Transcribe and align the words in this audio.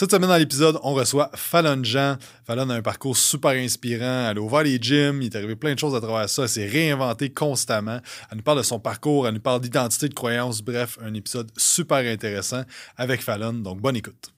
Cette 0.00 0.12
semaine 0.12 0.30
dans 0.30 0.38
l'épisode, 0.38 0.78
on 0.82 0.94
reçoit 0.94 1.30
Fallon 1.34 1.84
Jean. 1.84 2.16
Fallon 2.46 2.70
a 2.70 2.76
un 2.76 2.80
parcours 2.80 3.18
super 3.18 3.50
inspirant. 3.50 4.30
Elle 4.30 4.38
a 4.38 4.40
ouvert 4.40 4.62
les 4.62 4.78
gyms, 4.80 5.20
il 5.20 5.26
est 5.26 5.36
arrivé 5.36 5.56
plein 5.56 5.74
de 5.74 5.78
choses 5.78 5.94
à 5.94 6.00
travers 6.00 6.26
ça. 6.26 6.44
Elle 6.44 6.48
s'est 6.48 6.66
réinventée 6.66 7.28
constamment. 7.28 8.00
Elle 8.30 8.38
nous 8.38 8.42
parle 8.42 8.56
de 8.56 8.62
son 8.62 8.80
parcours, 8.80 9.28
elle 9.28 9.34
nous 9.34 9.40
parle 9.40 9.60
d'identité, 9.60 10.08
de 10.08 10.14
croyance. 10.14 10.62
Bref, 10.62 10.98
un 11.04 11.12
épisode 11.12 11.52
super 11.54 11.98
intéressant 11.98 12.62
avec 12.96 13.20
Fallon. 13.20 13.52
Donc, 13.52 13.82
bonne 13.82 13.96
écoute. 13.96 14.32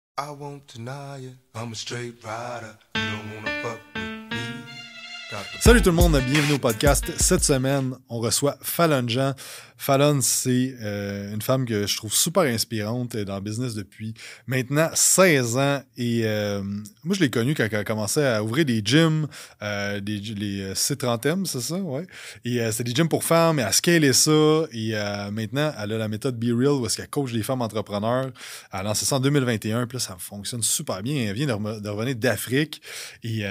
Salut 5.60 5.80
tout 5.80 5.90
le 5.90 5.96
monde, 5.96 6.20
bienvenue 6.26 6.54
au 6.54 6.58
podcast. 6.58 7.04
Cette 7.16 7.42
semaine, 7.42 7.94
on 8.10 8.18
reçoit 8.18 8.58
Fallon 8.60 9.08
Jean. 9.08 9.32
Fallon, 9.78 10.20
c'est 10.20 10.76
euh, 10.80 11.32
une 11.32 11.40
femme 11.40 11.64
que 11.64 11.86
je 11.86 11.96
trouve 11.96 12.12
super 12.12 12.42
inspirante 12.42 13.16
dans 13.16 13.36
le 13.36 13.40
business 13.40 13.74
depuis 13.74 14.14
maintenant 14.46 14.90
16 14.92 15.56
ans. 15.56 15.82
Et 15.96 16.20
euh, 16.24 16.62
moi, 17.02 17.16
je 17.16 17.20
l'ai 17.20 17.30
connue 17.30 17.54
quand 17.54 17.66
elle 17.68 17.78
a 17.78 17.84
commencé 17.84 18.22
à 18.22 18.44
ouvrir 18.44 18.64
des 18.64 18.82
gyms, 18.84 19.26
euh, 19.62 20.00
des, 20.00 20.18
les 20.18 20.74
C30M, 20.74 21.46
c'est 21.46 21.62
ça? 21.62 21.76
Ouais. 21.76 22.06
Et 22.44 22.60
c'est 22.70 22.84
des 22.84 22.94
gyms 22.94 23.08
pour 23.08 23.24
femmes, 23.24 23.58
et 23.58 23.62
elle 23.62 23.72
scalé 23.72 24.12
ça. 24.12 24.66
Et 24.72 24.92
maintenant, 25.32 25.72
elle 25.82 25.92
a 25.92 25.98
la 25.98 26.08
méthode 26.08 26.38
Be 26.38 26.56
Real 26.56 26.74
où 26.74 26.86
est-ce 26.86 26.98
qu'elle 26.98 27.08
coach 27.08 27.32
les 27.32 27.42
femmes 27.42 27.62
entrepreneurs. 27.62 28.30
Elle 28.72 28.80
a 28.80 28.82
lancé 28.82 29.06
ça 29.06 29.16
en 29.16 29.20
2021. 29.20 29.86
Puis 29.86 29.96
là, 29.96 30.00
ça 30.00 30.16
fonctionne 30.18 30.62
super 30.62 31.02
bien. 31.02 31.28
Elle 31.28 31.34
vient 31.34 31.46
de, 31.46 31.88
revenir 31.88 32.16
d'Afrique. 32.16 32.82
Et, 33.24 33.44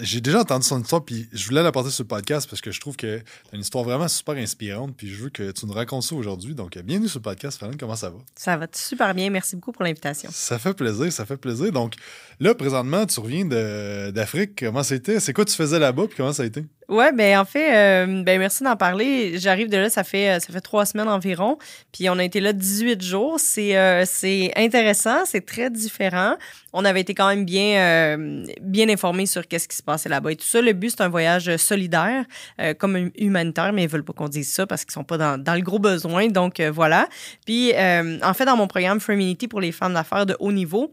j'ai 0.00 0.20
déjà 0.20 0.40
entendu 0.40 0.64
son 0.64 0.80
histoire, 0.80 1.04
puis 1.04 1.28
je 1.32 1.46
voulais 1.46 1.62
la 1.62 1.72
porter 1.72 1.90
sur 1.90 2.04
le 2.04 2.08
podcast 2.08 2.48
parce 2.48 2.60
que 2.60 2.70
je 2.70 2.80
trouve 2.80 2.96
que 2.96 3.22
c'est 3.44 3.56
une 3.56 3.60
histoire 3.60 3.84
vraiment 3.84 4.08
super 4.08 4.34
inspirante, 4.36 4.96
puis 4.96 5.08
je 5.08 5.22
veux 5.22 5.30
que 5.30 5.50
tu 5.50 5.66
nous 5.66 5.72
racontes 5.72 6.02
ça 6.02 6.14
aujourd'hui. 6.14 6.54
Donc, 6.54 6.78
bienvenue 6.78 7.08
sur 7.08 7.18
le 7.18 7.22
podcast, 7.22 7.58
Fallon, 7.58 7.74
comment 7.78 7.96
ça 7.96 8.10
va? 8.10 8.18
Ça 8.34 8.56
va 8.56 8.66
super 8.72 9.14
bien, 9.14 9.30
merci 9.30 9.56
beaucoup 9.56 9.72
pour 9.72 9.84
l'invitation. 9.84 10.30
Ça 10.32 10.58
fait 10.58 10.74
plaisir, 10.74 11.12
ça 11.12 11.26
fait 11.26 11.36
plaisir. 11.36 11.72
Donc, 11.72 11.94
là, 12.40 12.54
présentement, 12.54 13.06
tu 13.06 13.20
reviens 13.20 13.44
d'Afrique, 14.12 14.58
comment 14.58 14.82
c'était? 14.82 15.20
C'est 15.20 15.32
quoi 15.32 15.44
tu 15.44 15.54
faisais 15.54 15.78
là-bas, 15.78 16.06
puis 16.06 16.16
comment 16.16 16.32
ça 16.32 16.44
a 16.44 16.46
été? 16.46 16.64
Ouais, 16.88 17.12
ben 17.12 17.38
en 17.38 17.44
fait, 17.46 17.74
euh, 17.74 18.22
ben 18.22 18.38
merci 18.38 18.62
d'en 18.62 18.76
parler. 18.76 19.38
J'arrive 19.38 19.70
de 19.70 19.78
là, 19.78 19.88
ça 19.88 20.04
fait 20.04 20.30
euh, 20.30 20.38
ça 20.38 20.52
fait 20.52 20.60
trois 20.60 20.84
semaines 20.84 21.08
environ, 21.08 21.56
puis 21.92 22.10
on 22.10 22.18
a 22.18 22.24
été 22.24 22.40
là 22.40 22.52
18 22.52 23.02
jours. 23.02 23.40
C'est 23.40 23.76
euh, 23.76 24.04
c'est 24.04 24.52
intéressant, 24.54 25.24
c'est 25.24 25.46
très 25.46 25.70
différent. 25.70 26.36
On 26.74 26.84
avait 26.84 27.00
été 27.00 27.14
quand 27.14 27.28
même 27.28 27.46
bien 27.46 28.18
bien 28.60 28.88
informés 28.88 29.26
sur 29.26 29.46
qu'est-ce 29.46 29.68
qui 29.68 29.76
se 29.76 29.82
passait 29.82 30.08
là-bas 30.08 30.32
et 30.32 30.36
tout 30.36 30.46
ça. 30.46 30.60
Le 30.60 30.72
but 30.72 30.90
c'est 30.90 31.02
un 31.02 31.08
voyage 31.08 31.56
solidaire, 31.56 32.24
comme 32.78 33.10
humanitaire, 33.16 33.72
mais 33.72 33.84
ils 33.84 33.88
veulent 33.88 34.04
pas 34.04 34.12
qu'on 34.12 34.28
dise 34.28 34.52
ça 34.52 34.66
parce 34.66 34.84
qu'ils 34.84 34.92
sont 34.92 35.04
pas 35.04 35.16
dans, 35.16 35.40
dans 35.40 35.54
le 35.54 35.60
gros 35.60 35.78
besoin. 35.78 36.26
Donc 36.28 36.60
voilà. 36.60 37.08
Puis 37.46 37.72
en 37.72 38.34
fait, 38.34 38.44
dans 38.44 38.56
mon 38.56 38.66
programme 38.66 39.00
Feminity 39.00 39.46
pour 39.46 39.60
les 39.60 39.72
femmes 39.72 39.94
d'affaires 39.94 40.26
de 40.26 40.36
haut 40.40 40.52
niveau 40.52 40.92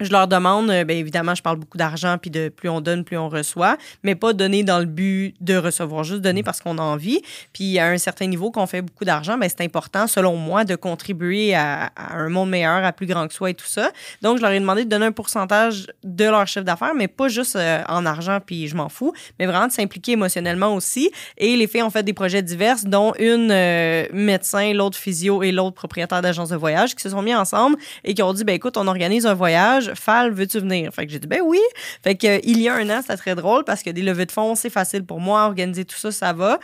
je 0.00 0.10
leur 0.10 0.26
demande, 0.28 0.70
euh, 0.70 0.84
bien 0.84 0.96
évidemment, 0.96 1.34
je 1.34 1.42
parle 1.42 1.56
beaucoup 1.56 1.78
d'argent, 1.78 2.16
puis 2.18 2.30
de 2.30 2.48
plus 2.48 2.68
on 2.68 2.80
donne, 2.80 3.04
plus 3.04 3.18
on 3.18 3.28
reçoit, 3.28 3.76
mais 4.02 4.14
pas 4.14 4.32
donner 4.32 4.62
dans 4.64 4.78
le 4.78 4.86
but 4.86 5.34
de 5.40 5.56
recevoir, 5.56 6.04
juste 6.04 6.22
donner 6.22 6.42
parce 6.42 6.60
qu'on 6.60 6.78
a 6.78 6.82
envie. 6.82 7.20
Puis 7.52 7.78
à 7.78 7.86
un 7.88 7.98
certain 7.98 8.26
niveau, 8.26 8.50
qu'on 8.50 8.66
fait 8.66 8.82
beaucoup 8.82 9.04
d'argent, 9.04 9.36
ben 9.38 9.48
c'est 9.48 9.64
important, 9.64 10.06
selon 10.06 10.36
moi, 10.36 10.64
de 10.64 10.74
contribuer 10.76 11.54
à, 11.54 11.90
un 11.96 12.28
monde 12.28 12.50
meilleur, 12.50 12.84
à 12.84 12.92
plus 12.92 13.06
grand 13.06 13.28
que 13.28 13.34
soi 13.34 13.50
et 13.50 13.54
tout 13.54 13.66
ça. 13.66 13.90
Donc, 14.22 14.38
je 14.38 14.42
leur 14.42 14.52
ai 14.52 14.60
demandé 14.60 14.84
de 14.84 14.88
donner 14.88 15.06
un 15.06 15.12
pourcentage 15.12 15.86
de 16.02 16.24
leur 16.24 16.46
chiffre 16.46 16.64
d'affaires, 16.64 16.94
mais 16.94 17.08
pas 17.08 17.28
juste 17.28 17.56
euh, 17.56 17.82
en 17.88 18.06
argent, 18.06 18.38
puis 18.44 18.68
je 18.68 18.76
m'en 18.76 18.88
fous, 18.88 19.12
mais 19.38 19.46
vraiment 19.46 19.66
de 19.66 19.72
s'impliquer 19.72 20.12
émotionnellement 20.12 20.74
aussi. 20.74 21.10
Et 21.36 21.56
les 21.56 21.66
filles 21.66 21.82
ont 21.82 21.90
fait 21.90 22.02
des 22.02 22.12
projets 22.12 22.42
divers, 22.42 22.76
dont 22.84 23.12
une 23.18 23.50
euh, 23.50 24.06
médecin, 24.12 24.72
l'autre 24.72 24.96
physio 24.96 25.42
et 25.42 25.52
l'autre 25.52 25.74
propriétaire 25.74 26.22
d'agence 26.22 26.50
de 26.50 26.56
voyage 26.56 26.94
qui 26.94 27.02
se 27.02 27.10
sont 27.10 27.22
mis 27.22 27.34
ensemble 27.34 27.76
et 28.04 28.14
qui 28.14 28.22
ont 28.22 28.32
dit, 28.32 28.44
ben 28.44 28.54
écoute, 28.54 28.76
on 28.76 28.86
organise 28.86 29.26
un 29.26 29.34
voyage 29.34 29.89
Fal, 29.94 30.32
veux-tu 30.32 30.60
venir? 30.60 30.92
Fait 30.92 31.06
que 31.06 31.12
j'ai 31.12 31.18
dit, 31.18 31.26
ben 31.26 31.40
oui. 31.44 31.60
Fait 32.02 32.14
que, 32.14 32.26
euh, 32.26 32.40
il 32.44 32.60
y 32.60 32.68
a 32.68 32.74
un 32.74 32.88
an, 32.90 33.00
c'était 33.02 33.16
très 33.16 33.34
drôle 33.34 33.64
parce 33.64 33.82
que 33.82 33.90
des 33.90 34.02
levées 34.02 34.26
de 34.26 34.32
fonds, 34.32 34.54
c'est 34.54 34.70
facile 34.70 35.04
pour 35.04 35.20
moi. 35.20 35.46
Organiser 35.46 35.84
tout 35.84 35.96
ça, 35.96 36.10
ça 36.12 36.32
va. 36.32 36.58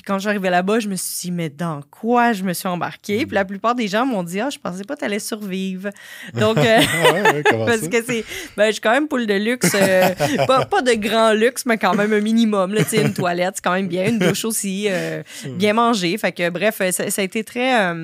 Puis 0.00 0.06
quand 0.06 0.18
j'arrivais 0.18 0.48
là-bas, 0.48 0.80
je 0.80 0.88
me 0.88 0.96
suis 0.96 1.28
dit, 1.28 1.30
mais 1.30 1.50
dans 1.50 1.82
quoi 1.90 2.32
je 2.32 2.42
me 2.42 2.54
suis 2.54 2.66
embarquée? 2.66 3.26
Puis 3.26 3.34
la 3.34 3.44
plupart 3.44 3.74
des 3.74 3.86
gens 3.86 4.06
m'ont 4.06 4.22
dit, 4.22 4.40
ah, 4.40 4.48
je 4.48 4.58
pensais 4.58 4.82
pas 4.82 4.94
que 4.94 5.00
tu 5.00 5.04
allais 5.04 5.18
survivre. 5.18 5.90
Donc, 6.32 6.56
euh, 6.56 6.80
parce 7.66 7.86
que 7.86 8.02
c'est, 8.02 8.24
ben, 8.56 8.68
je 8.68 8.72
suis 8.72 8.80
quand 8.80 8.92
même 8.92 9.08
poule 9.08 9.26
de 9.26 9.34
luxe, 9.34 9.72
euh, 9.74 10.14
pas, 10.46 10.80
de 10.80 10.94
grand 10.94 11.34
luxe, 11.34 11.66
mais 11.66 11.76
quand 11.76 11.94
même 11.94 12.14
un 12.14 12.20
minimum. 12.20 12.72
Là, 12.72 12.80
une 12.92 13.12
toilette, 13.12 13.56
c'est 13.56 13.64
quand 13.64 13.74
même 13.74 13.88
bien, 13.88 14.08
une 14.08 14.18
douche 14.18 14.46
aussi, 14.46 14.88
bien 15.50 15.74
manger. 15.74 16.16
Fait 16.16 16.32
que, 16.32 16.48
bref, 16.48 16.78
ça, 16.78 17.10
ça 17.10 17.20
a 17.20 17.24
été 17.24 17.44
très 17.44 17.94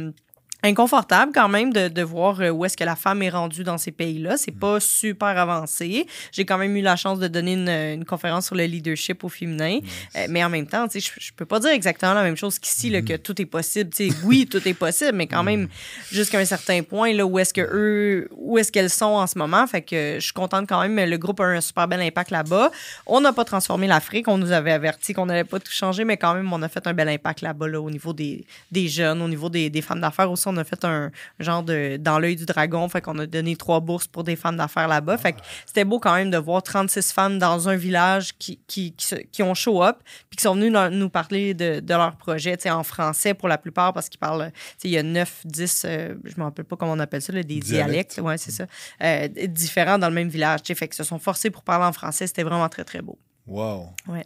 inconfortable 0.63 1.33
quand 1.35 1.49
même 1.49 1.73
de, 1.73 1.89
de 1.89 2.03
voir 2.03 2.41
euh, 2.41 2.51
où 2.51 2.65
est-ce 2.65 2.77
que 2.77 2.85
la 2.85 2.97
femme 2.97 3.23
est 3.23 3.29
rendue 3.29 3.63
dans 3.63 3.79
ces 3.79 3.93
pays-là. 3.93 4.37
C'est 4.37 4.55
mm. 4.55 4.59
pas 4.59 4.81
super 4.81 5.29
avancé. 5.29 6.07
J'ai 6.33 6.45
quand 6.45 6.59
même 6.59 6.77
eu 6.77 6.81
la 6.81 6.97
chance 6.97 7.19
de 7.19 7.29
donner 7.29 7.53
une, 7.53 7.69
une 7.69 8.05
conférence 8.05 8.47
sur 8.47 8.55
le 8.55 8.65
leadership 8.65 9.23
au 9.25 9.29
féminin. 9.29 9.79
Euh, 10.17 10.27
mais 10.29 10.43
en 10.43 10.49
même 10.49 10.67
temps, 10.67 10.87
je, 10.93 10.99
je 10.99 11.33
peux 11.35 11.45
pas 11.45 11.61
dire 11.61 11.71
exactement 11.71 12.15
la 12.15 12.23
même 12.23 12.37
chose 12.37 12.59
qu'ici, 12.59 12.91
mm. 12.91 13.05
que 13.05 13.17
tout 13.17 13.41
est 13.41 13.47
possible. 13.47 13.91
sais 13.95 14.09
oui, 14.25 14.47
tout 14.47 14.67
est 14.67 14.75
possible, 14.75 15.13
mais 15.15 15.27
quand 15.27 15.43
même, 15.43 15.65
mm. 15.65 15.69
jusqu'à 16.11 16.39
un 16.39 16.45
certain 16.45 16.83
point, 16.83 17.13
là, 17.13 17.27
où 17.27 17.39
est-ce 17.39 17.53
que 17.53 17.61
eux, 17.61 18.29
où 18.33 18.59
est-ce 18.59 18.73
qu'elles 18.73 18.91
sont 18.91 19.05
en 19.07 19.27
ce 19.27 19.39
moment. 19.39 19.67
Fait 19.67 19.83
que 19.83 20.17
je 20.19 20.25
suis 20.25 20.33
contente 20.33 20.67
quand 20.69 20.81
même. 20.81 21.09
Le 21.09 21.19
groupe 21.19 21.41
a 21.41 21.45
un 21.45 21.61
super 21.61 21.87
bel 21.87 22.01
impact 22.01 22.31
là-bas. 22.31 22.71
On 23.07 23.21
n'a 23.21 23.33
pas 23.33 23.45
transformé 23.45 23.87
l'Afrique. 23.87 24.27
On 24.29 24.39
nous 24.39 24.53
avait 24.53 24.73
averti 24.73 25.13
qu'on 25.13 25.27
n'allait 25.27 25.45
pas 25.45 25.61
tout 25.61 25.73
changer, 25.73 26.05
mais 26.05 26.17
quand 26.17 26.35
même, 26.35 26.51
on 26.53 26.63
a 26.63 26.69
fait 26.69 26.87
un 26.87 26.95
bel 26.95 27.09
impact 27.09 27.43
là-bas, 27.43 27.69
là, 27.69 27.81
au 27.81 27.91
niveau 27.91 28.13
des, 28.13 28.45
des 28.73 28.89
jeunes, 28.89 29.21
au 29.23 29.29
niveau 29.29 29.49
des, 29.49 29.71
des 29.71 29.83
femmes 29.83 30.01
d'affaires 30.01 30.31
on 30.47 30.57
a 30.57 30.65
fait 30.65 30.85
un 30.85 31.11
genre 31.39 31.63
de 31.63 31.97
dans 31.99 32.19
l'œil 32.19 32.37
du 32.37 32.47
dragon. 32.47 32.89
Fait 32.89 33.01
qu'on 33.01 33.19
a 33.19 33.27
donné 33.27 33.57
trois 33.57 33.81
bourses 33.81 34.07
pour 34.07 34.25
des 34.25 34.37
femmes 34.37 34.57
d'affaires 34.57 34.89
là-bas. 34.89 35.19
Fait 35.19 35.33
que 35.33 35.41
c'était 35.67 35.85
beau 35.85 35.99
quand 35.99 36.15
même 36.15 36.31
de 36.31 36.39
voir 36.39 36.63
36 36.63 37.13
femmes 37.13 37.39
dans 37.39 37.69
un 37.69 37.77
village 37.77 38.37
qui, 38.39 38.61
qui, 38.67 38.95
qui, 38.95 39.43
ont 39.43 39.55
show 39.55 39.83
up 39.83 39.99
puis 40.29 40.37
qui 40.37 40.43
sont 40.43 40.55
venues 40.55 40.71
nous 40.71 41.09
parler 41.09 41.55
de, 41.55 41.81
de 41.81 41.95
leur 41.95 42.17
projet, 42.17 42.57
en 42.71 42.83
français 42.83 43.35
pour 43.35 43.49
la 43.49 43.59
plupart 43.59 43.93
parce 43.93 44.09
qu'ils 44.09 44.19
parlent, 44.19 44.51
il 44.83 44.91
y 44.91 44.99
a 44.99 45.03
9, 45.03 45.43
10, 45.45 45.83
euh, 45.85 46.15
je 46.25 46.35
ne 46.35 46.41
me 46.41 46.45
rappelle 46.45 46.65
pas 46.65 46.77
comment 46.77 46.93
on 46.93 46.99
appelle 46.99 47.23
ça, 47.23 47.33
des 47.33 47.43
dialectes. 47.43 48.19
ouais, 48.23 48.39
c'est 48.39 48.51
ça. 48.51 48.67
Euh, 49.03 49.29
différents 49.49 49.99
dans 49.99 50.09
le 50.09 50.15
même 50.15 50.29
village. 50.29 50.61
Fait 50.67 50.89
qu'ils 50.89 50.95
se 50.95 51.05
sont 51.05 51.19
forcés 51.19 51.51
pour 51.51 51.63
parler 51.63 51.85
en 51.85 51.93
français. 51.93 52.27
C'était 52.27 52.43
vraiment 52.43 52.69
très, 52.69 52.85
très 52.85 53.03
beau. 53.03 53.19
Wow. 53.47 53.91
Ouais. 54.09 54.25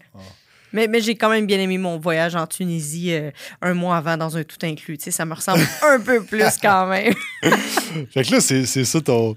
Mais, 0.73 0.87
mais 0.89 1.01
j'ai 1.01 1.15
quand 1.15 1.31
même 1.31 1.47
bien 1.47 1.59
aimé 1.59 1.79
mon 1.79 1.99
voyage 1.99 2.37
en 2.37 2.47
Tunisie 2.47 3.13
euh, 3.13 3.31
un 3.63 3.75
mois 3.75 3.97
avant 3.97 4.17
dans 4.17 4.37
un 4.37 4.45
tout 4.45 4.59
inclus. 4.63 4.99
Tu 4.99 5.05
sais, 5.05 5.11
ça 5.11 5.25
me 5.25 5.35
ressemble 5.35 5.67
un 5.83 6.01
peu 6.01 6.23
plus 6.23 6.59
quand 6.61 6.87
même. 6.87 7.15
fait 8.11 8.25
que 8.25 8.33
là, 8.33 8.41
c'est, 8.41 8.65
ça 8.65 9.01
ton, 9.01 9.35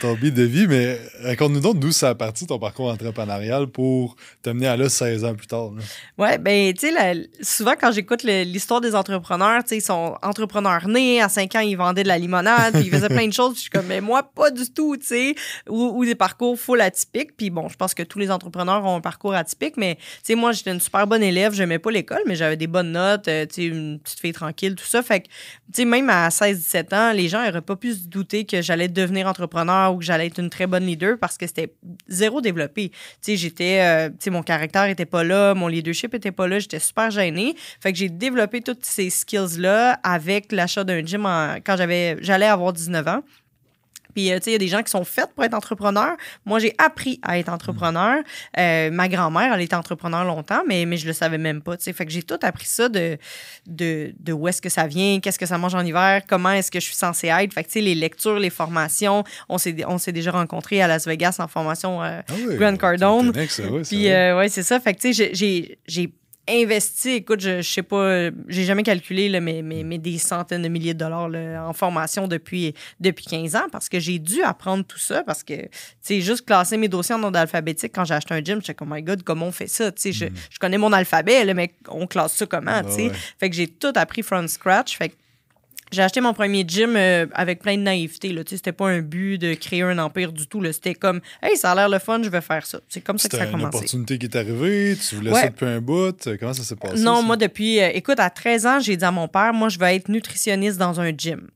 ton, 0.00 0.14
de 0.14 0.42
vie. 0.42 0.66
Mais 0.66 0.98
raconte-nous 1.22 1.60
donc 1.60 1.78
d'où 1.78 1.92
ça 1.92 2.10
a 2.10 2.14
parti 2.14 2.46
ton 2.46 2.58
parcours 2.58 2.90
entrepreneurial 2.90 3.66
pour 3.66 4.16
t'amener 4.42 4.66
à 4.66 4.76
là 4.76 4.88
16 4.88 5.24
ans 5.24 5.34
plus 5.34 5.46
tard. 5.46 5.70
Là. 5.76 5.82
Ouais, 6.18 6.38
ben, 6.38 6.72
tu 6.72 6.88
sais, 6.88 7.28
souvent 7.40 7.74
quand 7.80 7.92
j'écoute 7.92 8.22
l'histoire 8.22 8.80
des 8.80 8.94
entrepreneurs, 8.94 9.62
tu 9.62 9.70
sais, 9.70 9.76
ils 9.78 9.82
sont 9.82 10.16
entrepreneurs 10.22 10.88
nés. 10.88 11.20
À 11.20 11.28
5 11.28 11.54
ans, 11.54 11.60
ils 11.60 11.76
vendaient 11.76 12.02
de 12.02 12.08
la 12.08 12.18
limonade, 12.18 12.74
puis 12.74 12.84
ils 12.86 12.90
faisaient 12.90 13.08
plein 13.08 13.28
de 13.28 13.32
choses. 13.32 13.52
Puis 13.52 13.56
je 13.56 13.62
suis 13.62 13.70
comme, 13.70 13.86
mais 13.86 14.00
moi, 14.00 14.22
pas 14.22 14.50
du 14.50 14.70
tout, 14.72 14.96
tu 14.96 15.06
sais. 15.06 15.34
Ou, 15.68 15.92
ou, 15.96 16.04
des 16.04 16.14
parcours 16.14 16.58
full 16.58 16.80
atypiques. 16.80 17.36
Puis 17.36 17.50
bon, 17.50 17.68
je 17.68 17.76
pense 17.76 17.94
que 17.94 18.02
tous 18.02 18.18
les 18.18 18.30
entrepreneurs 18.30 18.84
ont 18.84 18.96
un 18.96 19.00
parcours 19.00 19.34
atypique. 19.34 19.76
Mais, 19.76 19.96
tu 19.96 20.02
sais, 20.24 20.34
moi, 20.34 20.52
j'étais 20.64 20.74
une 20.74 20.80
super 20.80 21.06
bonne 21.06 21.22
élève. 21.22 21.52
J'aimais 21.52 21.78
pas 21.78 21.90
l'école, 21.90 22.22
mais 22.26 22.34
j'avais 22.34 22.56
des 22.56 22.66
bonnes 22.66 22.92
notes, 22.92 23.28
euh, 23.28 23.44
tu 23.46 23.54
sais, 23.54 23.64
une 23.64 24.00
petite 24.00 24.20
fille 24.20 24.32
tranquille, 24.32 24.74
tout 24.74 24.84
ça. 24.84 25.02
Fait 25.02 25.20
que, 25.20 25.26
tu 25.26 25.32
sais, 25.74 25.84
même 25.84 26.08
à 26.08 26.28
16-17 26.30 26.94
ans, 26.94 27.12
les 27.12 27.28
gens 27.28 27.44
n'auraient 27.44 27.60
pas 27.60 27.76
pu 27.76 27.92
se 27.92 28.06
douter 28.06 28.44
que 28.44 28.62
j'allais 28.62 28.88
devenir 28.88 29.26
entrepreneur 29.26 29.94
ou 29.94 29.98
que 29.98 30.04
j'allais 30.04 30.26
être 30.26 30.40
une 30.40 30.50
très 30.50 30.66
bonne 30.66 30.86
leader 30.86 31.18
parce 31.18 31.36
que 31.36 31.46
c'était 31.46 31.74
zéro 32.08 32.40
développé. 32.40 32.90
Tu 32.90 32.96
sais, 33.20 33.36
j'étais, 33.36 33.80
euh, 33.80 34.08
tu 34.08 34.16
sais, 34.20 34.30
mon 34.30 34.42
caractère 34.42 34.84
était 34.84 35.06
pas 35.06 35.24
là, 35.24 35.54
mon 35.54 35.68
leadership 35.68 36.14
était 36.14 36.32
pas 36.32 36.48
là, 36.48 36.58
j'étais 36.58 36.78
super 36.78 37.10
gênée. 37.10 37.54
Fait 37.80 37.92
que 37.92 37.98
j'ai 37.98 38.08
développé 38.08 38.62
toutes 38.62 38.84
ces 38.84 39.10
skills-là 39.10 40.00
avec 40.02 40.52
l'achat 40.52 40.84
d'un 40.84 41.04
gym 41.04 41.24
quand 41.64 41.76
j'avais, 41.76 42.16
j'allais 42.20 42.46
avoir 42.46 42.72
19 42.72 43.08
ans. 43.08 43.22
Puis, 44.14 44.30
euh, 44.30 44.38
tu 44.38 44.44
sais, 44.44 44.50
il 44.50 44.52
y 44.52 44.56
a 44.56 44.58
des 44.58 44.68
gens 44.68 44.82
qui 44.82 44.90
sont 44.90 45.04
faits 45.04 45.30
pour 45.34 45.44
être 45.44 45.54
entrepreneurs. 45.54 46.16
Moi, 46.44 46.58
j'ai 46.58 46.74
appris 46.78 47.20
à 47.22 47.38
être 47.38 47.48
entrepreneur. 47.48 48.22
Euh, 48.58 48.90
ma 48.90 49.08
grand-mère, 49.08 49.54
elle 49.54 49.60
était 49.60 49.74
entrepreneur 49.74 50.24
longtemps, 50.24 50.62
mais, 50.66 50.86
mais 50.86 50.96
je 50.96 51.06
le 51.06 51.12
savais 51.12 51.38
même 51.38 51.62
pas, 51.62 51.76
tu 51.76 51.84
sais. 51.84 51.92
Fait 51.92 52.06
que 52.06 52.12
j'ai 52.12 52.22
tout 52.22 52.38
appris 52.42 52.66
ça 52.66 52.88
de, 52.88 53.18
de, 53.66 54.14
de 54.18 54.32
où 54.32 54.48
est-ce 54.48 54.62
que 54.62 54.68
ça 54.68 54.86
vient, 54.86 55.20
qu'est-ce 55.20 55.38
que 55.38 55.46
ça 55.46 55.58
mange 55.58 55.74
en 55.74 55.84
hiver, 55.84 56.22
comment 56.28 56.52
est-ce 56.52 56.70
que 56.70 56.80
je 56.80 56.86
suis 56.86 56.96
censée 56.96 57.28
être. 57.28 57.52
Fait 57.52 57.62
que, 57.62 57.68
tu 57.68 57.74
sais, 57.74 57.80
les 57.80 57.94
lectures, 57.94 58.38
les 58.38 58.50
formations, 58.50 59.24
on 59.48 59.58
s'est, 59.58 59.76
on 59.86 59.98
s'est 59.98 60.12
déjà 60.12 60.30
rencontrés 60.30 60.80
à 60.80 60.86
Las 60.86 61.06
Vegas 61.06 61.36
en 61.38 61.48
formation 61.48 62.02
euh, 62.02 62.20
ah 62.28 62.32
Grand 62.56 62.76
Cardone. 62.76 63.32
Puis, 63.32 64.06
ouais, 64.08 64.48
c'est 64.48 64.62
ça. 64.62 64.80
Fait 64.80 64.94
que, 64.94 65.00
tu 65.00 65.12
sais, 65.12 65.34
j'ai, 65.34 65.78
j'ai 65.86 66.12
investi, 66.48 67.10
écoute, 67.10 67.40
je, 67.40 67.62
je 67.62 67.70
sais 67.70 67.82
pas, 67.82 68.30
j'ai 68.48 68.64
jamais 68.64 68.82
calculé 68.82 69.28
là, 69.28 69.40
mais, 69.40 69.62
mais, 69.62 69.82
mais, 69.82 69.98
des 69.98 70.18
centaines 70.18 70.62
de 70.62 70.68
milliers 70.68 70.94
de 70.94 70.98
dollars 70.98 71.30
en 71.66 71.72
formation 71.72 72.28
depuis, 72.28 72.74
depuis 73.00 73.24
15 73.24 73.56
ans 73.56 73.66
parce 73.72 73.88
que 73.88 73.98
j'ai 73.98 74.18
dû 74.18 74.42
apprendre 74.42 74.84
tout 74.84 74.98
ça 74.98 75.22
parce 75.22 75.42
que, 75.42 75.54
tu 75.54 75.68
sais, 76.02 76.20
juste 76.20 76.44
classer 76.44 76.76
mes 76.76 76.88
dossiers 76.88 77.14
en 77.14 77.22
ordre 77.22 77.38
alphabétique 77.38 77.92
quand 77.94 78.04
j'ai 78.04 78.14
acheté 78.14 78.34
un 78.34 78.42
gym, 78.42 78.60
j'étais 78.60 78.74
comme, 78.74 78.92
oh 78.92 78.94
my 78.94 79.02
god, 79.02 79.22
comment 79.22 79.46
on 79.46 79.52
fait 79.52 79.68
ça? 79.68 79.90
Tu 79.92 80.02
sais, 80.02 80.12
je, 80.12 80.26
mm. 80.26 80.34
je, 80.50 80.58
connais 80.58 80.78
mon 80.78 80.92
alphabet, 80.92 81.44
là, 81.44 81.54
mais 81.54 81.72
on 81.88 82.06
classe 82.06 82.34
ça 82.34 82.46
comment, 82.46 82.82
tu 82.84 82.92
sais? 82.92 83.10
Fait 83.38 83.48
que 83.48 83.56
j'ai 83.56 83.68
tout 83.68 83.92
appris 83.94 84.22
from 84.22 84.46
scratch. 84.48 84.96
Fait 84.96 85.10
que 85.10 85.14
J'ai 85.92 86.02
acheté 86.02 86.20
mon 86.20 86.32
premier 86.34 86.64
gym 86.66 86.96
euh, 86.96 87.26
avec 87.34 87.60
plein 87.60 87.76
de 87.76 87.82
naïveté. 87.82 88.32
Là. 88.32 88.42
C'était 88.46 88.72
pas 88.72 88.88
un 88.88 89.00
but 89.00 89.38
de 89.38 89.54
créer 89.54 89.82
un 89.82 89.98
empire 89.98 90.32
du 90.32 90.46
tout. 90.46 90.60
là. 90.60 90.72
C'était 90.72 90.94
comme, 90.94 91.20
hey, 91.42 91.56
ça 91.56 91.72
a 91.72 91.74
l'air 91.74 91.88
le 91.88 91.98
fun, 91.98 92.20
je 92.22 92.28
vais 92.28 92.40
faire 92.40 92.66
ça. 92.66 92.80
C'est 92.88 93.00
comme 93.00 93.18
ça 93.18 93.28
que 93.28 93.36
ça 93.36 93.42
a 93.42 93.46
une 93.46 93.52
commencé. 93.52 93.76
opportunité 93.76 94.18
qui 94.18 94.26
est 94.26 94.36
arrivée, 94.36 94.96
tu 94.96 95.14
voulais 95.16 95.30
Ouais. 95.32 95.40
ça 95.42 95.48
depuis 95.48 95.66
un 95.66 95.80
bout. 95.80 96.26
euh, 96.26 96.36
Comment 96.40 96.52
ça 96.54 96.62
s'est 96.64 96.76
passé? 96.76 97.02
Non, 97.02 97.16
ça? 97.16 97.22
moi, 97.22 97.36
depuis. 97.36 97.80
euh, 97.80 97.90
écoute, 97.94 98.18
à 98.18 98.30
13 98.30 98.66
ans, 98.66 98.80
j'ai 98.80 98.96
dit 98.96 99.04
à 99.04 99.10
mon 99.12 99.28
père, 99.28 99.52
moi, 99.54 99.68
je 99.68 99.78
vais 99.78 99.94
être 99.96 100.08
nutritionniste 100.08 100.78
dans 100.78 101.00
un 101.00 101.10
gym. 101.16 101.48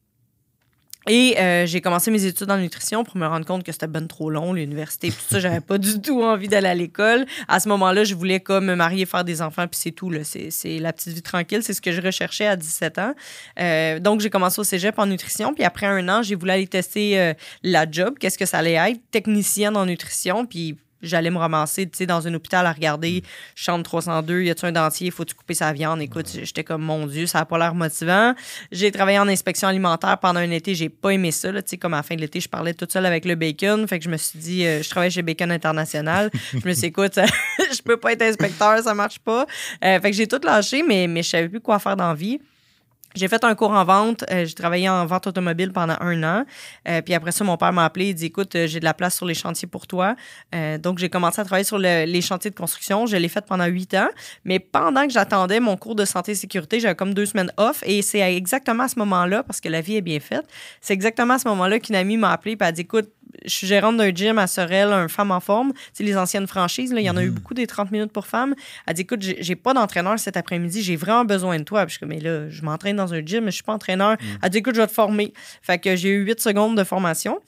Et 1.06 1.38
euh, 1.38 1.64
j'ai 1.66 1.80
commencé 1.80 2.10
mes 2.10 2.24
études 2.26 2.50
en 2.50 2.58
nutrition 2.58 3.04
pour 3.04 3.16
me 3.16 3.26
rendre 3.26 3.46
compte 3.46 3.62
que 3.62 3.72
c'était 3.72 3.86
ben 3.86 4.06
trop 4.06 4.30
long, 4.30 4.52
l'université. 4.52 5.08
Tout 5.08 5.16
ça, 5.30 5.40
j'avais 5.40 5.60
pas 5.60 5.78
du 5.78 6.00
tout 6.00 6.22
envie 6.22 6.48
d'aller 6.48 6.68
à 6.68 6.74
l'école. 6.74 7.24
À 7.46 7.60
ce 7.60 7.68
moment-là, 7.68 8.04
je 8.04 8.14
voulais 8.14 8.40
comme 8.40 8.66
me 8.66 8.74
marier, 8.74 9.06
faire 9.06 9.24
des 9.24 9.40
enfants, 9.40 9.66
puis 9.66 9.80
c'est 9.80 9.92
tout. 9.92 10.12
c'est 10.22 10.78
la 10.78 10.92
petite 10.92 11.14
vie 11.14 11.22
tranquille. 11.22 11.62
C'est 11.62 11.72
ce 11.72 11.80
que 11.80 11.92
je 11.92 12.02
recherchais 12.02 12.46
à 12.46 12.56
17 12.56 12.98
ans. 12.98 13.14
Euh, 13.58 14.00
donc, 14.00 14.20
j'ai 14.20 14.30
commencé 14.30 14.60
au 14.60 14.64
cégep 14.64 14.98
en 14.98 15.06
nutrition. 15.06 15.54
Puis 15.54 15.64
après 15.64 15.86
un 15.86 16.08
an, 16.08 16.22
j'ai 16.22 16.34
voulu 16.34 16.50
aller 16.50 16.66
tester 16.66 17.18
euh, 17.18 17.32
la 17.62 17.90
job. 17.90 18.16
Qu'est-ce 18.18 18.36
que 18.36 18.46
ça 18.46 18.58
allait 18.58 18.72
être? 18.72 19.00
Technicienne 19.10 19.76
en 19.76 19.86
nutrition. 19.86 20.44
Puis 20.44 20.76
j'allais 21.02 21.30
me 21.30 21.38
ramasser 21.38 21.86
tu 21.86 21.96
sais, 21.98 22.06
dans 22.06 22.26
un 22.26 22.34
hôpital 22.34 22.66
à 22.66 22.72
regarder 22.72 23.22
chambre 23.54 23.84
302, 23.84 24.42
y 24.42 24.50
a-tu 24.50 24.66
un 24.66 24.72
dentier, 24.72 25.10
faut-tu 25.10 25.34
couper 25.34 25.54
sa 25.54 25.72
viande? 25.72 26.00
Écoute, 26.02 26.28
j'étais 26.42 26.64
comme, 26.64 26.82
mon 26.82 27.06
Dieu, 27.06 27.26
ça 27.26 27.40
a 27.40 27.44
pas 27.44 27.58
l'air 27.58 27.74
motivant. 27.74 28.34
J'ai 28.72 28.90
travaillé 28.90 29.18
en 29.18 29.28
inspection 29.28 29.68
alimentaire 29.68 30.18
pendant 30.18 30.40
un 30.40 30.50
été, 30.50 30.74
j'ai 30.74 30.88
pas 30.88 31.10
aimé 31.10 31.30
ça. 31.30 31.52
Là, 31.52 31.62
tu 31.62 31.70
sais, 31.70 31.76
comme 31.76 31.94
à 31.94 31.98
la 31.98 32.02
fin 32.02 32.14
de 32.14 32.20
l'été, 32.20 32.40
je 32.40 32.48
parlais 32.48 32.74
toute 32.74 32.92
seule 32.92 33.06
avec 33.06 33.24
le 33.24 33.34
bacon. 33.34 33.86
Fait 33.86 33.98
que 33.98 34.04
je 34.04 34.10
me 34.10 34.16
suis 34.16 34.38
dit, 34.38 34.64
euh, 34.66 34.82
je 34.82 34.88
travaille 34.88 35.10
chez 35.10 35.22
Bacon 35.22 35.50
International. 35.50 36.30
je 36.52 36.56
me 36.56 36.72
suis 36.72 36.82
dit, 36.82 36.86
écoute, 36.86 37.14
je 37.58 37.82
peux 37.82 37.96
pas 37.96 38.12
être 38.12 38.22
inspecteur, 38.22 38.78
ça 38.82 38.94
marche 38.94 39.18
pas. 39.18 39.46
Euh, 39.84 40.00
fait 40.00 40.10
que 40.10 40.16
j'ai 40.16 40.26
tout 40.26 40.40
lâché, 40.42 40.82
mais, 40.82 41.06
mais 41.06 41.22
je 41.22 41.28
savais 41.28 41.48
plus 41.48 41.60
quoi 41.60 41.78
faire 41.78 41.96
dans 41.96 42.08
la 42.08 42.14
vie. 42.14 42.40
J'ai 43.18 43.28
fait 43.28 43.42
un 43.44 43.54
cours 43.54 43.72
en 43.72 43.84
vente. 43.84 44.24
euh, 44.30 44.44
j'ai 44.46 44.54
travaillé 44.54 44.88
en 44.88 45.04
vente 45.06 45.26
automobile 45.26 45.72
pendant 45.72 45.96
un 46.00 46.22
an. 46.22 46.44
Euh, 46.88 47.02
puis 47.02 47.12
après 47.14 47.32
ça, 47.32 47.44
mon 47.44 47.56
père 47.56 47.72
m'a 47.72 47.84
appelé. 47.84 48.10
Il 48.10 48.14
dit 48.14 48.26
Écoute, 48.26 48.54
euh, 48.54 48.66
j'ai 48.66 48.78
de 48.80 48.84
la 48.84 48.94
place 48.94 49.16
sur 49.16 49.26
les 49.26 49.34
chantiers 49.34 49.68
pour 49.68 49.86
toi. 49.86 50.14
Donc, 50.82 50.98
j'ai 50.98 51.08
commencé 51.08 51.40
à 51.40 51.44
travailler 51.44 51.64
sur 51.64 51.78
le- 51.78 52.04
les 52.04 52.20
chantiers 52.20 52.50
de 52.50 52.56
construction. 52.56 53.06
Je 53.06 53.16
l'ai 53.16 53.28
fait 53.28 53.44
pendant 53.44 53.66
huit 53.66 53.92
ans. 53.94 54.08
Mais 54.44 54.58
pendant 54.58 55.06
que 55.06 55.12
j'attendais 55.12 55.60
mon 55.60 55.76
cours 55.76 55.94
de 55.94 56.04
santé 56.04 56.32
et 56.32 56.34
sécurité, 56.34 56.80
j'avais 56.80 56.94
comme 56.94 57.14
deux 57.14 57.26
semaines 57.26 57.52
off. 57.56 57.82
Et 57.84 58.02
c'est 58.02 58.20
exactement 58.34 58.84
à 58.84 58.88
ce 58.88 58.98
moment-là, 59.00 59.42
parce 59.42 59.60
que 59.60 59.68
la 59.68 59.80
vie 59.80 59.96
est 59.96 60.00
bien 60.02 60.20
faite, 60.20 60.46
c'est 60.80 60.94
exactement 60.94 61.34
à 61.34 61.38
ce 61.38 61.48
moment-là 61.48 61.78
qu'une 61.80 61.96
amie 61.96 62.16
m'a 62.16 62.32
appelé 62.32 62.56
et 62.58 62.64
a 62.64 62.72
dit 62.72 62.82
Écoute, 62.82 63.08
je 63.44 63.50
suis 63.50 63.66
gérante 63.66 63.96
d'un 63.96 64.10
gym 64.10 64.38
à 64.38 64.46
Sorel, 64.46 64.92
un 64.92 65.08
femme 65.08 65.30
en 65.30 65.40
forme. 65.40 65.72
Tu 65.72 65.80
sais, 65.94 66.04
les 66.04 66.16
anciennes 66.16 66.46
franchises, 66.46 66.92
là, 66.92 67.00
il 67.00 67.04
y 67.04 67.10
en 67.10 67.16
a 67.16 67.22
eu 67.22 67.30
beaucoup 67.30 67.54
des 67.54 67.66
30 67.66 67.90
minutes 67.90 68.12
pour 68.12 68.26
femmes. 68.26 68.54
Elle 68.86 68.94
dit 68.94 69.02
Écoute, 69.02 69.20
j'ai 69.22 69.56
pas 69.56 69.74
d'entraîneur 69.74 70.18
cet 70.18 70.36
après-midi, 70.36 70.82
j'ai 70.82 70.96
vraiment 70.96 71.24
besoin 71.24 71.58
de 71.58 71.64
toi. 71.64 71.86
Puis 71.86 71.90
je 71.90 71.92
suis 71.94 72.00
comme 72.00 72.10
Mais 72.10 72.20
là, 72.20 72.48
je 72.48 72.62
m'entraîne 72.62 72.96
dans 72.96 73.14
un 73.14 73.24
gym, 73.24 73.44
mais 73.44 73.50
je 73.50 73.56
suis 73.56 73.64
pas 73.64 73.74
entraîneur. 73.74 74.16
Elle 74.42 74.50
dit 74.50 74.58
Écoute, 74.58 74.74
je 74.74 74.80
vais 74.80 74.86
te 74.86 74.92
former. 74.92 75.32
Fait 75.62 75.78
que 75.78 75.96
j'ai 75.96 76.10
eu 76.10 76.24
8 76.24 76.40
secondes 76.40 76.76
de 76.76 76.84
formation. 76.84 77.40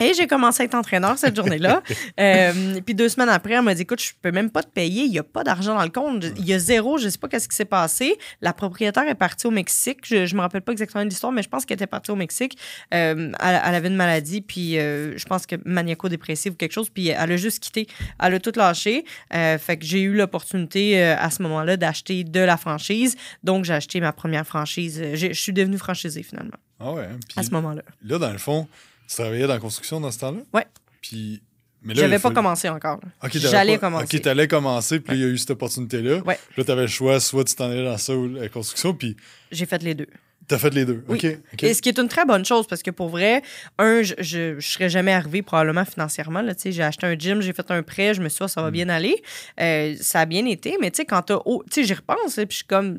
Et 0.00 0.12
j'ai 0.14 0.26
commencé 0.26 0.62
à 0.62 0.66
être 0.66 0.74
entraîneur 0.74 1.18
cette 1.18 1.36
journée-là. 1.36 1.82
Euh, 2.20 2.80
puis 2.84 2.94
deux 2.94 3.08
semaines 3.08 3.28
après, 3.28 3.52
elle 3.54 3.62
m'a 3.62 3.74
dit 3.74 3.82
Écoute, 3.82 4.02
je 4.02 4.12
peux 4.20 4.32
même 4.32 4.50
pas 4.50 4.62
te 4.62 4.68
payer, 4.70 5.04
il 5.04 5.12
y 5.12 5.18
a 5.18 5.22
pas 5.22 5.44
d'argent 5.44 5.74
dans 5.76 5.82
le 5.84 5.88
compte. 5.90 6.24
Il 6.36 6.46
y 6.46 6.52
a 6.52 6.58
zéro, 6.58 6.98
je 6.98 7.08
sais 7.08 7.18
pas 7.18 7.28
qu'est-ce 7.28 7.48
qui 7.48 7.54
s'est 7.54 7.64
passé. 7.64 8.16
La 8.40 8.52
propriétaire 8.52 9.06
est 9.08 9.14
partie 9.14 9.46
au 9.46 9.50
Mexique. 9.50 9.98
Je, 10.04 10.26
je 10.26 10.34
me 10.34 10.40
rappelle 10.40 10.62
pas 10.62 10.72
exactement 10.72 11.04
l'histoire, 11.04 11.32
mais 11.32 11.42
je 11.42 11.48
pense 11.48 11.64
qu'elle 11.64 11.76
était 11.76 11.86
partie 11.86 12.10
au 12.10 12.16
Mexique. 12.16 12.58
Euh, 12.92 13.32
elle, 13.40 13.60
elle 13.64 13.74
avait 13.74 13.88
une 13.88 13.96
maladie, 13.96 14.40
puis 14.40 14.78
euh, 14.78 15.16
je 15.16 15.24
pense 15.26 15.46
que 15.46 15.56
maniaco-dépressive 15.64 16.52
ou 16.52 16.56
quelque 16.56 16.72
chose, 16.72 16.90
puis 16.90 17.08
elle 17.08 17.32
a 17.32 17.36
juste 17.36 17.60
quitté. 17.62 17.86
Elle 18.22 18.34
a 18.34 18.40
tout 18.40 18.52
lâché. 18.56 19.04
Fait 19.30 19.76
que 19.78 19.84
j'ai 19.84 20.02
eu 20.02 20.14
l'opportunité 20.14 21.00
à 21.02 21.30
ce 21.30 21.42
moment-là 21.42 21.76
d'acheter 21.76 22.24
de 22.24 22.40
la 22.40 22.56
franchise. 22.56 23.16
Donc, 23.44 23.64
j'ai 23.64 23.74
acheté 23.74 24.00
ma 24.00 24.12
première 24.12 24.46
franchise. 24.46 25.02
Je 25.14 25.32
suis 25.32 25.52
devenue 25.52 25.78
franchisée 25.78 26.22
finalement 26.22 26.56
Ah 26.80 26.92
ouais. 26.92 27.04
hein, 27.04 27.18
à 27.36 27.42
ce 27.42 27.50
moment-là. 27.50 27.82
là, 28.04 28.18
dans 28.18 28.32
le 28.32 28.38
fond, 28.38 28.66
tu 29.08 29.14
travaillais 29.16 29.46
dans 29.46 29.54
la 29.54 29.58
construction 29.60 30.00
dans 30.00 30.10
ce 30.10 30.18
temps-là? 30.20 30.40
Ouais. 30.52 30.66
Puis. 31.00 31.42
Mais 31.82 31.94
là, 31.94 32.00
J'avais 32.02 32.18
pas 32.18 32.32
commencé 32.32 32.68
encore. 32.68 32.98
là. 33.02 33.08
Ok, 33.22 33.32
t'avais 33.34 33.48
J'allais 33.48 33.78
pas- 33.78 33.86
commencer. 33.86 34.16
Ok, 34.16 34.22
t'allais 34.22 34.48
commencer, 34.48 34.98
puis 35.00 35.14
il 35.16 35.20
y 35.20 35.24
a 35.24 35.28
eu 35.28 35.38
cette 35.38 35.52
opportunité-là. 35.52 36.18
Ouais. 36.26 36.36
Puis 36.50 36.54
là, 36.60 36.64
t'avais 36.64 36.82
le 36.82 36.86
choix, 36.88 37.20
soit 37.20 37.44
tu 37.44 37.54
t'en 37.54 37.70
allais 37.70 37.84
dans 37.84 37.96
ça 37.98 38.16
ou 38.16 38.26
la 38.28 38.48
construction, 38.48 38.94
puis 38.94 39.16
J'ai 39.52 39.64
fait 39.64 39.80
les 39.84 39.94
deux. 39.94 40.08
t'as 40.48 40.58
fait 40.58 40.74
les 40.74 40.84
deux. 40.84 41.04
Oui. 41.06 41.18
Ok, 41.22 41.38
ok. 41.52 41.62
Et 41.62 41.74
ce 41.74 41.80
qui 41.80 41.88
est 41.90 41.98
une 42.00 42.08
très 42.08 42.24
bonne 42.24 42.44
chose 42.44 42.66
parce 42.66 42.82
que 42.82 42.90
pour 42.90 43.08
vrai, 43.10 43.42
un, 43.78 44.02
je, 44.02 44.14
je, 44.18 44.58
je 44.58 44.68
serais 44.68 44.88
jamais 44.88 45.12
arrivé 45.12 45.40
probablement 45.42 45.84
financièrement. 45.84 46.42
Là, 46.42 46.52
j'ai 46.64 46.82
acheté 46.82 47.06
un 47.06 47.16
gym, 47.16 47.40
j'ai 47.42 47.52
fait 47.52 47.70
un 47.70 47.84
prêt, 47.84 48.12
je 48.12 48.22
me 48.22 48.28
suis 48.28 48.38
dit, 48.38 48.42
Ah, 48.44 48.48
ça 48.48 48.60
va 48.62 48.72
bien 48.72 48.88
aller. 48.88 49.14
Euh, 49.60 49.94
ça 50.00 50.20
a 50.22 50.26
bien 50.26 50.46
été, 50.46 50.76
mais 50.80 50.90
tu 50.90 50.96
sais, 50.96 51.04
quand 51.04 51.22
t'as. 51.22 51.36
au- 51.44 51.62
Tu 51.70 51.82
sais, 51.82 51.84
j'y 51.84 51.94
repense, 51.94 52.34
puis 52.34 52.46
je 52.50 52.56
suis 52.56 52.64
comme. 52.64 52.98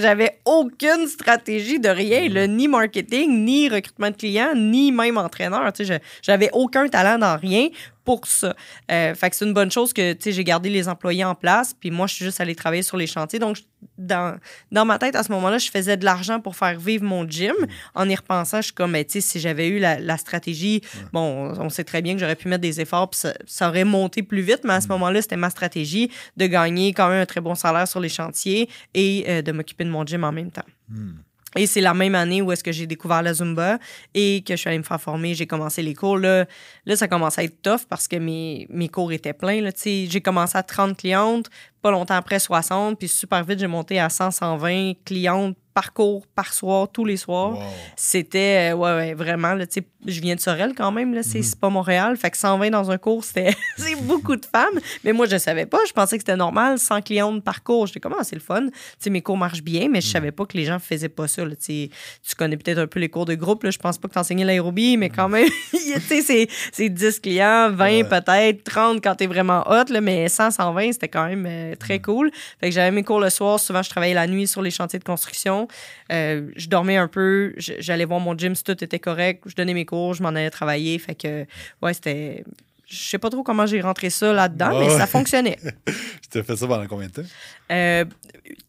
J'avais 0.00 0.38
aucune 0.44 1.06
stratégie 1.06 1.78
de 1.80 1.88
rien, 1.88 2.28
là, 2.28 2.46
ni 2.46 2.68
marketing, 2.68 3.44
ni 3.44 3.68
recrutement 3.68 4.10
de 4.10 4.16
clients, 4.16 4.54
ni 4.54 4.92
même 4.92 5.18
entraîneur. 5.18 5.72
Tu 5.72 5.84
sais, 5.84 5.94
je- 5.94 5.98
J'avais 6.22 6.50
aucun 6.52 6.88
talent 6.88 7.18
dans 7.18 7.36
rien 7.36 7.68
pour 8.08 8.26
ça. 8.26 8.54
Euh, 8.90 9.14
fait 9.14 9.28
que 9.28 9.36
c'est 9.36 9.44
une 9.44 9.52
bonne 9.52 9.70
chose 9.70 9.92
que 9.92 10.16
j'ai 10.24 10.44
gardé 10.44 10.70
les 10.70 10.88
employés 10.88 11.24
en 11.24 11.34
place, 11.34 11.74
puis 11.78 11.90
moi, 11.90 12.06
je 12.06 12.14
suis 12.14 12.24
juste 12.24 12.40
allée 12.40 12.54
travailler 12.54 12.80
sur 12.82 12.96
les 12.96 13.06
chantiers. 13.06 13.38
Donc, 13.38 13.56
je- 13.56 13.62
dans, 13.98 14.36
dans 14.72 14.84
ma 14.86 14.98
tête, 14.98 15.14
à 15.14 15.22
ce 15.22 15.30
moment-là, 15.32 15.58
je 15.58 15.70
faisais 15.70 15.96
de 15.98 16.04
l'argent 16.06 16.40
pour 16.40 16.56
faire 16.56 16.78
vivre 16.78 17.04
mon 17.04 17.28
gym. 17.28 17.52
En 17.94 18.08
y 18.08 18.14
repensant, 18.14 18.58
je 18.58 18.66
suis 18.68 18.72
comme, 18.72 18.92
Ben, 18.92 19.04
tu 19.04 19.12
sais, 19.12 19.20
si 19.20 19.40
j'avais 19.40 19.68
eu 19.68 19.78
la, 19.78 20.00
la 20.00 20.16
stratégie, 20.16 20.80
bon, 21.12 21.52
on 21.58 21.68
sait 21.68 21.84
très 21.84 22.00
bien 22.02 22.14
que 22.14 22.20
j'aurais 22.20 22.34
pu 22.36 22.48
mettre 22.48 22.62
des 22.62 22.80
efforts, 22.80 23.10
puis 23.10 23.20
ça, 23.20 23.34
ça 23.46 23.68
aurait 23.68 23.84
monté 23.84 24.22
plus 24.22 24.40
vite, 24.40 24.60
mais 24.64 24.72
à 24.72 24.80
ce 24.80 24.88
moment-là, 24.88 25.20
c'était 25.20 25.36
ma 25.36 25.50
stratégie 25.50 26.10
de 26.38 26.46
gagner 26.46 26.92
quand 26.94 27.08
même 27.10 27.20
un 27.22 27.26
très 27.26 27.40
bon 27.42 27.54
salaire 27.54 27.86
sur 27.86 28.00
les 28.00 28.08
chantiers 28.08 28.68
et 28.94 29.24
euh, 29.28 29.42
de 29.42 29.52
m'occuper 29.52 29.84
de 29.84 29.90
mon 29.90 30.04
gym 30.06 30.24
en 30.24 30.32
même 30.32 30.50
temps. 30.50 30.64
Hmm. 30.88 31.12
Et 31.56 31.66
c'est 31.66 31.80
la 31.80 31.94
même 31.94 32.14
année 32.14 32.42
où 32.42 32.52
est-ce 32.52 32.62
que 32.62 32.72
j'ai 32.72 32.86
découvert 32.86 33.22
la 33.22 33.32
Zumba 33.32 33.78
et 34.14 34.42
que 34.46 34.54
je 34.54 34.58
suis 34.58 34.68
allée 34.68 34.78
me 34.78 34.82
faire 34.82 35.00
former. 35.00 35.34
J'ai 35.34 35.46
commencé 35.46 35.82
les 35.82 35.94
cours. 35.94 36.18
Là, 36.18 36.46
là 36.84 36.96
ça 36.96 37.08
commençait 37.08 37.40
à 37.40 37.44
être 37.44 37.62
tough 37.62 37.86
parce 37.88 38.06
que 38.06 38.16
mes, 38.16 38.66
mes 38.70 38.88
cours 38.88 39.12
étaient 39.12 39.32
pleins. 39.32 39.68
J'ai 39.84 40.20
commencé 40.20 40.58
à 40.58 40.62
30 40.62 40.96
clientes, 40.96 41.48
pas 41.82 41.90
longtemps 41.90 42.14
après 42.16 42.38
60, 42.38 42.98
puis 42.98 43.08
super 43.08 43.44
vite, 43.44 43.58
j'ai 43.60 43.66
monté 43.66 43.98
à 44.00 44.08
100, 44.08 44.30
120 44.32 44.92
clientes 45.04 45.56
par 45.74 45.92
cours, 45.92 46.26
par 46.34 46.52
soir, 46.52 46.88
tous 46.90 47.04
les 47.04 47.16
soirs. 47.16 47.52
Wow. 47.52 47.62
C'était, 47.94 48.72
euh, 48.72 48.74
ouais, 48.76 48.90
ouais, 48.96 49.14
vraiment, 49.14 49.54
là, 49.54 49.64
je 50.06 50.20
viens 50.20 50.34
de 50.34 50.40
Sorel 50.40 50.72
quand 50.76 50.90
même, 50.90 51.12
là, 51.14 51.18
Mhm. 51.20 51.22
c'est 51.24 51.42
c'est 51.42 51.60
pas 51.60 51.68
Montréal. 51.68 52.16
Fait 52.16 52.30
que 52.30 52.36
120 52.36 52.70
dans 52.70 52.90
un 52.90 52.98
cours, 52.98 53.22
c'était 53.22 53.54
c'est 53.76 53.94
beaucoup 54.02 54.34
de 54.34 54.44
femmes. 54.44 54.80
Mais 55.04 55.12
moi, 55.12 55.26
je 55.26 55.36
savais 55.36 55.66
pas. 55.66 55.78
Je 55.86 55.92
pensais 55.92 56.16
que 56.18 56.22
c'était 56.22 56.36
normal, 56.36 56.80
100 56.80 57.00
clientes 57.02 57.44
par 57.44 57.62
cours. 57.62 57.86
J'étais 57.86 58.00
comme, 58.00 58.14
ah, 58.18 58.24
c'est 58.24 58.34
le 58.34 58.40
fun. 58.42 58.62
Mes 59.08 59.22
cours 59.22 59.36
marchent 59.36 59.62
bien, 59.62 59.88
mais 59.88 60.00
je 60.00 60.08
Mhm. 60.08 60.12
savais 60.14 60.32
pas 60.32 60.46
que 60.46 60.56
les 60.56 60.64
gens 60.64 60.80
faisaient 60.80 61.08
pas 61.08 61.28
ça, 61.28 61.44
là, 61.44 61.54
tu 61.56 61.88
connais 62.36 62.56
peut-être 62.56 62.78
un 62.78 62.88
peu 62.88 62.98
les 62.98 63.08
cours 63.08 63.24
de 63.26 63.36
groupe, 63.36 63.62
là. 63.62 63.70
Je 63.70 63.78
pense 63.78 63.98
pas 63.98 64.08
que 64.08 64.14
t'enseignais 64.14 64.44
l'aérobie, 64.44 64.96
mais 64.96 65.10
quand 65.10 65.28
même, 65.28 65.46
tu 65.70 65.78
sais, 66.00 66.22
c'est- 66.22 66.48
c'est 66.72 66.88
10 66.88 67.20
clients, 67.20 67.70
20 67.70 68.02
Mhm. 68.02 68.08
Ouais. 68.10 68.20
peut-être, 68.20 68.64
30 68.64 69.00
quand 69.00 69.14
t'es 69.14 69.26
vraiment 69.28 69.62
hot, 69.70 69.84
là, 69.90 70.00
mais 70.00 70.28
100, 70.28 70.50
120, 70.50 70.92
c'était 70.92 71.08
quand 71.08 71.26
même 71.28 71.46
euh, 71.48 71.67
Mhm. 71.70 71.76
très 71.76 72.00
cool. 72.00 72.30
Fait 72.60 72.68
que 72.68 72.74
j'avais 72.74 72.90
mes 72.90 73.02
cours 73.02 73.20
le 73.20 73.30
soir. 73.30 73.58
Souvent, 73.60 73.82
je 73.82 73.90
travaillais 73.90 74.14
la 74.14 74.26
nuit 74.26 74.46
sur 74.46 74.62
les 74.62 74.70
chantiers 74.70 74.98
de 74.98 75.04
construction. 75.04 75.68
Euh, 76.12 76.50
je 76.56 76.68
dormais 76.68 76.96
un 76.96 77.08
peu. 77.08 77.54
J'allais 77.58 78.04
voir 78.04 78.20
mon 78.20 78.36
gym 78.36 78.54
si 78.54 78.64
tout 78.64 78.82
était 78.82 78.98
correct. 78.98 79.42
Je 79.46 79.54
donnais 79.54 79.74
mes 79.74 79.84
cours, 79.84 80.14
je 80.14 80.22
m'en 80.22 80.30
allais 80.30 80.50
travailler. 80.50 80.98
Fait 80.98 81.14
que, 81.14 81.44
ouais, 81.82 81.94
c'était. 81.94 82.44
Je 82.86 82.96
sais 82.96 83.18
pas 83.18 83.28
trop 83.28 83.42
comment 83.42 83.66
j'ai 83.66 83.82
rentré 83.82 84.08
ça 84.08 84.32
là-dedans, 84.32 84.80
mais 84.80 84.88
ça 84.88 85.06
fonctionnait. 85.06 85.58
Tu 85.86 86.28
t'as 86.30 86.42
fait 86.42 86.56
ça 86.56 86.66
pendant 86.66 86.86
combien 86.86 87.08
de 87.08 87.12
temps? 87.12 87.28
Euh, 87.70 88.04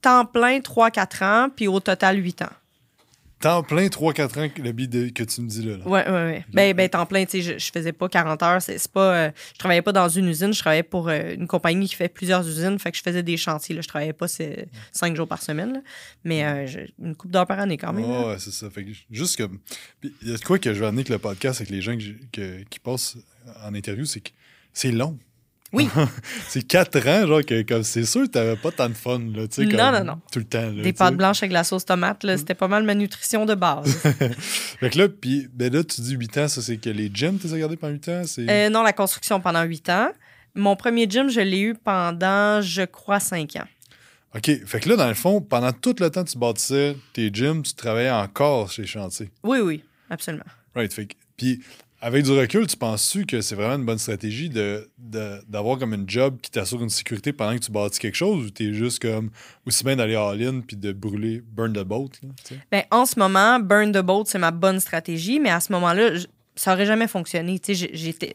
temps 0.02 0.26
plein, 0.26 0.60
3-4 0.60 1.24
ans, 1.24 1.50
puis 1.56 1.68
au 1.70 1.80
total, 1.80 2.18
8 2.18 2.42
ans. 2.42 2.50
Temps 3.40 3.64
plein, 3.64 3.88
3-4 3.88 4.40
ans, 4.40 4.52
le 4.62 4.72
bid 4.74 5.14
que 5.14 5.24
tu 5.24 5.40
me 5.42 5.48
dis 5.48 5.62
là. 5.64 5.78
là. 5.78 5.88
Ouais, 5.88 6.06
ouais, 6.06 6.12
ouais. 6.12 6.46
Ben, 6.52 6.76
ben, 6.76 6.90
temps 6.90 7.06
plein, 7.06 7.24
tu 7.26 7.42
sais, 7.42 7.54
je, 7.54 7.58
je 7.58 7.72
faisais 7.72 7.94
pas 7.94 8.10
40 8.10 8.44
heures. 8.44 8.62
C'est 8.62 8.78
c'est 8.78 8.92
pas. 8.92 9.16
euh, 9.16 9.32
je 9.54 9.58
travaillais 9.60 9.82
pas 9.82 9.94
dans 9.94 10.10
une 10.10 10.28
usine, 10.28 10.52
je 10.54 10.60
travaillais 10.60 10.84
pour 10.84 11.08
euh, 11.08 11.36
une 11.36 11.48
compagnie 11.48 11.88
qui 11.88 11.96
fait 11.96 12.10
plusieurs 12.10 12.46
usines. 12.46 12.78
Fait 12.80 12.92
que 12.92 12.98
je 12.98 13.02
faisais 13.04 13.24
des 13.24 13.38
chantiers. 13.38 13.76
Là. 13.76 13.82
Je 13.82 13.88
travaillais 13.88 14.12
pas 14.12 14.28
5 14.28 15.16
jours 15.16 15.28
par 15.28 15.42
semaine, 15.42 15.72
là. 15.74 15.80
mais 16.26 16.44
euh, 16.44 16.68
je- 16.68 16.80
une 17.02 17.16
coupe 17.16 17.32
d'heures 17.32 17.48
par 17.48 17.60
année 17.60 17.78
quand 17.78 17.94
même. 17.94 18.10
là. 18.10 18.28
Ouais, 18.28 18.36
c'est 18.40 18.52
ça. 18.52 18.70
Fait 18.70 18.84
que 18.84 18.92
juste. 19.10 19.42
Puis, 20.02 20.14
il 20.22 20.30
y 20.32 20.34
a 20.34 20.38
de 20.38 20.44
quoi 20.44 20.60
que 20.60 20.74
je 20.74 20.80
vais 20.82 20.88
amener 20.88 21.00
avec 21.02 21.10
le 21.10 21.18
podcast 21.20 21.62
avec 21.62 21.72
les 21.72 21.82
gens 21.82 21.96
que 21.98 22.04
que- 22.34 22.64
qui 22.70 22.80
passent 22.80 23.16
en 23.64 23.74
interview, 23.74 24.04
c'est 24.06 24.20
que 24.20 24.32
c'est 24.74 24.92
long. 24.92 25.18
Oui. 25.72 25.90
c'est 26.48 26.64
4 26.64 27.08
ans, 27.08 27.28
genre, 27.28 27.46
que 27.46 27.62
comme 27.62 27.84
c'est 27.84 28.06
sûr 28.06 28.24
que 28.24 28.28
t'avais 28.28 28.56
pas 28.56 28.72
tant 28.72 28.90
de 28.90 28.94
fun, 28.96 29.20
là, 29.20 29.48
tu 29.48 29.64
sais, 29.64 29.66
Non, 29.66 29.92
non, 29.92 30.04
non. 30.04 30.22
Tout 30.32 30.40
le 30.40 30.46
temps, 30.46 30.72
là. 30.72 30.82
Des 30.82 30.94
pâtes 30.94 31.16
blanches 31.16 31.44
avec 31.44 31.52
la 31.54 31.64
sauce 31.64 31.86
tomate, 31.86 32.24
là, 32.24 32.38
c'était 32.38 32.56
pas 32.56 32.68
mal 32.68 32.84
ma 32.84 32.96
nutrition 32.96 33.46
de 33.46 33.56
base. 33.56 33.96
Fait 34.80 34.90
que 34.90 34.98
là, 34.98 35.10
puis, 35.10 35.48
ben 35.54 35.72
là, 35.72 35.84
tu 35.84 36.02
dis 36.02 36.16
8 36.16 36.38
ans, 36.40 36.48
ça, 36.48 36.62
c'est 36.62 36.78
que 36.78 36.90
les 36.90 37.12
gyms, 37.14 37.38
t'es 37.38 37.48
regardé 37.50 37.78
pendant 37.78 37.94
8 37.94 38.10
ans? 38.10 38.22
C'est... 38.26 38.50
Euh, 38.50 38.70
non, 38.70 38.82
la 38.84 38.94
construction 38.94 39.40
pendant 39.40 39.64
8 39.64 39.90
ans. 39.90 40.10
Mon 40.56 40.76
premier 40.76 41.08
gym, 41.10 41.30
je 41.30 41.42
l'ai 41.42 41.60
eu 41.60 41.76
pendant, 41.76 42.62
je 42.62 42.82
crois, 42.82 43.20
5 43.20 43.56
ans. 43.58 43.68
OK. 44.36 44.66
Fait 44.66 44.80
que 44.80 44.90
là, 44.90 44.96
dans 44.96 45.08
le 45.08 45.14
fond, 45.14 45.42
pendant 45.42 45.72
tout 45.72 45.96
le 46.00 46.10
temps 46.10 46.24
que 46.24 46.30
tu 46.30 46.38
bâtissais 46.38 46.96
tes 47.14 47.30
gyms, 47.32 47.62
tu 47.64 47.74
travaillais 47.74 48.12
encore 48.12 48.72
chez 48.72 48.86
Chantier. 48.86 49.30
Oui, 49.44 49.60
oui, 49.60 49.84
absolument. 50.10 50.44
Right. 50.76 50.94
Fait 50.94 51.06
que- 51.08 51.16
puis 51.38 51.62
avec 52.02 52.24
du 52.24 52.32
recul, 52.32 52.66
tu 52.68 52.78
penses-tu 52.78 53.26
que 53.26 53.42
c'est 53.42 53.56
vraiment 53.56 53.76
une 53.76 53.86
bonne 53.86 53.98
stratégie 53.98 54.50
de, 54.50 54.90
d'avoir 55.48 55.78
comme 55.78 55.94
une 55.94 56.10
job 56.10 56.38
qui 56.42 56.50
t'assure 56.50 56.82
une 56.82 56.90
sécurité 56.90 57.34
pendant 57.34 57.56
que 57.56 57.64
tu 57.64 57.72
bâtis 57.72 58.00
quelque 58.00 58.16
chose 58.16 58.46
ou 58.46 58.50
t'es 58.50 58.74
juste 58.74 59.02
comme 59.02 59.32
aussi 59.66 59.84
bien 59.84 59.96
d'aller 59.96 60.16
all-in 60.16 60.62
puis 60.62 60.78
de 60.78 60.92
brûler, 60.92 61.42
burn 61.46 61.74
the 61.74 61.84
boat? 61.84 62.10
ben, 62.72 62.84
en 62.92 63.06
ce 63.06 63.20
moment, 63.20 63.60
burn 63.60 63.92
the 63.92 64.02
boat, 64.02 64.24
c'est 64.28 64.40
ma 64.40 64.52
bonne 64.52 64.80
stratégie, 64.80 65.40
mais 65.40 65.50
à 65.50 65.60
ce 65.60 65.72
moment-là, 65.74 66.12
ça 66.56 66.74
aurait 66.74 66.86
jamais 66.86 67.08
fonctionné. 67.08 67.60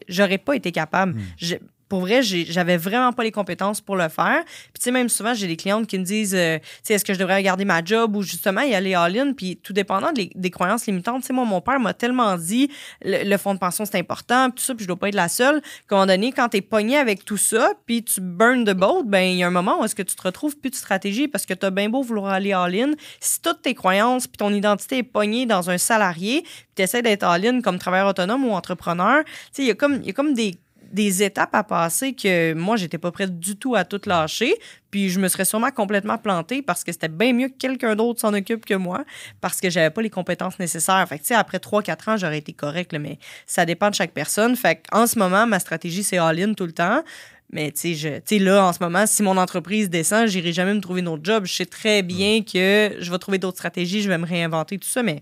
J'aurais 0.07 0.37
pas 0.37 0.55
été 0.55 0.71
capable. 0.71 1.13
Hmm 1.13 1.55
pour 1.87 2.01
vrai, 2.01 2.21
j'avais 2.23 2.77
vraiment 2.77 3.13
pas 3.13 3.23
les 3.23 3.31
compétences 3.31 3.81
pour 3.81 3.95
le 3.95 4.09
faire. 4.09 4.43
Puis, 4.45 4.73
tu 4.79 4.83
sais, 4.83 4.91
même 4.91 5.09
souvent, 5.09 5.33
j'ai 5.33 5.47
des 5.47 5.55
clientes 5.55 5.87
qui 5.87 5.99
me 5.99 6.03
disent, 6.03 6.35
euh, 6.35 6.57
tu 6.59 6.65
sais, 6.83 6.93
est-ce 6.95 7.05
que 7.05 7.13
je 7.13 7.19
devrais 7.19 7.41
garder 7.43 7.65
ma 7.65 7.83
job 7.83 8.15
ou 8.15 8.23
justement 8.23 8.61
y 8.61 8.73
aller 8.73 8.95
all-in? 8.95 9.33
Puis, 9.33 9.57
tout 9.57 9.73
dépendant 9.73 10.11
des, 10.11 10.49
croyances 10.49 10.87
limitantes, 10.87 11.21
tu 11.21 11.27
sais, 11.27 11.33
moi, 11.33 11.45
mon 11.45 11.61
père 11.61 11.79
m'a 11.79 11.93
tellement 11.93 12.37
dit, 12.37 12.69
le, 13.03 13.37
fonds 13.37 13.53
de 13.53 13.59
pension, 13.59 13.85
c'est 13.85 13.99
important, 13.99 14.49
tout 14.49 14.63
ça, 14.63 14.73
puis 14.73 14.83
je 14.83 14.87
dois 14.87 14.97
pas 14.97 15.09
être 15.09 15.15
la 15.15 15.27
seule. 15.27 15.61
Qu'à 15.87 15.95
un 15.95 15.99
moment 15.99 16.07
donné, 16.07 16.31
quand 16.31 16.49
tu 16.49 16.57
es 16.57 16.61
pogné 16.61 16.97
avec 16.97 17.25
tout 17.25 17.37
ça, 17.37 17.73
puis 17.85 18.03
tu 18.03 18.21
burn 18.21 18.65
the 18.65 18.73
boat, 18.73 19.03
ben 19.05 19.21
il 19.21 19.37
y 19.37 19.43
a 19.43 19.47
un 19.47 19.51
moment 19.51 19.81
où 19.81 19.85
est-ce 19.85 19.95
que 19.95 20.03
tu 20.03 20.15
te 20.15 20.21
retrouves 20.21 20.57
plus 20.57 20.71
de 20.71 20.75
stratégie 20.75 21.27
parce 21.27 21.45
que 21.45 21.53
tu 21.53 21.65
as 21.65 21.71
bien 21.71 21.89
beau 21.89 22.01
vouloir 22.01 22.31
aller 22.31 22.53
all-in. 22.53 22.91
Si 23.19 23.41
toutes 23.41 23.61
tes 23.61 23.73
croyances 23.73 24.27
puis 24.27 24.37
ton 24.37 24.53
identité 24.53 24.99
est 24.99 25.03
pognée 25.03 25.45
dans 25.45 25.69
un 25.69 25.77
salarié, 25.77 26.41
puis 26.41 26.67
tu 26.75 26.81
essaies 26.81 27.01
d'être 27.01 27.23
all-in 27.23 27.61
comme 27.61 27.77
travailleur 27.77 28.07
autonome 28.07 28.45
ou 28.45 28.51
entrepreneur, 28.51 29.23
tu 29.25 29.31
sais, 29.51 29.61
il 29.63 29.65
y 29.65 29.67
y 29.67 30.09
a 30.09 30.13
comme 30.13 30.33
des 30.33 30.55
des 30.95 31.21
étapes 31.21 31.53
à 31.53 31.63
passer 31.63 32.13
que 32.13 32.53
moi, 32.53 32.77
j'étais 32.77 32.97
pas 32.97 33.11
prête 33.11 33.37
du 33.37 33.55
tout 33.57 33.75
à 33.75 33.83
tout 33.83 34.01
lâcher. 34.05 34.55
Puis 34.89 35.09
je 35.09 35.19
me 35.19 35.27
serais 35.27 35.45
sûrement 35.45 35.71
complètement 35.71 36.17
plantée 36.17 36.61
parce 36.61 36.83
que 36.83 36.91
c'était 36.93 37.09
bien 37.09 37.33
mieux 37.33 37.49
que 37.49 37.57
quelqu'un 37.57 37.95
d'autre 37.95 38.21
s'en 38.21 38.33
occupe 38.33 38.65
que 38.65 38.73
moi 38.73 39.03
parce 39.41 39.59
que 39.59 39.69
j'avais 39.69 39.89
pas 39.89 40.01
les 40.01 40.09
compétences 40.09 40.57
nécessaires. 40.57 41.05
Fait 41.07 41.17
que, 41.17 41.23
tu 41.23 41.27
sais, 41.27 41.35
après 41.35 41.57
3-4 41.57 42.09
ans, 42.11 42.17
j'aurais 42.17 42.37
été 42.37 42.53
correct, 42.53 42.95
mais 42.97 43.19
ça 43.45 43.65
dépend 43.65 43.89
de 43.89 43.95
chaque 43.95 44.13
personne. 44.13 44.55
Fait 44.55 44.81
en 44.91 45.05
ce 45.05 45.19
moment, 45.19 45.45
ma 45.45 45.59
stratégie, 45.59 46.01
c'est 46.01 46.17
all-in 46.17 46.53
tout 46.53 46.65
le 46.65 46.71
temps. 46.71 47.03
Mais 47.51 47.71
tu 47.71 47.95
sais, 47.95 48.39
là, 48.39 48.65
en 48.65 48.73
ce 48.73 48.79
moment, 48.81 49.05
si 49.05 49.21
mon 49.21 49.37
entreprise 49.37 49.89
descend, 49.89 50.27
j'irai 50.27 50.53
jamais 50.53 50.73
me 50.73 50.79
trouver 50.79 51.01
un 51.01 51.07
autre 51.07 51.23
job. 51.23 51.45
Je 51.45 51.53
sais 51.53 51.65
très 51.65 52.01
bien 52.01 52.41
que 52.41 52.95
je 52.99 53.11
vais 53.11 53.17
trouver 53.19 53.37
d'autres 53.37 53.57
stratégies, 53.57 54.01
je 54.01 54.09
vais 54.09 54.17
me 54.17 54.25
réinventer, 54.25 54.77
tout 54.77 54.87
ça, 54.87 55.03
mais 55.03 55.21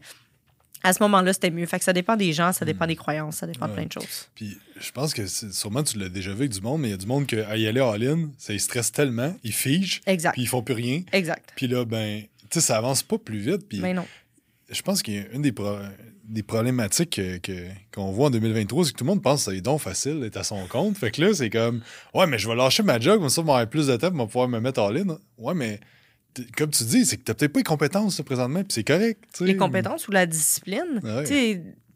à 0.84 0.92
ce 0.94 1.02
moment-là, 1.04 1.34
c'était 1.34 1.50
mieux. 1.50 1.66
Fait 1.66 1.80
que 1.80 1.86
ça 1.86 1.94
dépend 1.94 2.18
des 2.18 2.34
gens, 2.34 2.52
ça 2.52 2.66
dépend 2.66 2.86
hmm. 2.86 2.90
des 2.90 2.96
croyances, 2.96 3.38
ça 3.38 3.48
dépend 3.48 3.68
de 3.68 3.74
plein 3.74 3.86
de 3.86 3.92
choses. 3.92 4.30
Puis 4.36 4.58
je 4.80 4.92
pense 4.92 5.13
que 5.13 5.25
sûrement 5.25 5.84
tu 5.84 5.98
l'as 5.98 6.10
déjà 6.10 6.32
vu 6.32 6.42
avec 6.42 6.52
du 6.52 6.62
monde, 6.62 6.82
mais 6.82 6.90
il 6.90 6.92
y 6.92 6.96
a 6.96 6.98
du 6.98 7.08
monde 7.08 7.25
qui, 7.25 7.38
à 7.38 7.56
y 7.56 7.68
aller 7.68 7.80
all-in, 7.80 8.30
ça 8.38 8.54
ils 8.54 8.60
stresse 8.60 8.92
tellement, 8.92 9.36
ils 9.44 9.54
figent, 9.54 10.02
exact. 10.06 10.34
puis 10.34 10.44
ils 10.44 10.48
font 10.48 10.62
plus 10.62 10.74
rien. 10.74 11.04
Exact. 11.13 11.54
Puis 11.56 11.68
là, 11.68 11.86
ben, 11.86 12.24
tu 12.50 12.60
sais, 12.60 12.62
ça 12.62 12.78
avance 12.78 13.02
pas 13.02 13.18
plus 13.18 13.40
vite. 13.40 13.68
Puis 13.68 13.80
mais 13.80 13.94
ben 13.94 14.02
non. 14.02 14.08
Je 14.70 14.82
pense 14.82 15.02
qu'il 15.02 15.16
y 15.16 15.20
a 15.20 15.24
une 15.34 15.42
des, 15.42 15.54
des 16.24 16.44
problématiques 16.44 17.22
qu'on 17.94 18.12
voit 18.12 18.28
en 18.28 18.32
2023, 18.32 18.86
c'est 18.86 18.92
que 18.92 18.98
tout 18.98 19.04
le 19.04 19.10
monde 19.10 19.22
pense 19.22 19.46
que 19.46 19.52
c'est 19.52 19.62
donc 19.62 19.82
facile 19.82 20.20
d'être 20.20 20.38
à 20.38 20.44
son 20.44 20.66
compte. 20.68 20.98
Fait 20.98 21.12
que 21.12 21.22
là, 21.22 21.34
c'est 21.34 21.50
comme, 21.50 21.82
ouais, 22.13 22.28
mais 22.28 22.40
je 22.40 22.48
vais 22.48 22.56
lâcher 22.56 22.82
ma 22.82 23.00
job, 23.00 23.20
comme 23.20 23.30
ça, 23.30 23.42
je 23.42 23.46
vais 23.46 23.52
avoir 23.52 23.70
plus 23.70 23.88
de 23.88 23.96
temps 23.96 24.12
pour 24.12 24.28
pouvoir 24.28 24.48
me 24.48 24.60
mettre 24.60 24.82
all-in. 24.82 25.18
Ouais, 25.38 25.54
mais 25.54 25.80
comme 26.58 26.72
tu 26.72 26.84
dis, 26.84 27.06
c'est 27.06 27.18
que 27.18 27.24
tu 27.24 27.32
n'as 27.32 27.36
peut-être 27.36 27.54
pas 27.54 27.60
les 27.60 27.63
compétences 27.63 28.22
présentement, 28.22 28.63
puis 28.63 28.74
c'est 28.74 28.84
correct. 28.84 29.24
Les 29.42 29.56
compétences 29.58 30.08
ou 30.08 30.12
la 30.12 30.25
discipline. 30.25 31.02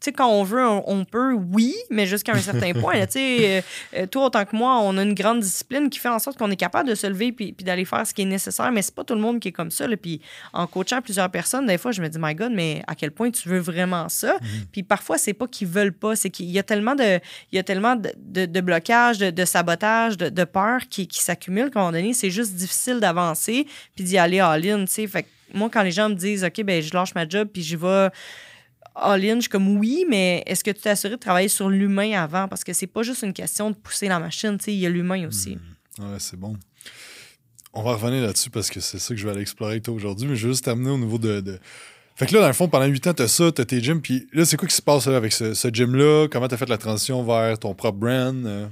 Sais, 0.00 0.12
quand 0.12 0.28
on 0.28 0.44
veut, 0.44 0.64
on, 0.64 1.04
peut, 1.04 1.32
oui, 1.32 1.74
mais 1.90 2.06
jusqu'à 2.06 2.32
un 2.32 2.38
certain 2.38 2.72
point. 2.72 3.06
Tu 3.06 3.12
sais, 3.12 3.64
euh, 3.96 4.06
toi, 4.06 4.26
autant 4.26 4.44
que 4.44 4.56
moi, 4.56 4.78
on 4.80 4.96
a 4.98 5.02
une 5.02 5.14
grande 5.14 5.40
discipline 5.40 5.90
qui 5.90 5.98
fait 5.98 6.08
en 6.08 6.18
sorte 6.18 6.38
qu'on 6.38 6.50
est 6.50 6.56
capable 6.56 6.88
de 6.88 6.94
se 6.94 7.06
lever 7.06 7.32
puis, 7.32 7.52
puis 7.52 7.64
d'aller 7.64 7.84
faire 7.84 8.06
ce 8.06 8.14
qui 8.14 8.22
est 8.22 8.26
nécessaire, 8.26 8.70
mais 8.70 8.82
c'est 8.82 8.94
pas 8.94 9.04
tout 9.04 9.14
le 9.14 9.20
monde 9.20 9.40
qui 9.40 9.48
est 9.48 9.52
comme 9.52 9.70
ça. 9.70 9.86
Là. 9.86 9.96
Puis 9.96 10.20
en 10.52 10.66
coachant 10.66 11.00
plusieurs 11.02 11.30
personnes, 11.30 11.66
des 11.66 11.78
fois, 11.78 11.92
je 11.92 12.02
me 12.02 12.08
dis, 12.08 12.18
my 12.20 12.34
God, 12.34 12.52
mais 12.52 12.82
à 12.86 12.94
quel 12.94 13.10
point 13.10 13.30
tu 13.30 13.48
veux 13.48 13.58
vraiment 13.58 14.08
ça? 14.08 14.34
Mhm. 14.34 14.66
Puis 14.72 14.82
parfois, 14.82 15.18
c'est 15.18 15.34
pas 15.34 15.46
qu'ils 15.46 15.68
veulent 15.68 15.92
pas, 15.92 16.16
c'est 16.16 16.30
qu'il 16.30 16.50
y 16.50 16.58
a 16.58 16.62
tellement 16.62 16.94
de, 16.94 17.18
il 17.52 17.56
y 17.56 17.58
a 17.58 17.62
tellement 17.62 17.96
de, 17.96 18.46
de, 18.46 18.60
blocages, 18.60 19.18
de, 19.18 19.44
sabotage, 19.44 20.16
de, 20.16 20.44
peur 20.44 20.82
qui, 20.88 21.06
qui 21.06 21.22
s'accumulent 21.22 21.70
qu'à 21.70 21.80
un 21.80 21.82
moment 21.84 21.92
donné, 21.92 22.12
c'est 22.12 22.30
juste 22.30 22.54
difficile 22.54 23.00
d'avancer 23.00 23.66
puis 23.94 24.04
d'y 24.04 24.18
aller 24.18 24.40
all-in, 24.40 24.84
tu 24.84 24.92
sais. 24.92 25.06
Fait 25.06 25.26
moi, 25.54 25.70
quand 25.72 25.82
les 25.82 25.92
gens 25.92 26.08
me 26.08 26.14
disent, 26.14 26.44
OK, 26.44 26.62
ben 26.62 26.82
je 26.82 26.92
lâche 26.92 27.14
ma 27.14 27.26
job 27.28 27.48
puis 27.52 27.62
j'y 27.62 27.76
vais 27.76 28.08
all-in, 28.94 29.40
je 29.40 29.48
comme 29.48 29.76
oui, 29.76 30.04
mais 30.08 30.42
est-ce 30.46 30.64
que 30.64 30.70
tu 30.70 30.80
t'es 30.80 30.90
assuré 30.90 31.14
de 31.14 31.20
travailler 31.20 31.48
sur 31.48 31.68
l'humain 31.68 32.12
avant? 32.12 32.48
Parce 32.48 32.64
que 32.64 32.72
c'est 32.72 32.86
pas 32.86 33.02
juste 33.02 33.22
une 33.22 33.32
question 33.32 33.70
de 33.70 33.76
pousser 33.76 34.08
la 34.08 34.18
machine, 34.18 34.58
il 34.66 34.74
y 34.74 34.86
a 34.86 34.90
l'humain 34.90 35.26
aussi. 35.26 35.56
Hmm. 35.98 36.12
Ouais, 36.12 36.18
c'est 36.18 36.38
bon. 36.38 36.56
On 37.74 37.82
va 37.82 37.92
revenir 37.94 38.22
là-dessus 38.22 38.50
parce 38.50 38.70
que 38.70 38.80
c'est 38.80 38.98
ça 38.98 39.14
que 39.14 39.20
je 39.20 39.24
vais 39.24 39.32
aller 39.32 39.42
explorer 39.42 39.80
toi 39.80 39.94
aujourd'hui, 39.94 40.26
mais 40.26 40.36
je 40.36 40.46
vais 40.46 40.52
juste 40.52 40.64
terminer 40.64 40.90
au 40.90 40.98
niveau 40.98 41.18
de, 41.18 41.60
Fait 42.16 42.26
que 42.26 42.34
là, 42.34 42.40
dans 42.40 42.46
le 42.46 42.52
fond, 42.52 42.68
pendant 42.68 42.86
huit 42.86 43.06
ans, 43.06 43.14
t'as 43.14 43.28
ça, 43.28 43.52
t'as 43.52 43.64
tes 43.64 43.80
gyms, 43.80 44.00
puis 44.00 44.26
là, 44.32 44.44
c'est 44.44 44.56
quoi 44.56 44.66
qui 44.66 44.74
se 44.74 44.82
passe 44.82 45.06
avec 45.06 45.32
ce, 45.32 45.70
gym-là? 45.72 46.28
Comment 46.30 46.48
t'as 46.48 46.56
fait 46.56 46.68
la 46.68 46.78
transition 46.78 47.22
vers 47.24 47.58
ton 47.58 47.74
propre 47.74 47.98
brand? 47.98 48.46
Euh? 48.46 48.66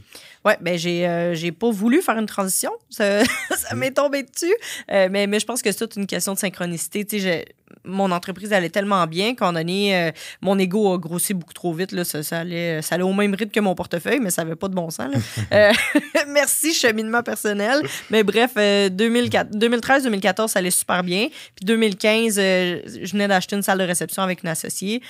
Ouais, 0.47 0.57
ben 0.61 0.79
j'ai 0.79 1.09
euh, 1.09 1.35
j'ai 1.35 1.51
pas 1.51 1.71
voulu 1.73 2.01
faire 2.01 2.17
une 2.17 2.27
transition. 2.27 2.71
Ça, 2.89 3.25
ça 3.25 3.75
m'est 3.75 3.91
tombé 3.91 4.23
dessus. 4.23 4.55
Euh, 4.93 5.09
mais, 5.11 5.27
mais 5.27 5.41
je 5.41 5.45
pense 5.45 5.61
que 5.61 5.73
c'est 5.73 5.79
toute 5.79 5.97
une 5.97 6.07
question 6.07 6.35
de 6.35 6.39
synchronicité. 6.39 7.05
Tu 7.05 7.19
sais, 7.21 7.47
mon 7.85 8.13
entreprise 8.13 8.53
allait 8.53 8.71
tellement 8.71 9.05
bien 9.09 9.35
qu'en 9.35 9.53
donné, 9.53 9.97
euh, 9.97 10.13
mon 10.41 10.57
ego 10.57 10.95
a 10.95 10.99
grossi 10.99 11.35
beaucoup 11.35 11.53
trop 11.53 11.73
vite. 11.73 11.91
Là, 11.91 12.05
ça, 12.05 12.23
ça, 12.23 12.39
allait, 12.39 12.81
ça 12.81 12.95
allait 12.95 13.05
au 13.05 13.13
même 13.13 13.35
rythme 13.35 13.51
que 13.51 13.59
mon 13.59 13.75
portefeuille, 13.75 14.21
mais 14.21 14.31
ça 14.31 14.45
n'avait 14.45 14.55
pas 14.55 14.69
de 14.69 14.75
bon 14.75 14.89
sens. 14.89 15.13
merci, 16.29 16.73
cheminement 16.73 17.25
personnel. 17.25 17.83
Mais 18.11 18.23
bref, 18.23 18.55
2013-2014, 18.55 20.49
ça 20.49 20.61
allait 20.61 20.71
super 20.71 21.03
bien. 21.03 21.27
Puis 21.57 21.65
2015, 21.65 22.37
je 22.37 23.11
venais 23.11 23.27
d'acheter 23.27 23.57
une 23.57 23.63
salle 23.63 23.79
de 23.79 23.85
réception 23.85 24.23
avec 24.23 24.45
une 24.45 24.49
associée 24.49 25.03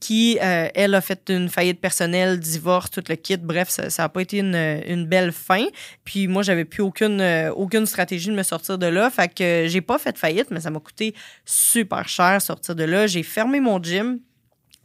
qui, 0.00 0.38
euh, 0.42 0.68
elle, 0.74 0.94
a 0.94 1.00
fait 1.02 1.28
une 1.28 1.48
faillite 1.48 1.80
personnelle, 1.80 2.40
divorce, 2.40 2.90
tout 2.90 3.02
le 3.08 3.14
kit. 3.16 3.36
Bref, 3.36 3.68
ça 3.68 4.02
n'a 4.02 4.08
pas 4.08 4.22
été 4.22 4.38
une, 4.38 5.06
belle 5.06 5.30
fin. 5.30 5.66
Puis 6.04 6.26
moi, 6.26 6.42
j'avais 6.42 6.64
plus 6.64 6.82
aucune, 6.82 7.20
euh, 7.20 7.52
aucune 7.52 7.86
stratégie 7.86 8.30
de 8.30 8.34
me 8.34 8.42
sortir 8.42 8.78
de 8.78 8.86
là. 8.86 9.10
Fait 9.10 9.32
que 9.32 9.66
j'ai 9.68 9.80
pas 9.82 9.98
fait 9.98 10.16
faillite, 10.16 10.50
mais 10.50 10.60
ça 10.60 10.70
m'a 10.70 10.80
coûté 10.80 11.14
super 11.44 12.08
cher 12.08 12.40
sortir 12.40 12.74
de 12.74 12.84
là. 12.84 13.06
J'ai 13.06 13.22
fermé 13.22 13.60
mon 13.60 13.80
gym 13.82 14.20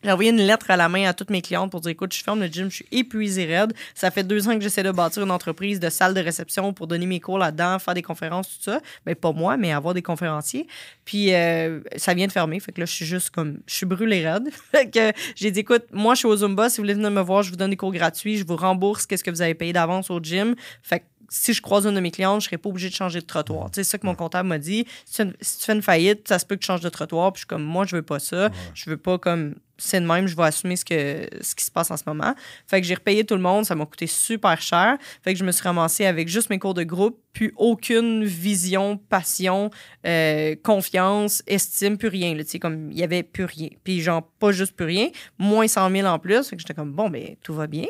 j'ai 0.06 0.12
envoyé 0.12 0.30
une 0.30 0.38
lettre 0.38 0.70
à 0.70 0.78
la 0.78 0.88
main 0.88 1.08
à 1.08 1.14
toutes 1.14 1.32
mes 1.32 1.42
clientes 1.42 1.72
pour 1.72 1.82
dire 1.82 1.92
écoute, 1.92 2.14
je 2.14 2.24
ferme 2.24 2.40
le 2.40 2.48
gym, 2.48 2.70
je 2.70 2.76
suis 2.76 2.86
épuisée 2.92 3.46
raide. 3.46 3.74
Ça 3.96 4.12
fait 4.12 4.24
deux 4.24 4.48
ans 4.48 4.54
que 4.54 4.62
j'essaie 4.62 4.84
de 4.84 4.92
bâtir 4.92 5.24
une 5.24 5.32
entreprise 5.32 5.80
de 5.80 5.90
salle 5.90 6.14
de 6.14 6.22
réception 6.22 6.74
pour 6.74 6.88
donner 6.88 7.06
mes 7.06 7.20
cours 7.20 7.38
là-dedans, 7.38 7.80
faire 7.80 7.96
des 7.96 8.02
conférences, 8.02 8.48
tout 8.48 8.64
ça. 8.64 8.80
Mais 9.06 9.16
ben, 9.16 9.20
pas 9.20 9.32
moi, 9.32 9.58
mais 9.58 9.74
avoir 9.74 9.94
des 9.94 10.04
conférenciers. 10.04 10.68
Puis 11.06 11.34
euh, 11.34 11.80
ça 11.96 12.14
vient 12.14 12.28
de 12.28 12.32
fermer. 12.32 12.60
Fait 12.60 12.72
que 12.72 12.80
là, 12.80 12.86
je 12.86 12.94
suis 12.94 13.06
juste 13.06 13.32
comme, 13.32 13.58
je 13.66 13.74
suis 13.74 13.86
brûlée 13.86 14.28
raide. 14.28 14.50
fait 14.72 14.90
que 14.90 15.12
j'ai 15.36 15.52
dit 15.52 15.62
écoute, 15.62 15.86
moi, 15.92 16.14
je 16.14 16.20
suis 16.20 16.28
au 16.28 16.38
Zumba. 16.38 16.70
Si 16.70 16.78
vous 16.78 16.84
voulez 16.84 16.94
venir 16.94 17.12
me 17.12 17.22
voir, 17.22 17.42
je 17.42 17.50
vous 17.50 17.56
donne 17.56 17.72
des 17.72 17.78
cours 17.78 17.92
gratuits. 17.92 18.38
Je 18.38 18.46
vous 18.46 18.56
rembourse 18.56 19.06
qu'est-ce 19.06 19.24
que 19.24 19.32
vous 19.32 19.42
avez 19.42 19.56
payé 19.56 19.74
d'avance 19.74 20.12
au 20.12 20.20
gym. 20.20 20.56
Fait 20.84 21.00
que 21.00 21.06
si 21.38 21.54
je 21.54 21.62
croise 21.62 21.86
une 21.86 21.96
de 21.96 22.00
mes 22.00 22.12
clientes, 22.12 22.42
je 22.42 22.46
serais 22.46 22.58
pas 22.58 22.70
obligée 22.70 22.88
de 22.90 22.96
changer 22.96 23.20
de 23.20 23.26
trottoir. 23.26 23.68
C'est 23.74 23.84
ça 23.84 23.98
que 23.98 24.06
mon 24.06 24.16
comptable 24.16 24.48
m'a 24.48 24.58
dit. 24.58 24.86
Si 25.06 25.22
tu, 25.22 25.34
fais 25.42 25.74
une 25.74 25.82
faillite, 25.82 26.26
ça 26.30 26.40
se 26.40 26.46
peut 26.46 26.56
que 26.56 26.62
tu 26.62 26.68
changes 26.68 26.80
de 26.80 26.88
trottoir. 26.88 27.34
Puis 27.34 27.40
je 27.40 27.42
suis 27.42 27.48
comme, 27.48 27.64
moi, 27.64 27.86
je 27.86 27.98
veux 27.98 28.02
pas 28.02 28.20
ça. 28.20 28.50
Je 28.74 28.90
veux 28.90 28.96
pas 28.96 29.18
comme 29.18 29.56
c'est 29.78 30.00
de 30.00 30.06
même, 30.06 30.26
je 30.26 30.38
vais 30.38 30.44
assumer 30.44 30.78
ce, 30.78 30.86
que, 30.86 31.28
ce 31.42 31.54
qui 31.54 31.66
se 31.66 31.70
passe 31.70 31.92
en 31.92 31.98
ce 31.98 32.04
moment. 32.08 32.34
Fait 32.66 32.80
que 32.80 32.88
j'ai 32.88 32.94
repayé 32.94 33.26
tout 33.26 33.36
le 33.36 33.42
monde, 33.42 33.66
ça 33.66 33.76
m'a 33.76 33.86
coûté 33.86 34.08
super 34.08 34.62
cher. 34.62 34.98
Fait 35.22 35.34
que 35.34 35.40
je 35.40 35.44
me 35.44 35.52
suis 35.52 35.64
ramassée 35.64 36.06
avec 36.06 36.30
juste 36.30 36.50
mes 36.50 36.58
cours 36.58 36.74
de 36.74 36.84
groupe, 36.84 37.20
puis 37.34 37.52
aucune 37.58 38.24
vision, 38.24 38.96
passion, 38.96 39.72
euh, 40.08 40.56
confiance, 40.64 41.44
estime, 41.48 41.98
plus 41.98 42.08
rien. 42.08 42.38
sais 42.46 42.58
comme 42.58 42.90
il 42.90 42.98
y 42.98 43.04
avait 43.04 43.24
plus 43.24 43.44
rien. 43.44 43.68
Puis 43.84 44.00
genre, 44.00 44.26
pas 44.40 44.54
juste 44.54 44.78
plus 44.78 44.86
rien, 44.86 45.10
moins 45.38 45.68
100 45.68 45.92
000 45.92 46.08
en 46.08 46.20
plus. 46.20 46.48
Fait 46.48 46.56
que 46.56 46.62
j'étais 46.62 46.74
comme, 46.74 46.94
bon, 46.94 47.10
ben 47.10 47.36
tout 47.44 47.54
va 47.54 47.68
bien. 47.68 47.88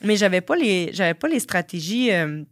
Mais 0.00 0.16
j'avais 0.16 0.40
pas 0.40 0.56
les, 0.56 0.88
j'avais 0.94 1.12
pas 1.12 1.28
les 1.28 1.40
stratégies... 1.40 2.10
Euh, 2.12 2.42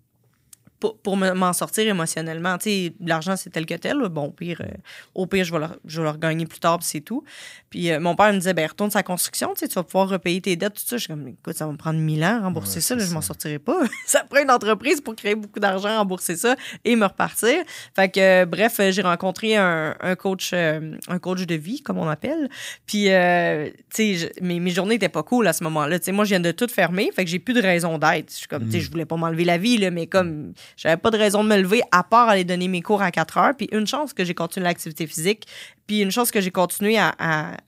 pour, 0.81 1.17
m'en 1.17 1.53
sortir 1.53 1.87
émotionnellement. 1.89 2.59
Tu 2.59 2.65
sais, 2.71 2.93
l'argent, 3.01 3.37
c'est 3.37 3.51
tel 3.51 3.67
que 3.67 3.75
tel. 3.75 3.99
Bon, 4.11 4.27
au 4.27 4.31
pire, 4.31 4.61
euh, 4.61 4.77
au 5.15 5.27
pire 5.27 5.45
je, 5.45 5.53
vais 5.53 5.59
le, 5.59 5.67
je 5.87 6.01
vais 6.01 6.05
le 6.05 6.11
regagner 6.11 6.47
plus 6.47 6.59
tard, 6.59 6.79
puis 6.79 6.87
c'est 6.87 7.01
tout. 7.01 7.25
Puis 7.71 7.91
euh, 7.91 8.01
mon 8.01 8.15
père 8.15 8.33
me 8.33 8.39
disait, 8.39 8.55
ben 8.55 8.67
retourne 8.67 8.91
sa 8.91 9.03
construction, 9.03 9.55
tu, 9.55 9.61
sais, 9.61 9.69
tu 9.69 9.75
vas 9.75 9.83
pouvoir 9.83 10.09
repayer 10.09 10.41
tes 10.41 10.57
dettes, 10.57 10.75
tout 10.75 10.83
ça. 10.85 10.97
Je 10.97 11.03
suis 11.03 11.09
comme, 11.09 11.27
écoute, 11.29 11.57
ça 11.57 11.67
va 11.67 11.73
me 11.73 11.77
prendre 11.77 11.99
mille 11.99 12.23
ans, 12.25 12.41
rembourser 12.43 12.81
ça, 12.81 12.95
là, 12.95 13.05
je 13.05 13.13
m'en 13.13 13.23
sortirai 13.23 13.59
pas. 13.59 13.81
ça 14.07 14.25
prend 14.25 14.43
une 14.43 14.51
entreprise 14.51 15.01
pour 15.01 15.17
créer 15.17 15.35
beaucoup 15.35 15.61
d'argent, 15.61 15.97
rembourser 15.97 16.37
ça 16.37 16.57
et 16.85 16.95
me 16.95 17.07
repartir. 17.07 17.63
Fait 17.95 18.11
que, 18.11 18.21
euh, 18.43 18.47
bref, 18.47 18.81
j'ai 18.91 19.03
rencontré 19.03 19.57
un, 19.57 19.95
coach 20.19 20.53
un 20.53 21.19
coach 21.21 21.47
de 21.47 21.55
vie, 21.55 21.83
comme 21.83 21.99
on 21.99 22.09
appelle. 22.09 22.49
Puis, 22.87 23.05
tu 23.05 24.19
sais, 24.19 24.33
mes, 24.43 24.61
mes 24.61 24.71
journées 24.71 24.97
étaient 24.97 25.09
pas 25.09 25.23
cool 25.23 25.47
à 25.47 25.53
ce 25.53 25.65
moment-là. 25.65 25.99
Tu 25.99 26.07
sais, 26.07 26.13
moi, 26.13 26.25
je 26.25 26.31
viens 26.31 26.41
de 26.41 26.53
tout 26.53 26.69
fermer, 26.69 27.11
fait 27.15 27.25
que 27.25 27.31
j'ai 27.31 27.39
plus 27.39 27.55
de 27.55 27.63
raison 27.63 27.99
d'être. 27.99 28.31
Je 28.31 28.37
suis 28.37 28.47
comme, 28.47 28.65
tu 28.65 28.73
sais, 28.73 28.79
mm. 28.79 28.81
je 28.83 28.91
voulais 28.91 29.07
pas 29.07 29.17
m'enlever 29.17 29.45
la 29.45 29.59
vie, 29.59 29.79
là, 29.79 29.91
mais 29.91 30.07
comme 30.07 30.53
j'avais 30.77 30.97
pas 30.97 31.11
de 31.11 31.19
raison 31.19 31.45
de 31.45 31.49
me 31.49 31.57
lever 31.57 31.83
à 31.93 32.03
part 32.03 32.29
aller 32.29 32.45
donner 32.45 32.69
mes 32.69 32.83
cours 32.83 33.03
à 33.03 33.11
4 33.11 33.39
heures. 33.39 33.55
Puis 33.57 33.69
une 33.73 33.87
chance 33.87 34.13
que 34.13 34.25
j'ai 34.25 34.35
continué 34.35 34.65
l'activité 34.65 35.07
physique 35.07 35.47
Puis 35.87 36.01
une 36.01 36.11
chose 36.11 36.31
que 36.31 36.41
j'ai 36.41 36.51
continué 36.51 36.99
à, 36.99 37.15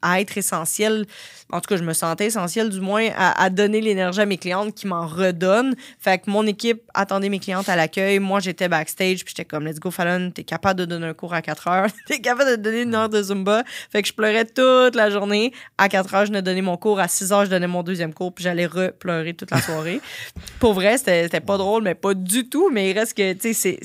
à, 0.02 0.20
être 0.20 0.36
essentielle, 0.36 1.06
en 1.52 1.60
tout 1.60 1.68
cas, 1.68 1.76
je 1.76 1.84
me 1.84 1.92
sentais 1.92 2.26
essentielle 2.26 2.68
du 2.68 2.80
moins, 2.80 3.08
à, 3.16 3.48
donner 3.50 3.80
l'énergie 3.80 4.20
à 4.20 4.26
mes 4.26 4.38
clientes 4.38 4.74
qui 4.74 4.86
m'en 4.86 5.06
redonnent. 5.06 5.74
Fait 5.98 6.18
que 6.18 6.30
mon 6.30 6.46
équipe 6.46 6.82
attendait 6.94 7.28
mes 7.28 7.38
clientes 7.38 7.68
à 7.68 7.76
l'accueil. 7.76 8.18
Moi, 8.18 8.40
j'étais 8.40 8.68
backstage, 8.68 9.24
puis 9.24 9.34
j'étais 9.36 9.44
comme, 9.44 9.66
let's 9.66 9.78
go, 9.78 9.90
Fallon, 9.90 10.30
t'es 10.30 10.42
capable 10.42 10.80
de 10.80 10.84
donner 10.84 11.06
un 11.06 11.14
cours 11.14 11.32
à 11.32 11.42
4 11.42 11.68
heures? 11.68 11.88
t'es 12.06 12.20
capable 12.20 12.50
de 12.50 12.56
donner 12.56 12.82
une 12.82 12.94
heure 12.94 13.08
de 13.08 13.22
Zumba? 13.22 13.62
Fait 13.90 14.02
que 14.02 14.08
je 14.08 14.12
pleurais 14.12 14.44
toute 14.44 14.96
la 14.96 15.10
journée. 15.10 15.52
À 15.78 15.88
4 15.88 16.14
heures, 16.14 16.26
je 16.26 16.30
venais 16.30 16.42
donner 16.42 16.62
mon 16.62 16.76
cours. 16.76 16.98
À 16.98 17.08
6 17.08 17.32
heures, 17.32 17.44
je 17.44 17.50
donnais 17.50 17.68
mon 17.68 17.82
deuxième 17.82 18.12
cours, 18.12 18.34
puis 18.34 18.42
j'allais 18.42 18.66
repleurer 18.66 19.34
toute 19.34 19.50
la 19.50 19.60
soirée. 19.60 20.00
Pour 20.58 20.74
vrai, 20.74 20.98
c'était 20.98 21.40
pas 21.40 21.56
drôle, 21.56 21.84
mais 21.84 21.94
pas 21.94 22.14
du 22.14 22.48
tout. 22.48 22.68
Mais 22.70 22.90
il 22.90 22.98
reste 22.98 23.16
que, 23.16 23.32
tu 23.34 23.54
sais, 23.54 23.78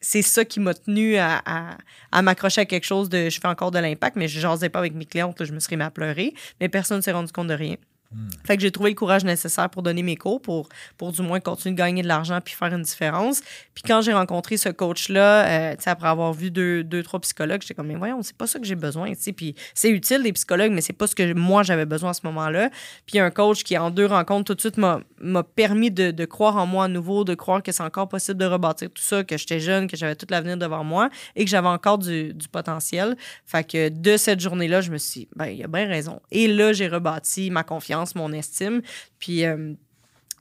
c'est 0.00 0.22
ça 0.22 0.44
qui 0.44 0.60
m'a 0.60 0.74
tenu 0.74 1.16
à, 1.16 1.40
à, 1.46 1.76
à 2.12 2.22
m'accrocher 2.22 2.60
à 2.60 2.64
quelque 2.64 2.84
chose 2.84 3.08
de. 3.08 3.30
Je 3.30 3.40
fais 3.40 3.48
encore 3.48 3.61
de 3.70 3.78
l'impact, 3.78 4.16
mais 4.16 4.28
je 4.28 4.40
jasais 4.40 4.68
pas 4.68 4.78
avec 4.78 4.94
mes 4.94 5.04
clientes, 5.04 5.44
je 5.44 5.52
me 5.52 5.60
serais 5.60 5.76
mis 5.76 5.82
à 5.82 5.90
pleurer. 5.90 6.34
Mais 6.60 6.68
personne 6.68 6.98
ne 6.98 7.02
s'est 7.02 7.12
rendu 7.12 7.32
compte 7.32 7.48
de 7.48 7.54
rien. 7.54 7.76
Hmm. 8.14 8.28
Fait 8.44 8.56
que 8.56 8.62
j'ai 8.62 8.70
trouvé 8.70 8.90
le 8.90 8.96
courage 8.96 9.24
nécessaire 9.24 9.70
pour 9.70 9.82
donner 9.82 10.02
mes 10.02 10.16
cours, 10.16 10.40
pour, 10.42 10.68
pour 10.98 11.12
du 11.12 11.22
moins 11.22 11.40
continuer 11.40 11.74
de 11.74 11.78
gagner 11.78 12.02
de 12.02 12.08
l'argent 12.08 12.40
puis 12.44 12.54
faire 12.54 12.72
une 12.72 12.82
différence. 12.82 13.40
Puis 13.74 13.84
quand 13.86 14.02
j'ai 14.02 14.12
rencontré 14.12 14.56
ce 14.56 14.68
coach-là, 14.68 15.46
euh, 15.46 15.76
après 15.86 16.08
avoir 16.08 16.32
vu 16.32 16.50
deux, 16.50 16.84
deux 16.84 17.02
trois 17.02 17.20
psychologues, 17.20 17.62
j'étais 17.62 17.74
comme, 17.74 17.86
mais 17.86 17.94
voyons, 17.94 18.22
c'est 18.22 18.36
pas 18.36 18.46
ça 18.46 18.58
que 18.58 18.64
j'ai 18.64 18.74
besoin. 18.74 19.12
Puis 19.36 19.54
c'est 19.74 19.90
utile 19.90 20.22
des 20.22 20.32
psychologues, 20.32 20.72
mais 20.72 20.80
c'est 20.80 20.92
pas 20.92 21.06
ce 21.06 21.14
que 21.14 21.32
moi 21.34 21.62
j'avais 21.62 21.86
besoin 21.86 22.10
à 22.10 22.14
ce 22.14 22.20
moment-là. 22.24 22.70
Puis 23.06 23.18
un 23.18 23.30
coach 23.30 23.62
qui, 23.62 23.76
en 23.78 23.90
deux 23.90 24.06
rencontres, 24.06 24.44
tout 24.44 24.54
de 24.54 24.60
suite 24.60 24.78
m'a 24.78 25.42
permis 25.42 25.90
de, 25.90 26.24
croire 26.24 26.56
en 26.56 26.66
moi 26.66 26.84
à 26.84 26.88
nouveau, 26.88 27.24
de 27.24 27.34
croire 27.34 27.62
que 27.62 27.72
c'est 27.72 27.82
encore 27.82 28.08
possible 28.08 28.38
de 28.38 28.46
rebâtir 28.46 28.88
tout 28.90 29.02
ça, 29.02 29.24
que 29.24 29.36
j'étais 29.36 29.60
jeune, 29.60 29.86
que 29.86 29.96
j'avais 29.96 30.14
tout 30.14 30.26
l'avenir 30.30 30.56
devant 30.56 30.84
moi 30.84 31.10
et 31.36 31.44
que 31.44 31.50
j'avais 31.50 31.68
encore 31.68 31.98
du, 31.98 32.32
du, 32.32 32.48
potentiel. 32.48 33.16
Fait 33.44 33.64
que 33.64 33.88
de 33.88 34.16
cette 34.16 34.40
journée-là, 34.40 34.80
je 34.80 34.90
me 34.90 34.98
suis 34.98 35.20
dit, 35.20 35.28
ben, 35.36 35.46
il 35.46 35.62
a 35.62 35.68
bien 35.68 35.86
raison. 35.86 36.20
Et 36.30 36.48
là, 36.48 36.72
j'ai 36.72 36.88
rebâti 36.88 37.50
ma 37.50 37.64
confiance 37.64 38.01
mon 38.14 38.32
estime. 38.32 38.82
Puis, 39.18 39.44
euh, 39.44 39.74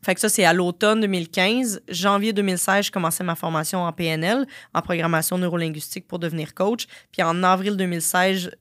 fait 0.04 0.16
que 0.16 0.22
ça, 0.22 0.30
c'est 0.30 0.46
à 0.46 0.54
l'automne 0.54 1.02
2015. 1.02 1.82
Janvier 1.90 2.34
2016, 2.34 2.88
je 2.88 2.92
commençais 2.92 3.24
ma 3.24 3.36
formation 3.36 3.84
en 3.84 3.92
PNL, 3.94 4.48
en 4.74 4.82
programmation 4.82 5.38
neurolinguistique 5.38 6.08
pour 6.08 6.20
devenir 6.20 6.54
coach. 6.56 6.88
Puis 7.12 7.22
en 7.22 7.44
avril 7.44 7.78
2016, 7.78 8.52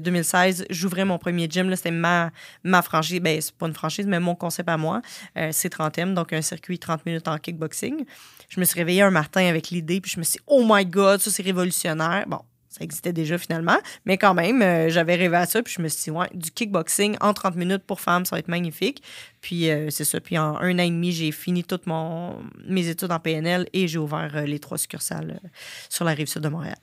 2016, 0.00 0.62
euh, 0.62 0.64
j'ouvrais 0.70 1.04
mon 1.04 1.18
premier 1.18 1.48
gym. 1.50 1.74
C'était 1.76 1.90
ma, 1.90 2.30
ma 2.64 2.82
franchise. 2.82 3.20
Ben, 3.20 3.40
c'est 3.40 3.54
pas 3.54 3.66
une 3.66 3.74
franchise, 3.74 4.06
mais 4.06 4.20
mon 4.20 4.34
concept 4.34 4.68
à 4.68 4.76
moi. 4.76 5.02
Euh, 5.36 5.50
c'est 5.52 5.72
30M, 5.72 6.14
donc 6.14 6.32
un 6.32 6.42
circuit 6.42 6.78
30 6.78 7.04
minutes 7.04 7.28
en 7.28 7.36
kickboxing. 7.36 8.04
Je 8.48 8.60
me 8.60 8.64
suis 8.64 8.78
réveillée 8.78 9.02
un 9.02 9.10
matin 9.10 9.46
avec 9.46 9.70
l'idée, 9.70 10.00
puis 10.00 10.10
je 10.10 10.18
me 10.18 10.24
suis 10.24 10.38
dit, 10.38 10.44
oh 10.46 10.64
my 10.66 10.86
God, 10.86 11.20
ça 11.20 11.30
c'est 11.30 11.42
révolutionnaire. 11.42 12.24
Bon, 12.26 12.40
ça 12.76 12.84
existait 12.84 13.12
déjà 13.14 13.38
finalement. 13.38 13.78
Mais 14.04 14.18
quand 14.18 14.34
même, 14.34 14.60
euh, 14.60 14.90
j'avais 14.90 15.14
rêvé 15.14 15.36
à 15.36 15.46
ça. 15.46 15.62
Puis 15.62 15.74
je 15.78 15.82
me 15.82 15.88
suis 15.88 16.04
dit, 16.04 16.10
ouais, 16.10 16.28
du 16.34 16.50
kickboxing 16.50 17.16
en 17.20 17.32
30 17.32 17.56
minutes 17.56 17.84
pour 17.84 18.02
femmes, 18.02 18.26
ça 18.26 18.36
va 18.36 18.40
être 18.40 18.48
magnifique. 18.48 19.02
Puis 19.40 19.70
euh, 19.70 19.88
c'est 19.88 20.04
ça. 20.04 20.20
Puis 20.20 20.36
en 20.36 20.56
un 20.58 20.78
an 20.78 20.82
et 20.82 20.90
demi, 20.90 21.10
j'ai 21.12 21.32
fini 21.32 21.64
toutes 21.64 21.86
mon, 21.86 22.36
mes 22.66 22.88
études 22.88 23.12
en 23.12 23.18
PNL 23.18 23.66
et 23.72 23.88
j'ai 23.88 23.98
ouvert 23.98 24.30
euh, 24.34 24.42
les 24.42 24.58
trois 24.58 24.76
succursales 24.76 25.40
sur 25.88 26.04
la 26.04 26.12
rive 26.12 26.26
sud 26.26 26.42
de 26.42 26.48
Montréal. 26.48 26.76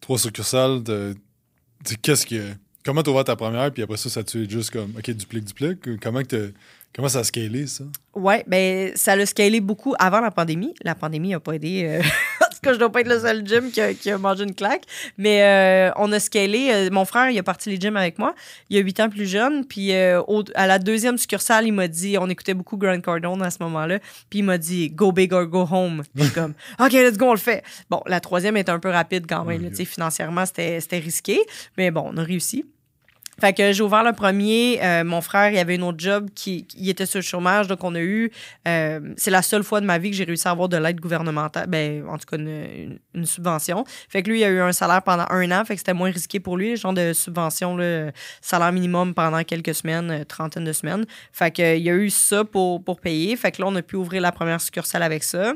Trois 0.00 0.18
succursales 0.18 0.82
de. 0.84 1.16
Qu'est-ce 2.02 2.24
que. 2.24 2.52
Comment 2.84 3.02
tu 3.02 3.10
ouvert 3.10 3.24
ta 3.24 3.34
première, 3.34 3.72
puis 3.72 3.82
après 3.82 3.96
ça, 3.96 4.08
ça 4.08 4.22
tu 4.22 4.48
juste 4.48 4.70
comme, 4.70 4.94
OK, 4.96 5.10
duplique, 5.10 5.44
duplique? 5.44 6.00
Comment, 6.00 6.22
que 6.22 6.52
comment 6.94 7.08
ça 7.08 7.18
a 7.18 7.24
scalé, 7.24 7.66
ça? 7.66 7.82
Oui, 8.14 8.34
ben 8.46 8.92
ça 8.94 9.14
a 9.14 9.26
scalé 9.26 9.60
beaucoup 9.60 9.96
avant 9.98 10.20
la 10.20 10.30
pandémie. 10.30 10.72
La 10.82 10.94
pandémie 10.94 11.30
n'a 11.30 11.40
pas 11.40 11.54
aidé 11.54 12.00
que 12.60 12.72
je 12.72 12.78
dois 12.78 12.90
pas 12.90 13.00
être 13.00 13.08
le 13.08 13.20
seul 13.20 13.46
gym 13.46 13.70
qui 13.70 13.80
a, 13.80 13.94
qui 13.94 14.10
a 14.10 14.18
mangé 14.18 14.44
une 14.44 14.54
claque. 14.54 14.84
Mais 15.18 15.42
euh, 15.42 15.92
on 15.96 16.12
a 16.12 16.18
scalé. 16.18 16.70
Euh, 16.72 16.90
mon 16.90 17.04
frère, 17.04 17.30
il 17.30 17.38
a 17.38 17.42
parti 17.42 17.70
les 17.70 17.80
gyms 17.80 17.96
avec 17.96 18.18
moi. 18.18 18.34
Il 18.70 18.78
a 18.78 18.80
8 18.80 19.00
ans 19.00 19.08
plus 19.08 19.26
jeune. 19.26 19.64
Puis 19.64 19.94
euh, 19.94 20.22
à 20.54 20.66
la 20.66 20.78
deuxième 20.78 21.18
succursale, 21.18 21.66
il 21.66 21.72
m'a 21.72 21.88
dit, 21.88 22.16
on 22.18 22.28
écoutait 22.28 22.54
beaucoup 22.54 22.76
Grand 22.76 23.00
Cardone 23.00 23.42
à 23.42 23.50
ce 23.50 23.58
moment-là. 23.60 23.98
Puis 24.30 24.40
il 24.40 24.44
m'a 24.44 24.58
dit, 24.58 24.90
go 24.90 25.12
big 25.12 25.32
or 25.32 25.46
go 25.46 25.66
home. 25.70 26.02
Puis 26.14 26.30
comme, 26.30 26.54
OK, 26.80 26.92
let's 26.92 27.16
go, 27.16 27.26
on 27.26 27.32
le 27.32 27.38
fait. 27.38 27.62
Bon, 27.90 28.02
la 28.06 28.20
troisième 28.20 28.56
est 28.56 28.68
un 28.68 28.78
peu 28.78 28.90
rapide 28.90 29.26
quand 29.28 29.44
même. 29.44 29.70
financièrement, 29.74 30.44
c'était 30.46 30.98
risqué. 30.98 31.40
Mais 31.76 31.90
bon, 31.90 32.10
on 32.12 32.16
a 32.16 32.22
réussi. 32.22 32.64
Fait 33.38 33.52
que 33.52 33.72
j'ai 33.72 33.82
ouvert 33.82 34.02
le 34.02 34.12
premier. 34.12 34.78
Euh, 34.82 35.04
mon 35.04 35.20
frère, 35.20 35.50
il 35.50 35.58
avait 35.58 35.74
une 35.74 35.82
autre 35.82 35.98
job 36.00 36.30
qui, 36.34 36.66
il 36.76 36.88
était 36.88 37.04
sur 37.04 37.18
le 37.18 37.24
chômage, 37.24 37.66
donc 37.66 37.84
on 37.84 37.94
a 37.94 38.00
eu. 38.00 38.30
Euh, 38.66 39.12
c'est 39.16 39.30
la 39.30 39.42
seule 39.42 39.62
fois 39.62 39.80
de 39.82 39.86
ma 39.86 39.98
vie 39.98 40.10
que 40.10 40.16
j'ai 40.16 40.24
réussi 40.24 40.48
à 40.48 40.52
avoir 40.52 40.68
de 40.70 40.78
l'aide 40.78 41.00
gouvernementale, 41.00 41.66
ben 41.68 42.06
en 42.08 42.16
tout 42.16 42.24
cas 42.26 42.38
une, 42.38 42.98
subvention. 43.24 43.84
Fait 44.08 44.22
que 44.22 44.30
lui, 44.30 44.40
il 44.40 44.44
a 44.44 44.48
eu 44.48 44.60
un 44.60 44.72
salaire 44.72 45.02
pendant 45.02 45.26
un 45.28 45.50
an, 45.50 45.64
fait 45.64 45.74
que 45.74 45.80
c'était 45.80 45.92
moins 45.92 46.10
risqué 46.10 46.40
pour 46.40 46.56
lui, 46.56 46.70
le 46.70 46.76
genre 46.76 46.94
de 46.94 47.12
subvention, 47.12 47.76
le 47.76 48.10
salaire 48.40 48.72
minimum 48.72 49.14
pendant 49.14 49.42
quelques 49.44 49.74
semaines, 49.74 50.10
euh, 50.10 50.24
trentaine 50.24 50.64
de 50.64 50.72
semaines. 50.72 51.04
Fait 51.32 51.50
que 51.50 51.76
il 51.76 51.88
a 51.90 51.94
eu 51.94 52.08
ça 52.08 52.44
pour, 52.44 52.82
pour 52.82 53.00
payer. 53.00 53.36
Fait 53.36 53.52
que 53.52 53.60
là, 53.60 53.68
on 53.68 53.76
a 53.76 53.82
pu 53.82 53.96
ouvrir 53.96 54.22
la 54.22 54.32
première 54.32 54.60
succursale 54.60 55.02
avec 55.02 55.22
ça. 55.22 55.52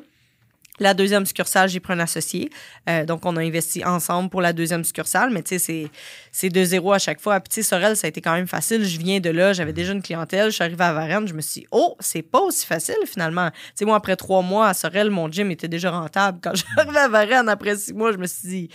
La 0.80 0.94
deuxième 0.94 1.26
succursale, 1.26 1.68
j'ai 1.68 1.78
pris 1.78 1.92
un 1.92 2.00
associé. 2.00 2.50
Euh, 2.88 3.04
donc, 3.04 3.26
on 3.26 3.36
a 3.36 3.42
investi 3.42 3.84
ensemble 3.84 4.30
pour 4.30 4.40
la 4.40 4.54
deuxième 4.54 4.82
succursale, 4.82 5.30
mais 5.30 5.42
tu 5.42 5.58
sais, 5.58 5.90
c'est 6.32 6.48
de 6.48 6.64
zéro 6.64 6.94
à 6.94 6.98
chaque 6.98 7.20
fois. 7.20 7.38
Puis, 7.38 7.50
tu 7.50 7.54
sais, 7.56 7.68
Sorel, 7.68 7.98
ça 7.98 8.06
a 8.06 8.08
été 8.08 8.22
quand 8.22 8.32
même 8.32 8.46
facile. 8.46 8.82
Je 8.84 8.98
viens 8.98 9.20
de 9.20 9.28
là, 9.28 9.52
j'avais 9.52 9.74
déjà 9.74 9.92
une 9.92 10.02
clientèle. 10.02 10.46
Je 10.46 10.54
suis 10.54 10.64
arrivée 10.64 10.84
à 10.84 10.94
Varennes, 10.94 11.28
je 11.28 11.34
me 11.34 11.42
suis 11.42 11.60
dit, 11.60 11.66
oh, 11.70 11.96
c'est 12.00 12.22
pas 12.22 12.40
aussi 12.40 12.64
facile 12.64 12.96
finalement. 13.04 13.50
Tu 13.50 13.56
sais, 13.74 13.84
moi, 13.84 13.96
après 13.96 14.16
trois 14.16 14.40
mois 14.40 14.68
à 14.68 14.74
Sorel, 14.74 15.10
mon 15.10 15.30
gym 15.30 15.50
était 15.50 15.68
déjà 15.68 15.90
rentable. 15.90 16.38
Quand 16.42 16.52
j'arrive 16.54 16.96
à 16.96 17.08
Varennes, 17.08 17.50
après 17.50 17.76
six 17.76 17.92
mois, 17.92 18.12
je 18.12 18.16
me 18.16 18.26
suis 18.26 18.48
dit, 18.48 18.68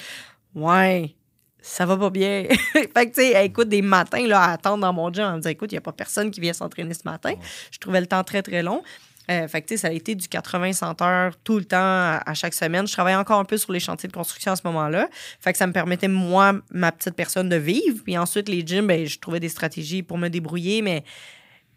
ouais, 0.54 1.16
ça 1.60 1.88
va 1.88 1.98
pas 1.98 2.12
bien. 2.12 2.46
fait 2.74 2.88
que, 2.88 3.06
tu 3.06 3.14
sais, 3.16 3.46
écoute, 3.46 3.70
des 3.70 3.82
matins 3.82 4.28
là, 4.28 4.42
à 4.42 4.52
attendre 4.52 4.82
dans 4.82 4.94
mon 4.94 5.12
gym 5.12 5.24
en 5.24 5.32
me 5.32 5.38
disant, 5.38 5.50
écoute, 5.50 5.72
il 5.72 5.76
n'y 5.76 5.80
a 5.80 5.82
pas 5.82 5.92
personne 5.92 6.30
qui 6.30 6.40
vient 6.40 6.54
s'entraîner 6.54 6.94
ce 6.94 7.02
matin. 7.06 7.34
Je 7.72 7.80
trouvais 7.80 8.00
le 8.00 8.06
temps 8.06 8.24
très, 8.24 8.44
très 8.44 8.62
long. 8.62 8.84
Euh, 9.32 9.48
fait 9.48 9.62
que, 9.62 9.78
ça 9.78 9.88
a 9.88 9.92
été 9.92 10.16
du 10.16 10.28
80-100 10.28 11.04
heures 11.04 11.38
tout 11.44 11.58
le 11.58 11.66
temps 11.66 11.78
à, 11.78 12.34
chaque 12.34 12.54
semaine. 12.54 12.88
Je 12.88 12.94
travaillais 12.94 13.18
encore 13.18 13.40
un 13.40 13.46
peu 13.46 13.58
sur 13.58 13.72
les 13.72 13.80
chantiers 13.80 14.08
de 14.08 14.14
construction 14.14 14.52
à 14.52 14.56
ce 14.56 14.62
moment-là. 14.66 15.10
Fait 15.40 15.52
que 15.52 15.58
ça 15.58 15.68
me 15.68 15.74
permettait, 15.74 16.08
moi, 16.08 16.54
ma 16.72 16.92
petite 16.92 17.16
personne, 17.16 17.50
de 17.50 17.56
vivre. 17.56 18.04
Puis 18.04 18.18
ensuite, 18.18 18.50
les 18.50 18.66
gyms, 18.66 18.88
ben, 18.88 19.06
je 19.06 19.20
trouvais 19.20 19.40
des 19.40 19.50
stratégies 19.50 20.04
pour 20.04 20.18
me 20.18 20.30
débrouiller. 20.30 20.82
Mais, 20.82 21.02
tu 21.02 21.08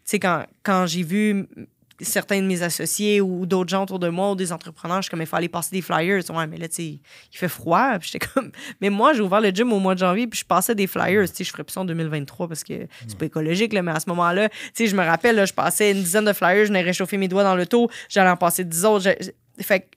sais, 0.05 0.19
quand, 0.19 0.45
quand 0.63 0.85
j'ai 0.85 1.03
vu 1.03 1.47
certains 2.01 2.41
de 2.41 2.47
mes 2.47 2.61
associés 2.61 3.21
ou 3.21 3.45
d'autres 3.45 3.69
gens 3.69 3.83
autour 3.83 3.99
de 3.99 4.09
moi 4.09 4.31
ou 4.31 4.35
des 4.35 4.51
entrepreneurs, 4.51 4.97
je 4.97 5.03
suis 5.03 5.09
comme, 5.09 5.21
il 5.21 5.27
faut 5.27 5.35
aller 5.35 5.49
passer 5.49 5.69
des 5.71 5.81
flyers. 5.81 6.21
Ouais, 6.29 6.47
mais 6.47 6.57
là, 6.57 6.67
tu 6.67 6.75
sais, 6.75 6.83
il 6.85 7.37
fait 7.37 7.47
froid. 7.47 7.97
Puis 7.99 8.11
j'étais 8.11 8.25
comme, 8.25 8.51
mais 8.81 8.89
moi, 8.89 9.13
j'ai 9.13 9.21
ouvert 9.21 9.41
le 9.41 9.49
gym 9.49 9.71
au 9.73 9.79
mois 9.79 9.95
de 9.95 9.99
janvier, 9.99 10.27
puis 10.27 10.39
je 10.39 10.45
passais 10.45 10.75
des 10.75 10.87
flyers. 10.87 11.29
Tu 11.29 11.37
sais, 11.37 11.43
je 11.43 11.51
ferais 11.51 11.63
plus 11.63 11.73
ça 11.73 11.81
en 11.81 11.85
2023 11.85 12.47
parce 12.47 12.63
que 12.63 12.87
c'est 13.07 13.17
pas 13.17 13.25
écologique, 13.25 13.73
là, 13.73 13.81
mais 13.81 13.91
à 13.91 13.99
ce 13.99 14.09
moment-là, 14.09 14.49
tu 14.49 14.55
sais, 14.73 14.87
je 14.87 14.95
me 14.95 15.03
rappelle, 15.03 15.35
là, 15.35 15.45
je 15.45 15.53
passais 15.53 15.91
une 15.91 16.01
dizaine 16.01 16.25
de 16.25 16.33
flyers, 16.33 16.65
je 16.65 16.71
n'ai 16.71 16.81
réchauffé 16.81 17.17
mes 17.17 17.27
doigts 17.27 17.43
dans 17.43 17.55
le 17.55 17.65
taux, 17.65 17.89
j'allais 18.07 18.29
en 18.29 18.37
passer 18.37 18.63
dix 18.63 18.85
autres. 18.85 19.09
Fait 19.59 19.89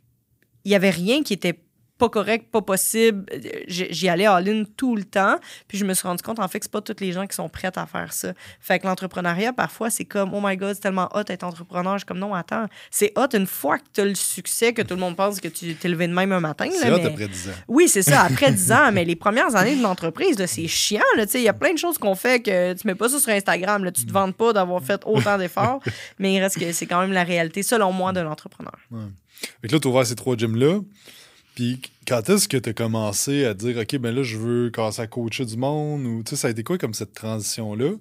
il 0.65 0.71
y 0.71 0.75
avait 0.75 0.91
rien 0.91 1.23
qui 1.23 1.33
était 1.33 1.59
pas 2.03 2.09
correct, 2.09 2.47
pas 2.51 2.63
possible. 2.63 3.25
J'y 3.69 4.09
allais 4.09 4.27
en 4.27 4.39
ligne 4.39 4.67
tout 4.77 4.97
le 4.97 5.05
temps. 5.05 5.37
Puis 5.69 5.79
je 5.79 5.85
me 5.85 5.95
suis 5.95 6.09
rendu 6.09 6.21
compte, 6.21 6.41
en 6.41 6.49
fait, 6.49 6.59
que 6.59 6.65
c'est 6.65 6.73
pas 6.73 6.81
toutes 6.81 7.01
les 7.01 7.13
gens 7.13 7.29
qui 7.29 7.37
sont 7.37 7.49
prêts 7.49 7.71
à 7.77 7.87
faire 7.87 8.13
ça. 8.13 8.33
Fait 8.59 8.81
que 8.81 8.89
l'entrepreneuriat, 8.89 9.53
parfois, 9.53 9.89
c'est 9.89 10.05
comme, 10.05 10.35
oh 10.35 10.41
my 10.43 10.57
God, 10.57 10.75
c'est 10.75 10.81
tellement 10.81 11.09
hot 11.15 11.23
d'être 11.23 11.45
entrepreneur. 11.45 11.93
Je 11.95 11.99
suis 11.99 12.07
comme, 12.07 12.19
non, 12.19 12.35
attends, 12.35 12.67
c'est 12.91 13.17
hot 13.17 13.29
une 13.35 13.47
fois 13.47 13.79
que 13.79 13.85
tu 13.95 14.01
as 14.01 14.05
le 14.05 14.17
succès, 14.17 14.73
que 14.73 14.83
tout 14.83 14.95
le 14.95 15.01
monde 15.01 15.15
pense 15.15 15.41
que 15.41 15.47
tu 15.47 15.77
t'es 15.77 15.89
levé 15.89 16.09
de 16.09 16.13
même 16.13 16.33
un 16.33 16.41
matin. 16.41 16.69
C'est 16.73 16.91
hot 16.91 17.07
après 17.07 17.29
10 17.29 17.49
ans. 17.51 17.53
Oui, 17.69 17.87
c'est 17.87 18.03
ça, 18.03 18.23
après 18.23 18.51
10 18.51 18.73
ans. 18.73 18.91
Mais 18.93 19.05
les 19.05 19.17
premières 19.17 19.55
années 19.55 19.77
de 19.77 19.83
l'entreprise, 19.83 20.45
c'est 20.47 20.67
chiant. 20.67 21.01
Il 21.17 21.41
y 21.41 21.49
a 21.49 21.53
plein 21.53 21.73
de 21.73 21.79
choses 21.79 21.99
qu'on 21.99 22.17
fait 22.17 22.41
que 22.43 22.73
tu 22.73 22.85
mets 22.85 22.97
pas 22.97 23.11
ça 23.11 23.21
sur 23.21 23.31
Instagram. 23.31 23.85
Là, 23.85 23.93
tu 23.93 24.05
te 24.05 24.13
vantes 24.13 24.35
pas 24.35 24.53
d'avoir 24.53 24.83
fait 24.83 25.01
autant 25.07 25.39
d'efforts. 25.39 25.81
mais 26.19 26.35
il 26.35 26.41
reste 26.41 26.59
que 26.59 26.73
c'est 26.73 26.87
quand 26.87 27.01
même 27.01 27.13
la 27.13 27.23
réalité, 27.23 27.63
selon 27.63 27.93
moi, 27.93 28.13
de 28.13 28.21
l'entrepreneur. 28.21 28.75
Ouais. 28.91 29.03
Fait 29.61 29.69
que 29.69 29.75
là, 29.75 29.79
tu 29.79 29.87
ouvert 29.87 30.05
ces 30.05 30.17
trois 30.17 30.37
gyms-là. 30.37 30.81
Puis 31.55 31.81
quand 32.07 32.29
est-ce 32.29 32.49
que 32.49 32.57
tu 32.57 32.71
as 32.71 32.73
commencé 32.73 33.45
à 33.45 33.55
dire, 33.55 33.77
OK, 33.79 33.97
ben 33.97 34.15
là, 34.15 34.23
je 34.23 34.37
veux 34.39 34.71
commencer 34.71 35.03
à 35.03 35.07
coacher 35.07 35.45
du 35.45 35.57
monde? 35.57 36.05
Ou, 36.07 36.23
tu 36.23 36.31
sais, 36.31 36.37
ça 36.37 36.49
a 36.49 36.51
été 36.51 36.63
quoi 36.63 36.79
comme 36.79 36.95
cette 36.95 37.13
transition-là? 37.13 37.93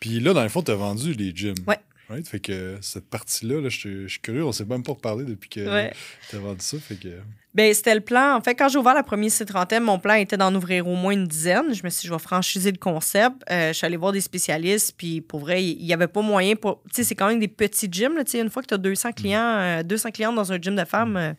Puis 0.00 0.20
là, 0.20 0.32
dans 0.32 0.42
le 0.42 0.48
fond, 0.48 0.62
tu 0.62 0.70
as 0.72 0.76
vendu 0.76 1.12
les 1.12 1.34
gyms. 1.34 1.54
Ouais. 1.66 1.78
Right? 2.08 2.26
Fait 2.28 2.38
que 2.38 2.78
cette 2.82 3.08
partie-là, 3.08 3.60
là, 3.60 3.68
je 3.68 4.06
suis 4.06 4.20
curieux, 4.20 4.44
on 4.44 4.52
s'est 4.52 4.64
même 4.64 4.84
pas 4.84 4.92
reparlé 4.92 5.24
depuis 5.24 5.48
que 5.48 5.90
tu 6.30 6.36
as 6.36 6.38
vendu 6.38 6.60
ça. 6.60 6.78
Fait 6.78 6.94
que... 6.94 7.08
Ben, 7.52 7.72
c'était 7.72 7.94
le 7.94 8.00
plan. 8.00 8.36
En 8.36 8.40
fait, 8.42 8.54
quand 8.54 8.68
j'ai 8.68 8.78
ouvert 8.78 8.94
la 8.94 9.02
première 9.02 9.30
site 9.30 9.48
trentaine, 9.48 9.82
mon 9.82 9.98
plan 9.98 10.14
était 10.14 10.36
d'en 10.36 10.54
ouvrir 10.54 10.86
au 10.86 10.94
moins 10.94 11.14
une 11.14 11.26
dizaine. 11.26 11.72
Je 11.74 11.82
me 11.82 11.88
suis 11.88 12.02
dit, 12.02 12.06
je 12.06 12.12
vais 12.12 12.18
franchiser 12.18 12.70
le 12.70 12.76
concept. 12.76 13.42
Euh, 13.50 13.68
je 13.68 13.72
suis 13.72 13.86
allée 13.86 13.96
voir 13.96 14.12
des 14.12 14.20
spécialistes, 14.20 14.94
puis 14.96 15.20
pour 15.20 15.40
vrai, 15.40 15.64
il 15.64 15.84
n'y 15.84 15.94
avait 15.94 16.06
pas 16.06 16.20
moyen 16.20 16.54
pour. 16.54 16.82
Tu 16.84 16.96
sais, 16.96 17.04
c'est 17.04 17.14
quand 17.14 17.28
même 17.28 17.40
des 17.40 17.48
petits 17.48 17.88
gyms. 17.90 18.14
Là, 18.14 18.22
une 18.34 18.50
fois 18.50 18.62
que 18.62 18.68
tu 18.68 18.74
as 18.74 18.78
200 18.78 19.12
clients, 19.12 19.82
200 19.82 20.08
euh, 20.08 20.12
clients 20.12 20.32
dans 20.34 20.52
un 20.52 20.60
gym 20.60 20.76
de 20.76 20.84
femmes, 20.84 21.16
euh, 21.16 21.32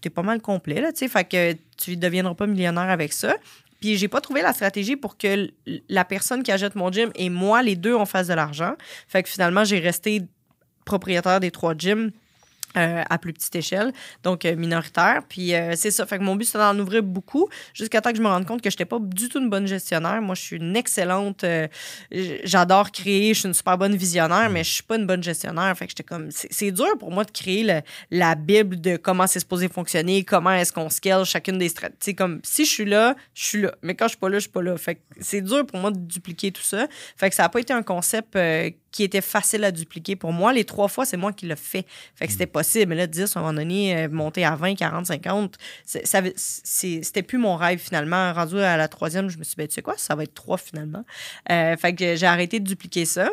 t'es 0.00 0.10
pas 0.10 0.22
mal 0.22 0.40
complet, 0.40 0.80
là, 0.80 0.92
tu 0.92 1.00
sais. 1.00 1.08
Fait 1.08 1.24
que 1.24 1.56
tu 1.76 1.96
deviendras 1.96 2.34
pas 2.34 2.46
millionnaire 2.46 2.90
avec 2.90 3.12
ça. 3.12 3.36
Puis 3.80 3.96
j'ai 3.96 4.08
pas 4.08 4.20
trouvé 4.20 4.42
la 4.42 4.52
stratégie 4.52 4.96
pour 4.96 5.16
que 5.16 5.50
la 5.88 6.04
personne 6.04 6.42
qui 6.42 6.52
achète 6.52 6.74
mon 6.74 6.92
gym 6.92 7.10
et 7.14 7.30
moi, 7.30 7.62
les 7.62 7.76
deux, 7.76 7.94
on 7.94 8.04
fasse 8.04 8.28
de 8.28 8.34
l'argent. 8.34 8.74
Fait 9.08 9.22
que 9.22 9.28
finalement, 9.28 9.64
j'ai 9.64 9.78
resté 9.78 10.22
propriétaire 10.84 11.40
des 11.40 11.50
trois 11.50 11.74
gyms 11.74 12.10
Euh, 12.76 13.02
à 13.10 13.18
plus 13.18 13.32
petite 13.32 13.56
échelle, 13.56 13.92
donc 14.22 14.44
euh, 14.44 14.54
minoritaire. 14.54 15.22
Puis 15.28 15.56
euh, 15.56 15.72
c'est 15.74 15.90
ça. 15.90 16.06
Fait 16.06 16.18
que 16.18 16.22
mon 16.22 16.36
but, 16.36 16.44
c'était 16.44 16.58
d'en 16.58 16.78
ouvrir 16.78 17.02
beaucoup 17.02 17.48
jusqu'à 17.74 18.00
temps 18.00 18.12
que 18.12 18.16
je 18.16 18.22
me 18.22 18.28
rende 18.28 18.46
compte 18.46 18.62
que 18.62 18.70
je 18.70 18.76
n'étais 18.76 18.84
pas 18.84 19.00
du 19.00 19.28
tout 19.28 19.40
une 19.40 19.50
bonne 19.50 19.66
gestionnaire. 19.66 20.22
Moi, 20.22 20.36
je 20.36 20.42
suis 20.42 20.56
une 20.56 20.76
excellente. 20.76 21.44
J'adore 22.12 22.92
créer, 22.92 23.34
je 23.34 23.40
suis 23.40 23.48
une 23.48 23.54
super 23.54 23.76
bonne 23.76 23.96
visionnaire, 23.96 24.48
mais 24.50 24.62
je 24.62 24.70
suis 24.70 24.82
pas 24.84 24.94
une 24.94 25.06
bonne 25.06 25.22
gestionnaire. 25.22 25.76
Fait 25.76 25.86
que 25.86 25.90
j'étais 25.90 26.04
comme. 26.04 26.28
C'est 26.30 26.70
dur 26.70 26.96
pour 26.96 27.10
moi 27.10 27.24
de 27.24 27.32
créer 27.32 27.82
la 28.12 28.34
Bible 28.36 28.80
de 28.80 28.96
comment 28.96 29.26
c'est 29.26 29.40
supposé 29.40 29.68
fonctionner, 29.68 30.22
comment 30.22 30.52
est-ce 30.52 30.72
qu'on 30.72 30.90
scale 30.90 31.24
chacune 31.24 31.58
des 31.58 31.70
stratégies. 31.70 32.14
comme 32.14 32.40
si 32.44 32.64
je 32.64 32.70
suis 32.70 32.84
là, 32.84 33.16
je 33.34 33.44
suis 33.46 33.62
là. 33.62 33.74
Mais 33.82 33.96
quand 33.96 34.04
je 34.04 34.10
suis 34.10 34.18
pas 34.18 34.28
là, 34.28 34.36
je 34.36 34.42
suis 34.42 34.50
pas 34.50 34.62
là. 34.62 34.76
Fait 34.76 34.94
que 34.94 35.00
c'est 35.20 35.40
dur 35.40 35.66
pour 35.66 35.80
moi 35.80 35.90
de 35.90 35.98
dupliquer 35.98 36.52
tout 36.52 36.62
ça. 36.62 36.86
Fait 37.16 37.30
que 37.30 37.34
ça 37.34 37.42
n'a 37.42 37.48
pas 37.48 37.58
été 37.58 37.72
un 37.72 37.82
concept 37.82 38.36
qui 38.90 39.04
était 39.04 39.20
facile 39.20 39.64
à 39.64 39.72
dupliquer 39.72 40.16
pour 40.16 40.32
moi. 40.32 40.52
Les 40.52 40.64
trois 40.64 40.88
fois, 40.88 41.04
c'est 41.04 41.16
moi 41.16 41.32
qui 41.32 41.46
l'ai 41.46 41.56
fait. 41.56 41.86
Fait 42.14 42.26
que 42.26 42.32
c'était 42.32 42.46
mm. 42.46 42.50
Mais 42.86 42.94
là, 42.94 43.06
10, 43.06 43.36
à 43.36 43.40
un 43.40 43.42
moment 43.42 43.54
donné, 43.54 43.96
euh, 43.96 44.08
monter 44.08 44.44
à 44.44 44.54
20, 44.56 44.74
40, 44.74 45.06
50, 45.06 45.56
c'était 45.84 47.22
plus 47.22 47.38
mon 47.38 47.56
rêve 47.56 47.78
finalement. 47.78 48.32
Rendu 48.32 48.58
à 48.58 48.76
la 48.76 48.88
troisième, 48.88 49.28
je 49.28 49.38
me 49.38 49.44
suis 49.44 49.52
dit, 49.52 49.56
ben, 49.58 49.68
tu 49.68 49.74
sais 49.74 49.82
quoi, 49.82 49.94
ça 49.96 50.14
va 50.14 50.24
être 50.24 50.34
trois 50.34 50.58
finalement. 50.58 51.04
Euh, 51.50 51.76
fait 51.76 51.94
que 51.94 52.16
j'ai 52.16 52.26
arrêté 52.26 52.60
de 52.60 52.64
dupliquer 52.64 53.04
ça. 53.04 53.30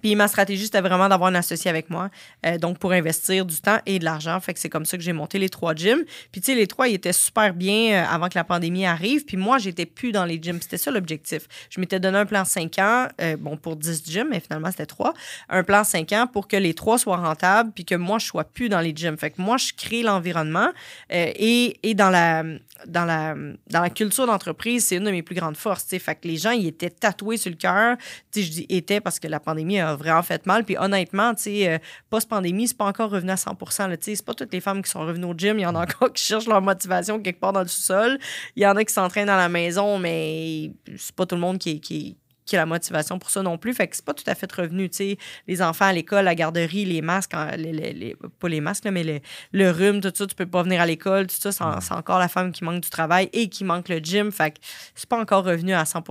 Puis 0.00 0.14
ma 0.14 0.28
stratégie, 0.28 0.64
c'était 0.64 0.80
vraiment 0.80 1.08
d'avoir 1.08 1.30
un 1.30 1.34
associé 1.34 1.70
avec 1.70 1.90
moi, 1.90 2.10
euh, 2.46 2.58
donc 2.58 2.78
pour 2.78 2.92
investir 2.92 3.44
du 3.44 3.60
temps 3.60 3.78
et 3.86 3.98
de 3.98 4.04
l'argent. 4.04 4.38
Fait 4.40 4.54
que 4.54 4.60
c'est 4.60 4.68
comme 4.68 4.86
ça 4.86 4.96
que 4.96 5.02
j'ai 5.02 5.12
monté 5.12 5.38
les 5.38 5.48
trois 5.48 5.74
gyms. 5.74 6.04
Puis 6.32 6.40
tu 6.40 6.52
sais, 6.52 6.54
les 6.54 6.66
trois, 6.66 6.88
ils 6.88 6.94
étaient 6.94 7.12
super 7.12 7.54
bien 7.54 7.92
euh, 7.92 8.06
avant 8.08 8.28
que 8.28 8.36
la 8.36 8.44
pandémie 8.44 8.86
arrive. 8.86 9.24
Puis 9.24 9.36
moi, 9.36 9.58
j'étais 9.58 9.86
plus 9.86 10.12
dans 10.12 10.24
les 10.24 10.40
gyms. 10.40 10.60
C'était 10.60 10.78
ça 10.78 10.90
l'objectif. 10.90 11.46
Je 11.70 11.80
m'étais 11.80 12.00
donné 12.00 12.18
un 12.18 12.26
plan 12.26 12.44
5 12.44 12.78
ans, 12.78 13.08
euh, 13.20 13.36
bon, 13.36 13.56
pour 13.56 13.76
10 13.76 14.04
gyms, 14.06 14.28
mais 14.30 14.40
finalement, 14.40 14.70
c'était 14.70 14.86
trois. 14.86 15.14
Un 15.48 15.62
plan 15.62 15.84
5 15.84 16.12
ans 16.12 16.26
pour 16.26 16.48
que 16.48 16.56
les 16.56 16.74
trois 16.74 16.98
soient 16.98 17.16
rentables, 17.16 17.72
puis 17.72 17.84
que 17.84 17.94
moi, 17.94 18.18
je 18.18 18.26
sois 18.26 18.44
plus 18.44 18.68
dans 18.68 18.80
les 18.80 18.92
gyms. 18.94 19.16
Fait 19.16 19.30
que 19.30 19.40
moi, 19.40 19.56
je 19.56 19.72
crée 19.76 20.02
l'environnement 20.02 20.70
et, 21.10 21.78
et 21.82 21.94
dans 21.94 22.10
la 22.10 22.44
dans 22.86 23.04
la, 23.04 23.34
dans 23.68 23.80
la 23.80 23.90
culture 23.90 24.26
d'entreprise, 24.26 24.86
c'est 24.86 24.96
une 24.96 25.04
de 25.04 25.10
mes 25.10 25.22
plus 25.22 25.34
grandes 25.34 25.56
forces. 25.56 25.86
T'sais. 25.86 25.98
Fait 25.98 26.14
que 26.14 26.26
les 26.26 26.36
gens, 26.36 26.50
ils 26.50 26.66
étaient 26.66 26.90
tatoués 26.90 27.36
sur 27.36 27.50
le 27.50 27.56
cœur. 27.56 27.96
Je 28.34 28.40
dis 28.40 28.66
étaient 28.68 29.00
parce 29.00 29.18
que 29.18 29.28
la 29.28 29.40
pandémie 29.40 29.80
a 29.80 29.89
vraiment 29.96 30.22
fait 30.22 30.46
mal. 30.46 30.64
Puis 30.64 30.76
honnêtement, 30.78 31.32
euh, 31.46 31.78
post-pandémie, 32.10 32.68
c'est 32.68 32.76
pas 32.76 32.86
encore 32.86 33.10
revenu 33.10 33.30
à 33.30 33.36
100 33.36 33.56
C'est 34.00 34.24
pas 34.24 34.34
toutes 34.34 34.52
les 34.52 34.60
femmes 34.60 34.82
qui 34.82 34.90
sont 34.90 35.00
revenues 35.00 35.26
au 35.26 35.34
gym. 35.34 35.58
Il 35.58 35.62
y 35.62 35.66
en 35.66 35.74
a 35.74 35.82
encore 35.82 36.12
qui 36.12 36.22
cherchent 36.22 36.46
leur 36.46 36.62
motivation 36.62 37.20
quelque 37.20 37.40
part 37.40 37.52
dans 37.52 37.62
le 37.62 37.68
sous-sol. 37.68 38.18
Il 38.56 38.62
y 38.62 38.66
en 38.66 38.76
a 38.76 38.84
qui 38.84 38.92
s'entraînent 38.92 39.26
dans 39.26 39.36
la 39.36 39.48
maison, 39.48 39.98
mais 39.98 40.72
c'est 40.96 41.14
pas 41.14 41.26
tout 41.26 41.34
le 41.34 41.40
monde 41.40 41.58
qui, 41.58 41.80
qui, 41.80 42.16
qui 42.50 42.56
a 42.56 42.60
la 42.60 42.66
motivation 42.66 43.18
pour 43.18 43.30
ça 43.30 43.42
non 43.42 43.58
plus. 43.58 43.72
Fait 43.74 43.86
que 43.86 43.96
c'est 43.96 44.04
pas 44.04 44.14
tout 44.14 44.24
à 44.26 44.34
fait 44.34 44.50
revenu. 44.52 44.88
sais 44.90 45.16
Les 45.46 45.62
enfants 45.62 45.86
à 45.86 45.92
l'école, 45.92 46.24
la 46.24 46.34
garderie, 46.34 46.84
les 46.84 47.00
masques, 47.00 47.34
les, 47.56 47.72
les, 47.72 48.16
pas 48.38 48.48
les 48.48 48.60
masques, 48.60 48.86
mais 48.86 49.22
le 49.52 49.70
rhume, 49.70 50.00
tout 50.00 50.12
ça, 50.14 50.26
tu 50.26 50.34
peux 50.34 50.46
pas 50.46 50.62
venir 50.62 50.80
à 50.80 50.86
l'école, 50.86 51.28
tout 51.28 51.36
ça, 51.38 51.52
c'est 51.52 51.94
encore 51.94 52.18
la 52.18 52.28
femme 52.28 52.52
qui 52.52 52.64
manque 52.64 52.82
du 52.82 52.90
travail 52.90 53.30
et 53.32 53.48
qui 53.48 53.64
manque 53.64 53.88
le 53.88 53.98
gym. 53.98 54.32
Fait 54.32 54.50
que 54.50 54.58
c'est 54.94 55.08
pas 55.08 55.20
encore 55.20 55.44
revenu 55.44 55.72
à 55.72 55.84
100 55.84 56.02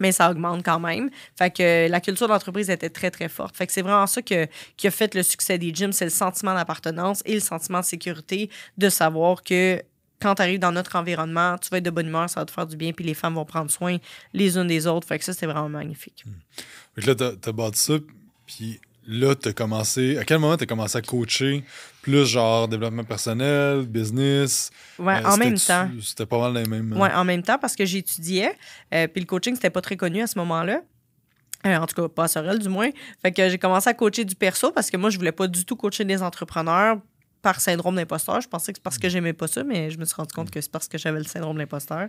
mais 0.00 0.10
ça 0.10 0.30
augmente 0.30 0.64
quand 0.64 0.80
même. 0.80 1.10
Fait 1.38 1.50
que 1.54 1.88
la 1.88 2.00
culture 2.00 2.26
d'entreprise 2.26 2.70
était 2.70 2.90
très, 2.90 3.10
très 3.10 3.28
forte. 3.28 3.56
Fait 3.56 3.66
que 3.66 3.72
c'est 3.72 3.82
vraiment 3.82 4.06
ça 4.06 4.22
que, 4.22 4.48
qui 4.76 4.88
a 4.88 4.90
fait 4.90 5.14
le 5.14 5.22
succès 5.22 5.58
des 5.58 5.72
gyms, 5.72 5.92
c'est 5.92 6.06
le 6.06 6.10
sentiment 6.10 6.54
d'appartenance 6.54 7.22
et 7.26 7.34
le 7.34 7.40
sentiment 7.40 7.80
de 7.80 7.84
sécurité 7.84 8.50
de 8.78 8.88
savoir 8.88 9.44
que 9.44 9.80
quand 10.20 10.34
tu 10.34 10.42
arrives 10.42 10.58
dans 10.58 10.72
notre 10.72 10.96
environnement, 10.96 11.56
tu 11.58 11.70
vas 11.70 11.78
être 11.78 11.84
de 11.84 11.90
bonne 11.90 12.08
humeur, 12.08 12.28
ça 12.28 12.40
va 12.40 12.46
te 12.46 12.50
faire 12.50 12.66
du 12.66 12.76
bien, 12.76 12.92
puis 12.92 13.04
les 13.04 13.14
femmes 13.14 13.34
vont 13.34 13.44
prendre 13.44 13.70
soin 13.70 13.96
les 14.34 14.56
unes 14.56 14.66
des 14.66 14.86
autres. 14.86 15.06
Fait 15.06 15.18
que 15.18 15.24
ça, 15.24 15.32
c'est 15.32 15.46
vraiment 15.46 15.68
magnifique. 15.68 16.24
Mmh. 16.26 17.06
là, 17.06 17.14
tu 17.14 17.48
as, 17.48 17.52
bâti 17.52 17.80
ça, 17.80 17.94
puis 18.46 18.80
là, 19.06 19.34
tu 19.34 19.48
as 19.48 19.52
commencé. 19.52 20.18
À 20.18 20.24
quel 20.24 20.38
moment 20.38 20.56
tu 20.56 20.64
as 20.64 20.66
commencé 20.66 20.98
à 20.98 21.02
coacher 21.02 21.64
plus 22.02 22.26
genre 22.26 22.68
développement 22.68 23.04
personnel, 23.04 23.86
business? 23.86 24.70
Ouais, 24.98 25.22
euh, 25.24 25.28
en 25.28 25.36
même 25.36 25.58
temps. 25.58 25.88
C'était 26.02 26.26
pas 26.26 26.38
mal 26.38 26.62
les 26.62 26.68
mêmes. 26.68 26.92
Ouais, 26.98 27.12
en 27.12 27.24
même 27.24 27.42
temps, 27.42 27.58
parce 27.58 27.76
que 27.76 27.84
j'étudiais, 27.84 28.56
euh, 28.94 29.06
puis 29.06 29.20
le 29.20 29.26
coaching, 29.26 29.54
c'était 29.54 29.70
pas 29.70 29.82
très 29.82 29.96
connu 29.96 30.22
à 30.22 30.26
ce 30.26 30.38
moment-là. 30.38 30.82
Euh, 31.66 31.76
en 31.76 31.86
tout 31.86 31.94
cas, 31.94 32.08
pas 32.08 32.24
à 32.24 32.28
Sorel, 32.28 32.58
du 32.58 32.68
moins. 32.68 32.88
Fait 33.20 33.32
que 33.32 33.48
j'ai 33.48 33.58
commencé 33.58 33.88
à 33.88 33.94
coacher 33.94 34.24
du 34.24 34.34
perso 34.34 34.72
parce 34.72 34.90
que 34.90 34.96
moi, 34.96 35.10
je 35.10 35.18
voulais 35.18 35.32
pas 35.32 35.46
du 35.46 35.64
tout 35.64 35.76
coacher 35.76 36.04
des 36.04 36.22
entrepreneurs 36.22 36.98
par 37.42 37.60
syndrome 37.60 37.96
d'imposteur. 37.96 38.40
Je 38.40 38.48
pensais 38.48 38.72
que 38.72 38.78
c'est 38.78 38.82
parce 38.82 38.98
que 38.98 39.08
j'aimais 39.08 39.32
pas 39.32 39.46
ça, 39.46 39.64
mais 39.64 39.90
je 39.90 39.98
me 39.98 40.04
suis 40.04 40.14
rendu 40.14 40.32
compte 40.32 40.50
que 40.50 40.60
c'est 40.60 40.70
parce 40.70 40.88
que 40.88 40.98
j'avais 40.98 41.18
le 41.18 41.24
syndrome 41.24 41.58
d'imposteur. 41.58 42.08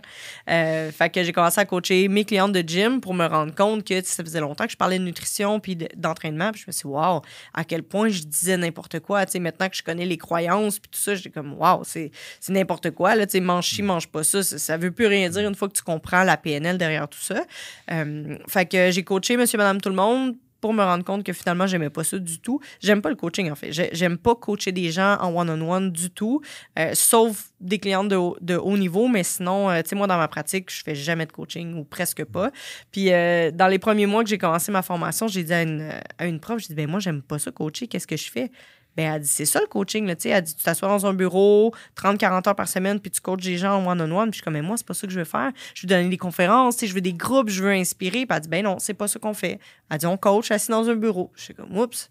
Euh, 0.50 0.90
fait 0.90 1.10
que 1.10 1.22
j'ai 1.22 1.32
commencé 1.32 1.60
à 1.60 1.64
coacher 1.64 2.08
mes 2.08 2.24
clientes 2.24 2.52
de 2.52 2.60
gym 2.66 3.00
pour 3.00 3.14
me 3.14 3.26
rendre 3.26 3.54
compte 3.54 3.84
que 3.84 4.02
ça 4.02 4.22
faisait 4.22 4.40
longtemps 4.40 4.66
que 4.66 4.72
je 4.72 4.76
parlais 4.76 4.98
de 4.98 5.04
nutrition 5.04 5.60
puis 5.60 5.76
d'entraînement. 5.96 6.52
Puis 6.52 6.62
je 6.62 6.66
me 6.68 6.72
suis 6.72 6.88
dit, 6.88 6.94
waouh, 6.94 7.22
à 7.54 7.64
quel 7.64 7.82
point 7.82 8.08
je 8.08 8.22
disais 8.22 8.56
n'importe 8.56 9.00
quoi. 9.00 9.26
sais 9.26 9.38
maintenant 9.38 9.68
que 9.68 9.76
je 9.76 9.82
connais 9.82 10.06
les 10.06 10.18
croyances 10.18 10.78
puis 10.78 10.90
tout 10.90 11.00
ça, 11.00 11.14
j'étais 11.14 11.30
comme, 11.30 11.54
waouh, 11.54 11.82
c'est 11.84 12.10
n'importe 12.48 12.90
quoi. 12.90 13.14
Là, 13.14 13.26
mange 13.40 13.68
ci, 13.68 13.82
mange 13.82 14.08
pas 14.08 14.22
ça. 14.22 14.42
ça. 14.42 14.76
veut 14.76 14.90
plus 14.90 15.06
rien 15.06 15.28
dire 15.28 15.48
une 15.48 15.54
fois 15.54 15.68
que 15.68 15.74
tu 15.74 15.82
comprends 15.82 16.22
la 16.22 16.36
PNL 16.36 16.78
derrière 16.78 17.08
tout 17.08 17.20
ça. 17.20 17.44
Euh, 17.90 18.36
fait 18.48 18.66
que 18.66 18.90
j'ai 18.90 19.02
coaché 19.02 19.36
monsieur, 19.36 19.58
madame, 19.58 19.80
tout 19.80 19.88
le 19.88 19.94
monde 19.94 20.36
pour 20.62 20.72
me 20.72 20.82
rendre 20.82 21.04
compte 21.04 21.24
que 21.24 21.32
finalement, 21.34 21.66
j'aimais 21.66 21.90
pas 21.90 22.04
ça 22.04 22.18
du 22.18 22.38
tout. 22.38 22.60
J'aime 22.80 23.02
pas 23.02 23.10
le 23.10 23.16
coaching, 23.16 23.50
en 23.50 23.56
fait. 23.56 23.72
J'aime 23.72 24.16
pas 24.16 24.34
coacher 24.36 24.70
des 24.72 24.90
gens 24.90 25.18
en 25.20 25.34
one-on-one 25.34 25.90
du 25.90 26.08
tout, 26.08 26.40
euh, 26.78 26.92
sauf 26.94 27.50
des 27.60 27.78
clientes 27.78 28.08
de, 28.08 28.16
de, 28.40 28.56
haut 28.56 28.78
niveau, 28.78 29.08
mais 29.08 29.24
sinon, 29.24 29.68
euh, 29.68 29.82
tu 29.82 29.90
sais, 29.90 29.96
moi, 29.96 30.06
dans 30.06 30.16
ma 30.16 30.28
pratique, 30.28 30.70
je 30.72 30.82
fais 30.82 30.94
jamais 30.94 31.26
de 31.26 31.32
coaching 31.32 31.74
ou 31.74 31.84
presque 31.84 32.24
pas. 32.24 32.52
Puis, 32.92 33.12
euh, 33.12 33.50
dans 33.50 33.66
les 33.66 33.80
premiers 33.80 34.06
mois 34.06 34.22
que 34.22 34.30
j'ai 34.30 34.38
commencé 34.38 34.70
ma 34.70 34.82
formation, 34.82 35.26
j'ai 35.26 35.42
dit 35.42 35.52
à 35.52 35.62
une, 35.62 35.92
à 36.16 36.26
une 36.26 36.38
prof, 36.38 36.60
j'ai 36.60 36.68
dit, 36.68 36.74
ben 36.74 36.88
moi, 36.88 37.00
j'aime 37.00 37.22
pas 37.22 37.40
ça 37.40 37.50
coacher, 37.50 37.88
qu'est-ce 37.88 38.06
que 38.06 38.16
je 38.16 38.30
fais? 38.30 38.50
Ben, 38.96 39.14
elle 39.14 39.22
dit, 39.22 39.28
c'est 39.28 39.46
ça 39.46 39.60
le 39.60 39.66
coaching, 39.66 40.06
là, 40.06 40.16
tu 40.16 40.22
sais. 40.22 40.28
Elle 40.30 40.42
dit, 40.42 40.54
tu 40.54 40.62
t'assois 40.62 40.88
dans 40.88 41.06
un 41.06 41.14
bureau 41.14 41.74
30-40 41.96 42.48
heures 42.48 42.54
par 42.54 42.68
semaine, 42.68 43.00
puis 43.00 43.10
tu 43.10 43.20
coaches 43.20 43.42
des 43.42 43.56
gens 43.56 43.78
en 43.78 43.86
one-on-one. 43.86 44.30
Puis 44.30 44.32
je 44.32 44.36
suis 44.36 44.42
comme, 44.44 44.54
mais 44.54 44.62
moi, 44.62 44.76
c'est 44.76 44.86
pas 44.86 44.94
ça 44.94 45.06
que 45.06 45.12
je 45.12 45.18
veux 45.18 45.24
faire. 45.24 45.50
Je 45.74 45.82
veux 45.82 45.88
donner 45.88 46.08
des 46.08 46.18
conférences, 46.18 46.84
je 46.84 46.92
veux 46.92 47.00
des 47.00 47.14
groupes, 47.14 47.48
je 47.48 47.62
veux 47.62 47.70
inspirer. 47.70 48.26
Puis 48.26 48.36
elle 48.36 48.40
dit, 48.40 48.48
ben 48.48 48.64
non, 48.64 48.78
c'est 48.78 48.94
pas 48.94 49.08
ça 49.08 49.18
qu'on 49.18 49.34
fait. 49.34 49.58
Elle 49.90 49.98
dit, 49.98 50.06
on 50.06 50.16
coach 50.16 50.50
assis 50.50 50.70
dans 50.70 50.88
un 50.88 50.96
bureau. 50.96 51.30
Je 51.36 51.42
suis 51.42 51.54
comme, 51.54 51.76
oups. 51.76 52.08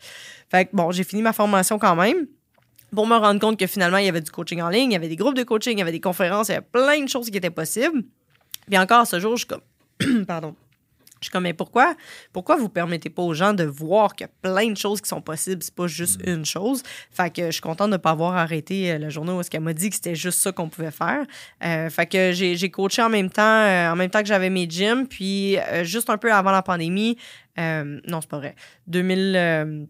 Fait 0.49 0.65
que 0.65 0.75
bon, 0.75 0.91
j'ai 0.91 1.03
fini 1.03 1.21
ma 1.21 1.33
formation 1.33 1.77
quand 1.77 1.95
même 1.95 2.27
pour 2.93 3.07
me 3.07 3.15
rendre 3.15 3.39
compte 3.39 3.57
que 3.57 3.67
finalement, 3.67 3.97
il 3.97 4.05
y 4.05 4.09
avait 4.09 4.21
du 4.21 4.31
coaching 4.31 4.61
en 4.61 4.69
ligne, 4.69 4.91
il 4.91 4.93
y 4.93 4.97
avait 4.97 5.07
des 5.07 5.15
groupes 5.15 5.35
de 5.35 5.43
coaching, 5.43 5.73
il 5.73 5.79
y 5.79 5.81
avait 5.81 5.91
des 5.91 6.01
conférences, 6.01 6.49
il 6.49 6.53
y 6.53 6.55
avait 6.55 6.67
plein 6.71 7.01
de 7.01 7.07
choses 7.07 7.29
qui 7.29 7.37
étaient 7.37 7.49
possibles. 7.49 8.03
Puis 8.67 8.77
encore, 8.77 9.07
ce 9.07 9.19
jour, 9.19 9.37
je 9.37 9.45
suis 9.45 9.47
comme, 9.47 10.25
pardon, 10.25 10.55
je 11.21 11.27
suis 11.27 11.31
comme, 11.31 11.43
mais 11.43 11.53
pourquoi, 11.53 11.95
pourquoi 12.33 12.55
vous 12.55 12.67
permettez 12.67 13.11
pas 13.11 13.21
aux 13.21 13.35
gens 13.35 13.53
de 13.53 13.63
voir 13.63 14.15
qu'il 14.15 14.25
y 14.25 14.29
a 14.29 14.33
plein 14.41 14.71
de 14.71 14.77
choses 14.77 15.01
qui 15.01 15.07
sont 15.07 15.21
possibles, 15.21 15.61
c'est 15.61 15.75
pas 15.75 15.85
juste 15.85 16.25
mm. 16.25 16.29
une 16.29 16.45
chose? 16.45 16.81
Fait 17.11 17.31
que 17.31 17.45
je 17.45 17.51
suis 17.51 17.61
contente 17.61 17.89
de 17.89 17.93
ne 17.93 17.97
pas 17.97 18.09
avoir 18.09 18.35
arrêté 18.35 18.91
euh, 18.91 18.97
la 18.97 19.09
journée 19.09 19.31
où 19.31 19.41
qu'elle 19.41 19.61
m'a 19.61 19.73
dit 19.73 19.89
que 19.89 19.95
c'était 19.95 20.15
juste 20.15 20.39
ça 20.39 20.51
qu'on 20.51 20.67
pouvait 20.67 20.91
faire. 20.91 21.25
Euh, 21.63 21.89
fait 21.91 22.07
que 22.07 22.31
j'ai 22.31 22.71
coaché 22.71 23.03
en 23.03 23.09
même 23.09 23.29
temps, 23.29 23.41
euh, 23.43 23.91
en 23.91 23.95
même 23.95 24.09
temps 24.09 24.21
que 24.21 24.27
j'avais 24.27 24.49
mes 24.49 24.67
gyms, 24.67 25.07
puis 25.07 25.57
juste 25.83 26.09
un 26.09 26.17
peu 26.17 26.33
avant 26.33 26.51
la 26.51 26.63
pandémie, 26.63 27.17
non, 27.57 28.21
c'est 28.21 28.29
pas 28.29 28.37
vrai, 28.37 28.55
2000 28.87 29.87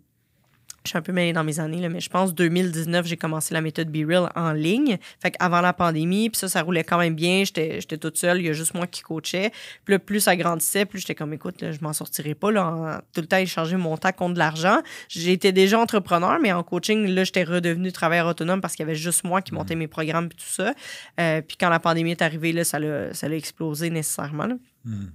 je 0.84 0.89
suis 0.89 0.98
un 0.98 1.02
peu 1.02 1.12
mêlée 1.12 1.34
dans 1.34 1.44
mes 1.44 1.60
années, 1.60 1.80
là, 1.80 1.89
mais 1.89 2.00
je 2.00 2.10
pense 2.10 2.34
2019, 2.34 3.06
j'ai 3.06 3.17
commencé 3.17 3.54
la 3.54 3.62
méthode 3.62 3.89
Be 3.89 4.08
Real 4.08 4.32
en 4.36 4.52
ligne. 4.52 4.98
Fait 5.22 5.36
avant 5.39 5.62
la 5.62 5.74
pandémie, 5.74 6.30
puis 6.30 6.39
ça, 6.39 6.48
ça 6.48 6.62
roulait 6.63 6.84
quand 6.84 6.98
même 6.98 7.13
bien. 7.13 7.44
J'étais 7.46 7.98
toute 7.98 8.17
seule, 8.17 8.39
il 8.39 8.46
y 8.46 8.50
a 8.50 8.54
juste 8.54 8.74
moi 8.74 8.88
qui 8.88 9.02
coachais. 9.02 9.52
Puis 9.86 9.94
là, 9.94 10.00
plus 10.00 10.22
ça 10.22 10.36
grandissait, 10.36 10.86
plus 10.86 11.00
j'étais 11.00 11.13
comme, 11.13 11.34
écoute, 11.34 11.62
là, 11.62 11.72
je 11.72 11.80
m'en 11.82 11.94
sortirai 11.94 12.34
pas. 12.34 12.52
Là, 12.52 13.04
tout 13.13 13.22
le 13.22 13.28
temps, 13.28 13.38
échanger 13.38 13.78
mon 13.78 13.96
temps 13.98 14.12
contre 14.12 14.34
de 14.34 14.39
l'argent. 14.39 14.82
J'étais 15.08 15.52
déjà 15.52 15.80
entrepreneur, 15.80 16.39
mais 16.41 16.52
en 16.52 16.63
coaching, 16.63 17.06
là, 17.08 17.24
j'étais 17.24 17.44
redevenu 17.44 17.91
travailleur 17.91 18.28
autonome 18.28 18.62
parce 18.62 18.76
qu'il 18.76 18.84
y 18.86 18.89
avait 18.89 18.96
juste 18.96 19.24
moi 19.24 19.41
qui 19.41 19.54
montais 19.54 19.76
mm. 19.76 19.80
mes 19.80 19.88
programmes 19.88 20.26
et 20.26 20.36
tout 20.36 20.46
ça. 20.46 20.74
Euh, 21.20 21.41
puis 21.41 21.58
quand 21.60 21.70
la 21.70 21.80
pandémie 21.80 22.12
est 22.12 22.22
arrivée, 22.24 22.54
là, 22.54 22.63
ça 22.63 22.80
l'a 22.80 23.36
explosé 23.36 23.91
nécessairement. 23.91 24.48
Mm. 24.86 25.06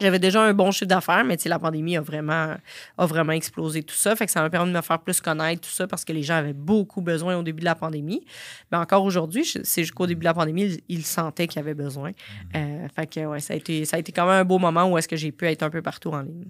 J'avais 0.00 0.18
déjà 0.18 0.42
un 0.42 0.52
bon 0.52 0.70
chiffre 0.70 0.86
d'affaires, 0.86 1.24
mais 1.24 1.36
la 1.46 1.58
pandémie 1.58 1.96
a 1.96 2.00
vraiment, 2.00 2.54
a 2.98 3.06
vraiment 3.06 3.32
explosé 3.32 3.82
tout 3.82 3.94
ça. 3.94 4.14
Fait 4.14 4.26
que 4.26 4.32
ça 4.32 4.42
m'a 4.42 4.50
permis 4.50 4.70
de 4.70 4.76
me 4.76 4.82
faire 4.82 4.98
plus 4.98 5.20
connaître 5.20 5.62
tout 5.62 5.70
ça 5.70 5.86
parce 5.86 6.04
que 6.04 6.12
les 6.12 6.22
gens 6.22 6.34
avaient 6.34 6.52
beaucoup 6.52 7.00
besoin 7.00 7.36
au 7.36 7.42
début 7.42 7.60
de 7.60 7.64
la 7.64 7.74
pandémie. 7.74 8.24
Mais 8.70 8.78
encore 8.78 9.04
aujourd'hui, 9.04 9.44
c'est 9.44 9.82
jusqu'au 9.82 10.06
début 10.06 10.20
de 10.20 10.24
la 10.24 10.34
pandémie, 10.34 10.78
ils, 10.88 11.04
sentaient 11.04 11.46
qu'ils 11.46 11.60
avaient 11.60 11.74
besoin. 11.74 12.10
Mm-hmm. 12.10 12.84
Euh, 12.84 12.88
fait 12.94 13.06
que 13.06 13.26
ouais, 13.26 13.40
ça 13.40 13.54
a, 13.54 13.56
été, 13.56 13.84
ça 13.84 13.96
a 13.96 14.00
été 14.00 14.12
quand 14.12 14.26
même 14.26 14.40
un 14.40 14.44
beau 14.44 14.58
moment 14.58 14.90
où 14.90 14.98
est-ce 14.98 15.08
que 15.08 15.16
j'ai 15.16 15.32
pu 15.32 15.46
être 15.46 15.62
un 15.62 15.70
peu 15.70 15.82
partout 15.82 16.10
en 16.10 16.20
ligne. 16.20 16.44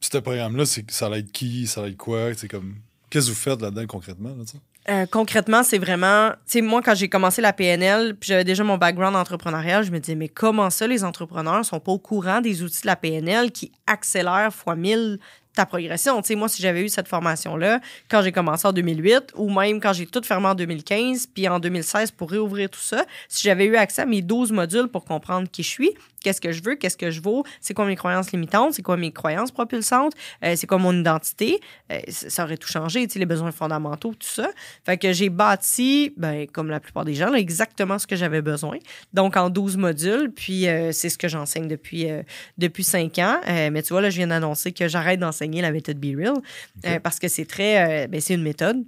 Puis 0.00 0.10
ce 0.12 0.18
programme-là, 0.18 0.64
ça 0.88 1.08
va 1.08 1.18
être 1.18 1.32
qui? 1.32 1.66
Ça 1.66 1.80
va 1.80 1.88
être 1.88 1.96
quoi? 1.96 2.32
C'est 2.34 2.48
comme... 2.48 2.76
Qu'est-ce 3.10 3.26
que 3.26 3.30
vous 3.32 3.38
faites 3.38 3.60
là-dedans 3.60 3.86
concrètement? 3.86 4.30
Là, 4.30 4.44
euh, 4.90 5.06
concrètement, 5.10 5.62
c'est 5.62 5.78
vraiment, 5.78 6.30
tu 6.30 6.36
sais, 6.46 6.60
moi, 6.60 6.82
quand 6.82 6.94
j'ai 6.94 7.08
commencé 7.08 7.40
la 7.40 7.54
PNL, 7.54 8.14
puis 8.16 8.28
j'avais 8.28 8.44
déjà 8.44 8.64
mon 8.64 8.76
background 8.76 9.16
entrepreneurial, 9.16 9.82
je 9.82 9.90
me 9.90 9.98
disais, 9.98 10.14
mais 10.14 10.28
comment 10.28 10.68
ça, 10.68 10.86
les 10.86 11.04
entrepreneurs 11.04 11.64
sont 11.64 11.80
pas 11.80 11.92
au 11.92 11.98
courant 11.98 12.42
des 12.42 12.62
outils 12.62 12.82
de 12.82 12.86
la 12.86 12.96
PNL 12.96 13.50
qui 13.50 13.72
accélèrent 13.86 14.52
fois 14.52 14.76
mille 14.76 15.18
ta 15.54 15.64
progression? 15.64 16.20
Tu 16.20 16.28
sais, 16.28 16.34
moi, 16.34 16.48
si 16.48 16.60
j'avais 16.60 16.82
eu 16.82 16.90
cette 16.90 17.08
formation-là 17.08 17.80
quand 18.10 18.20
j'ai 18.20 18.32
commencé 18.32 18.68
en 18.68 18.72
2008 18.72 19.32
ou 19.36 19.48
même 19.48 19.80
quand 19.80 19.94
j'ai 19.94 20.06
tout 20.06 20.20
fermé 20.22 20.48
en 20.48 20.54
2015 20.54 21.28
puis 21.28 21.48
en 21.48 21.60
2016 21.60 22.10
pour 22.10 22.30
réouvrir 22.30 22.68
tout 22.68 22.80
ça, 22.80 23.06
si 23.28 23.42
j'avais 23.42 23.64
eu 23.64 23.76
accès 23.76 24.02
à 24.02 24.06
mes 24.06 24.20
12 24.20 24.52
modules 24.52 24.88
pour 24.88 25.06
comprendre 25.06 25.48
qui 25.50 25.62
je 25.62 25.68
suis, 25.68 25.94
qu'est-ce 26.24 26.40
que 26.40 26.50
je 26.50 26.62
veux, 26.62 26.74
qu'est-ce 26.74 26.96
que 26.96 27.10
je 27.10 27.20
vaux, 27.20 27.44
c'est 27.60 27.74
quoi 27.74 27.86
mes 27.86 27.94
croyances 27.94 28.32
limitantes, 28.32 28.74
c'est 28.74 28.82
quoi 28.82 28.96
mes 28.96 29.12
croyances 29.12 29.52
propulsantes, 29.52 30.14
euh, 30.42 30.54
c'est 30.56 30.66
quoi 30.66 30.78
mon 30.78 30.98
identité. 30.98 31.60
Euh, 31.92 32.00
ça 32.08 32.44
aurait 32.44 32.56
tout 32.56 32.68
changé, 32.68 33.06
les 33.14 33.26
besoins 33.26 33.52
fondamentaux, 33.52 34.14
tout 34.14 34.26
ça. 34.26 34.48
Fait 34.84 34.96
que 34.96 35.12
j'ai 35.12 35.28
bâti, 35.28 36.12
ben, 36.16 36.46
comme 36.48 36.70
la 36.70 36.80
plupart 36.80 37.04
des 37.04 37.14
gens, 37.14 37.32
exactement 37.34 37.98
ce 37.98 38.06
que 38.06 38.16
j'avais 38.16 38.42
besoin. 38.42 38.78
Donc, 39.12 39.36
en 39.36 39.50
12 39.50 39.76
modules, 39.76 40.32
puis 40.34 40.66
euh, 40.66 40.90
c'est 40.90 41.10
ce 41.10 41.18
que 41.18 41.28
j'enseigne 41.28 41.68
depuis, 41.68 42.06
depuis 42.58 42.82
5 42.82 43.18
ans. 43.18 43.40
mais 43.46 43.82
tu 43.82 43.92
vois, 43.92 44.00
là, 44.00 44.10
je 44.10 44.16
viens 44.16 44.28
d'annoncer 44.28 44.72
que 44.72 44.88
j'arrête 44.88 45.20
d'enseigner 45.20 45.60
la 45.60 45.70
méthode 45.70 45.98
Be 45.98 46.16
Real 46.16 47.00
parce 47.02 47.18
que 47.18 47.28
c'est 47.28 47.44
très, 47.44 48.08
ben, 48.08 48.20
c'est 48.20 48.34
une 48.34 48.42
méthode 48.42 48.84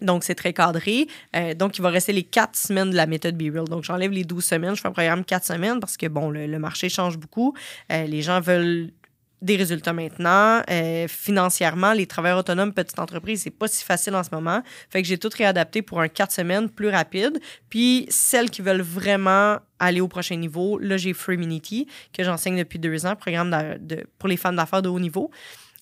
donc, 0.00 0.24
c'est 0.24 0.34
très 0.34 0.52
cadré. 0.52 1.08
Euh, 1.36 1.54
donc, 1.54 1.78
il 1.78 1.82
va 1.82 1.90
rester 1.90 2.12
les 2.12 2.22
quatre 2.22 2.56
semaines 2.56 2.90
de 2.90 2.96
la 2.96 3.06
méthode 3.06 3.36
Be 3.36 3.52
Real. 3.52 3.64
Donc, 3.64 3.84
j'enlève 3.84 4.10
les 4.10 4.24
12 4.24 4.44
semaines. 4.44 4.74
Je 4.74 4.80
fais 4.80 4.88
un 4.88 4.92
programme 4.92 5.24
quatre 5.24 5.44
semaines 5.44 5.80
parce 5.80 5.96
que, 5.96 6.06
bon, 6.06 6.30
le, 6.30 6.58
marché 6.58 6.88
change 6.88 7.18
beaucoup. 7.18 7.54
Euh, 7.92 8.04
les 8.04 8.22
gens 8.22 8.40
veulent 8.40 8.90
des 9.40 9.56
résultats 9.56 9.92
maintenant. 9.92 10.62
Euh, 10.68 11.06
financièrement, 11.06 11.92
les 11.92 12.06
travailleurs 12.06 12.38
autonomes, 12.38 12.72
petites 12.72 12.98
entreprises, 12.98 13.42
c'est 13.42 13.50
pas 13.50 13.68
si 13.68 13.84
facile 13.84 14.16
en 14.16 14.24
ce 14.24 14.30
moment. 14.32 14.62
Fait 14.90 15.00
que 15.00 15.08
j'ai 15.08 15.18
tout 15.18 15.30
réadapté 15.32 15.82
pour 15.82 16.00
un 16.00 16.08
quatre 16.08 16.32
semaines 16.32 16.68
plus 16.68 16.88
rapide. 16.88 17.38
Puis, 17.68 18.06
celles 18.08 18.50
qui 18.50 18.62
veulent 18.62 18.82
vraiment 18.82 19.58
aller 19.78 20.00
au 20.00 20.08
prochain 20.08 20.36
niveau, 20.36 20.78
là, 20.78 20.96
j'ai 20.96 21.12
Free 21.12 21.38
que 22.12 22.24
j'enseigne 22.24 22.58
depuis 22.58 22.80
deux 22.80 23.06
ans, 23.06 23.14
programme 23.14 23.56
pour 24.18 24.28
les 24.28 24.36
femmes 24.36 24.56
d'affaires 24.56 24.82
de 24.82 24.88
haut 24.88 24.98
niveau. 24.98 25.30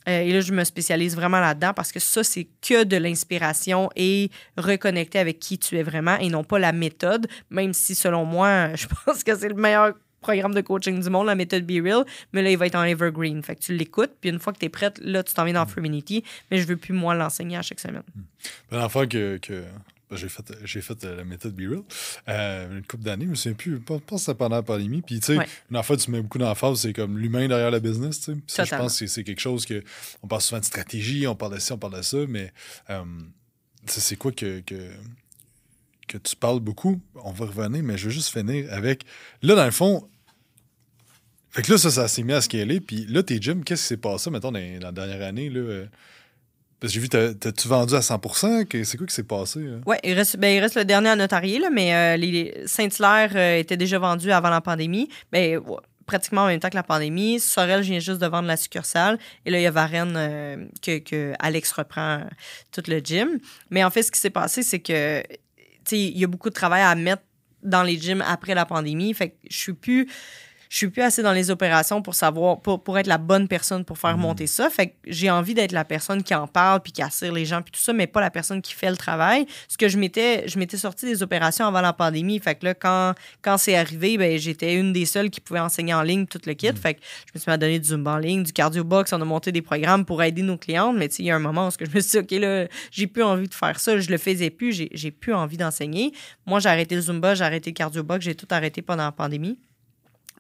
Euh, 0.09 0.21
et 0.21 0.33
là, 0.33 0.41
je 0.41 0.53
me 0.53 0.65
spécialise 0.65 1.15
vraiment 1.17 1.41
là-dedans 1.41 1.73
parce 1.75 1.93
que 1.93 2.01
ça, 2.01 2.23
c'est 2.23 2.47
que 2.67 2.85
de 2.85 2.97
l'inspiration 2.97 3.91
et 3.97 4.31
reconnecter 4.57 5.19
avec 5.19 5.39
qui 5.39 5.59
tu 5.59 5.77
es 5.79 5.83
vraiment 5.83 6.17
et 6.19 6.29
non 6.29 6.45
pas 6.45 6.59
la 6.59 6.73
méthode, 6.73 7.27
même 7.51 7.73
si 7.73 7.95
selon 7.95 8.25
moi, 8.25 8.73
je 8.75 8.87
pense 8.87 9.25
que 9.25 9.37
c'est 9.37 9.49
le 9.49 9.55
meilleur 9.55 9.95
programme 10.21 10.55
de 10.55 10.61
coaching 10.61 11.01
du 11.01 11.11
monde, 11.11 11.27
la 11.27 11.35
méthode 11.35 11.65
Be 11.65 11.83
Real, 11.83 12.05
mais 12.33 12.43
là, 12.43 12.51
il 12.51 12.59
va 12.59 12.67
être 12.67 12.75
en 12.75 12.83
evergreen. 12.83 13.43
Fait 13.43 13.55
que 13.55 13.61
tu 13.61 13.75
l'écoutes, 13.75 14.13
puis 14.21 14.31
une 14.31 14.41
fois 14.41 14.53
que 14.53 14.59
tu 14.59 14.67
es 14.67 14.69
prête, 14.69 14.99
là, 15.03 15.23
tu 15.23 15.33
t'en 15.35 15.45
viens 15.45 15.55
dans 15.55 15.67
Freeminity, 15.67 16.25
mais 16.51 16.59
je 16.59 16.67
veux 16.67 16.77
plus, 16.77 16.93
moi, 16.93 17.15
l'enseigner 17.15 17.57
à 17.57 17.63
chaque 17.63 17.79
semaine. 17.79 18.03
La 18.73 18.89
fois 18.89 19.07
que, 19.07 19.39
que 19.39 19.63
ben, 19.63 19.69
j'ai 20.13 20.29
fait, 20.29 20.45
j'ai 20.65 20.81
fait 20.81 21.05
euh, 21.05 21.17
la 21.17 21.25
méthode 21.25 21.55
Be 21.55 21.69
Real 21.69 21.83
euh, 22.29 22.79
une 22.79 22.87
couple 22.87 23.03
d'années, 23.03 23.25
je 23.25 23.31
me 23.31 23.35
souviens 23.35 23.57
plus. 23.57 23.73
Je 23.73 23.79
pense 23.79 24.01
que 24.01 24.19
c'était 24.19 24.35
pendant 24.35 24.57
la 24.57 24.63
pandémie. 24.63 25.03
Puis, 25.03 25.21
tu 25.21 25.37
sais, 25.37 25.47
une 25.71 25.83
fois, 25.83 25.97
tu 25.97 26.11
mets 26.11 26.23
beaucoup 26.23 26.39
d'emphase, 26.39 26.81
c'est 26.81 26.93
comme 26.93 27.19
l'humain 27.19 27.49
derrière 27.49 27.71
le 27.71 27.81
business. 27.81 28.21
Tu 28.21 28.35
sais. 28.47 28.65
je 28.65 28.77
pense 28.77 28.99
que 28.99 29.07
c'est, 29.07 29.25
quelque 29.25 29.41
chose 29.41 29.67
que. 29.67 29.83
On 30.23 30.29
parle 30.29 30.43
souvent 30.43 30.61
de 30.61 30.65
stratégie, 30.65 31.27
on 31.27 31.35
parle 31.35 31.55
de 31.55 31.59
ça, 31.59 31.75
on 31.75 31.79
parle 31.79 31.97
de 31.97 32.03
ça, 32.03 32.19
mais 32.29 32.53
euh, 32.91 33.05
c'est 33.87 34.17
quoi 34.17 34.33
que, 34.33 34.61
que, 34.61 34.91
que 36.07 36.19
tu 36.19 36.37
parles 36.37 36.61
beaucoup? 36.61 37.01
On 37.17 37.33
va 37.33 37.47
revenir, 37.47 37.83
mais 37.83 37.99
je 37.99 38.07
veux 38.07 38.13
juste 38.13 38.33
finir 38.33 38.73
avec. 38.73 39.05
Là, 39.43 39.55
dans 39.57 39.65
le 39.65 39.73
fond, 39.73 40.09
fait 41.51 41.63
que 41.63 41.73
là, 41.73 41.79
ça, 41.79 41.91
ça 41.91 42.07
s'est 42.07 42.23
mis 42.23 42.35
à 42.35 42.41
scaler. 42.41 42.81
Puis 42.81 43.07
là, 43.07 43.23
tes 43.23 43.41
gyms, 43.41 43.65
qu'est-ce 43.65 43.83
qui 43.83 43.89
s'est 43.89 43.97
passé, 43.97 44.31
mettons, 44.31 44.53
dans, 44.53 44.79
la 44.81 44.93
dernière 44.93 45.27
année? 45.27 45.49
Là, 45.49 45.87
parce 46.81 46.93
que 46.93 46.95
j'ai 46.95 47.01
vu, 47.01 47.09
t'as-tu 47.09 47.69
vendu 47.69 47.95
à 47.95 48.03
100 48.03 48.21
C'est 48.85 48.97
quoi 48.99 49.07
qui 49.07 49.15
s'est 49.15 49.23
passé? 49.23 49.61
Oui, 49.87 49.97
il 50.05 50.13
reste, 50.13 50.37
ben, 50.37 50.55
il 50.55 50.61
reste 50.61 50.75
le 50.75 50.85
dernier 50.85 51.09
à 51.09 51.17
notarier, 51.17 51.59
là, 51.59 51.71
mais 51.73 51.95
euh, 51.95 52.17
les 52.17 52.63
Saint-Hilaire 52.67 53.33
euh, 53.35 53.59
était 53.59 53.79
déjà 53.79 53.99
vendu 53.99 54.31
avant 54.31 54.51
la 54.51 54.61
pandémie. 54.61 55.09
Ben, 55.33 55.61
pratiquement 56.05 56.43
en 56.43 56.47
même 56.47 56.61
temps 56.61 56.69
que 56.69 56.77
la 56.77 56.83
pandémie. 56.83 57.41
Sorel 57.41 57.81
vient 57.81 57.99
juste 57.99 58.21
de 58.21 58.27
vendre 58.27 58.47
la 58.47 58.57
succursale. 58.57 59.19
Et 59.45 59.51
là, 59.51 59.59
il 59.59 59.63
y 59.63 59.67
a 59.67 59.71
Varennes 59.71 60.15
euh, 60.17 60.67
que, 60.83 61.33
Alex 61.39 61.73
reprend 61.73 62.21
tout 62.73 62.83
le 62.87 62.99
gym. 62.99 63.39
Mais 63.71 63.83
en 63.83 63.91
fait, 63.91 64.03
ce 64.03 64.13
qui 64.13 64.21
s'est 64.21 64.31
passé, 64.31 64.63
c'est 64.63 64.81
que 64.81 65.23
il 65.93 66.19
y 66.19 66.25
a 66.25 66.27
beaucoup 66.27 66.51
de 66.51 66.55
travail 66.55 66.83
à 66.83 66.95
mettre 66.95 67.23
dans 67.63 67.83
les 67.83 67.99
gyms 67.99 68.23
après 68.27 68.55
la 68.55 68.67
pandémie. 68.67 69.15
Fait 69.15 69.31
que 69.31 69.37
je 69.49 69.57
suis 69.57 69.73
plus 69.73 70.09
je 70.69 70.77
suis 70.77 70.89
plus 70.89 71.03
assez 71.03 71.23
dans 71.23 71.33
les 71.33 71.51
opérations 71.51 72.03
pour 72.03 72.15
savoir, 72.15 72.61
pour, 72.61 72.83
pour 72.83 72.99
être 72.99 73.07
la 73.07 73.19
bonne 73.19 73.49
personne 73.49 73.85
pour 73.85 73.99
faire 73.99 74.17
mhm. 74.17 74.23
monter 74.23 74.47
ça. 74.47 74.71
Fait 74.71 74.89
que 74.89 74.93
j'ai 75.07 75.31
envie 75.31 75.55
d'être 75.55 75.73
la 75.73 75.85
personne 75.85 76.23
qui 76.23 76.35
en 76.35 76.47
parle 76.47 76.81
puis 76.81 76.93
qui 76.93 77.03
assure 77.03 77.33
les 77.33 77.45
gens 77.45 77.63
puis 77.63 77.73
tout 77.73 77.81
ça, 77.81 77.93
mais 77.93 78.07
pas 78.07 78.21
la 78.21 78.31
personne 78.31 78.63
qui 78.63 78.75
fait 78.75 78.91
le 78.91 78.97
travail. 78.97 79.47
Ce 79.69 79.77
que 79.77 79.89
je 79.89 79.99
m'étais, 79.99 80.49
je 80.49 80.59
m'étais 80.59 80.77
sortie 80.77 81.07
des 81.07 81.23
opérations 81.23 81.67
avant 81.67 81.81
la 81.81 81.93
pandémie. 81.93 82.39
Fait 82.39 82.55
que 82.55 82.67
là, 82.67 82.75
quand, 82.75 83.15
quand 83.43 83.59
c'est 83.59 83.77
arrivé, 83.77 84.19
ben, 84.19 84.39
j'étais 84.39 84.75
une 84.75 84.93
des 84.93 85.07
seules 85.07 85.31
qui 85.31 85.41
pouvait 85.41 85.61
enseigner 85.61 85.95
en 85.95 86.03
ligne 86.03 86.27
tout 86.27 86.41
le 86.47 86.55
kit. 86.55 86.69
Mhm. 86.69 86.77
Fait 86.77 86.95
que 86.95 87.01
je 87.27 87.33
me 87.35 87.41
suis 87.41 87.51
mis 87.51 87.55
à 87.55 87.59
donner 87.59 87.79
du 87.79 87.89
Zumba 87.89 88.13
en 88.13 88.19
ligne, 88.19 88.43
du 88.43 88.53
cardio 88.53 88.85
box. 88.85 89.13
On 89.13 89.21
a 89.21 89.25
monté 89.25 89.53
des 89.53 89.63
programmes 89.63 90.05
pour 90.05 90.23
aider 90.23 90.43
nos 90.43 90.57
clientes. 90.57 90.97
Mais 90.97 91.07
il 91.07 91.25
y 91.27 91.31
a 91.31 91.37
un 91.37 91.41
moment 91.41 91.69
où 91.69 91.71
je 91.79 91.91
me 91.95 92.01
suis 92.01 92.11
dit, 92.11 92.19
OK, 92.19 92.41
là, 92.41 92.67
j'ai 92.91 93.07
plus 93.07 93.23
envie 93.23 93.49
de 93.49 93.55
faire 93.55 93.79
ça. 93.79 93.99
Je 93.99 94.11
le 94.11 94.19
faisais 94.19 94.51
plus. 94.51 94.73
J'ai, 94.73 94.89
j'ai 94.93 95.11
plus 95.11 95.35
envie 95.35 95.57
d'enseigner. 95.57 96.13
Moi, 96.47 96.61
j'ai 96.61 96.69
arrêté 96.69 96.95
le 96.95 97.01
Zumba, 97.01 97.35
j'ai 97.35 97.45
arrêté 97.45 97.71
le 97.71 97.75
cardio 97.75 98.03
box. 98.03 98.25
J'ai 98.25 98.35
tout 98.35 98.49
arrêté 98.51 98.83
pendant 98.83 99.05
la 99.05 99.13
pandémie 99.13 99.59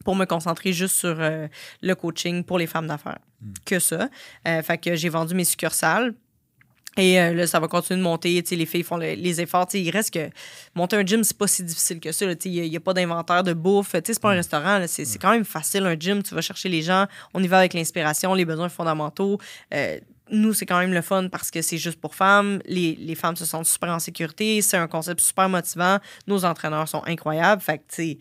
pour 0.06 0.14
me 0.14 0.24
concentrer 0.24 0.72
juste 0.72 0.94
sur 0.94 1.16
euh, 1.18 1.48
le 1.82 1.94
coaching 1.96 2.44
pour 2.44 2.58
les 2.58 2.68
femmes 2.68 2.86
d'affaires. 2.86 3.18
Hmm. 3.40 3.52
Que 3.64 3.80
ça. 3.80 4.08
Euh, 4.46 4.62
fait 4.62 4.78
que 4.78 4.94
j'ai 4.94 5.08
vendu 5.08 5.34
mes 5.34 5.44
succursales. 5.44 6.14
Et 6.96 7.20
euh, 7.20 7.34
là, 7.34 7.48
ça 7.48 7.58
va 7.58 7.66
continuer 7.66 7.98
de 7.98 8.04
monter. 8.04 8.40
Les 8.52 8.66
filles 8.66 8.84
font 8.84 8.98
les 8.98 9.40
efforts. 9.40 9.66
il 9.74 9.90
reste 9.90 10.14
que 10.14 10.30
monter 10.76 10.94
un 10.94 11.04
gym, 11.04 11.24
c'est 11.24 11.36
pas 11.36 11.48
si 11.48 11.64
difficile 11.64 11.98
que 11.98 12.12
ça. 12.12 12.24
Il 12.44 12.70
n'y 12.70 12.76
a, 12.76 12.80
pas 12.80 12.94
d'inventaire 12.94 13.42
de 13.42 13.52
bouffe. 13.52 13.96
C'est 14.04 14.20
pas 14.20 14.30
un 14.30 14.34
hmm. 14.34 14.36
restaurant. 14.36 14.84
C'est 14.86 15.18
quand 15.18 15.32
même 15.32 15.44
facile, 15.44 15.84
un 15.86 15.98
gym. 15.98 16.22
Tu 16.22 16.36
vas 16.36 16.40
chercher 16.40 16.68
les 16.68 16.82
gens. 16.82 17.06
On 17.34 17.42
y 17.42 17.48
va 17.48 17.58
avec 17.58 17.74
l'inspiration, 17.74 18.32
les 18.32 18.44
besoins 18.44 18.68
fondamentaux 18.68 19.40
nous, 20.30 20.52
c'est 20.52 20.66
quand 20.66 20.78
même 20.78 20.92
le 20.92 21.02
fun 21.02 21.28
parce 21.28 21.50
que 21.50 21.62
c'est 21.62 21.78
juste 21.78 22.00
pour 22.00 22.14
femmes. 22.14 22.60
Les, 22.66 22.96
les, 22.96 23.14
femmes 23.14 23.36
se 23.36 23.44
sentent 23.44 23.66
super 23.66 23.90
en 23.90 23.98
sécurité. 23.98 24.60
C'est 24.60 24.76
un 24.76 24.88
concept 24.88 25.20
super 25.20 25.48
motivant. 25.48 25.98
Nos 26.26 26.44
entraîneurs 26.44 26.88
sont 26.88 27.02
incroyables. 27.06 27.62
Fait 27.62 27.78
que, 27.78 27.84
tu 27.88 27.94
sais, 27.94 28.18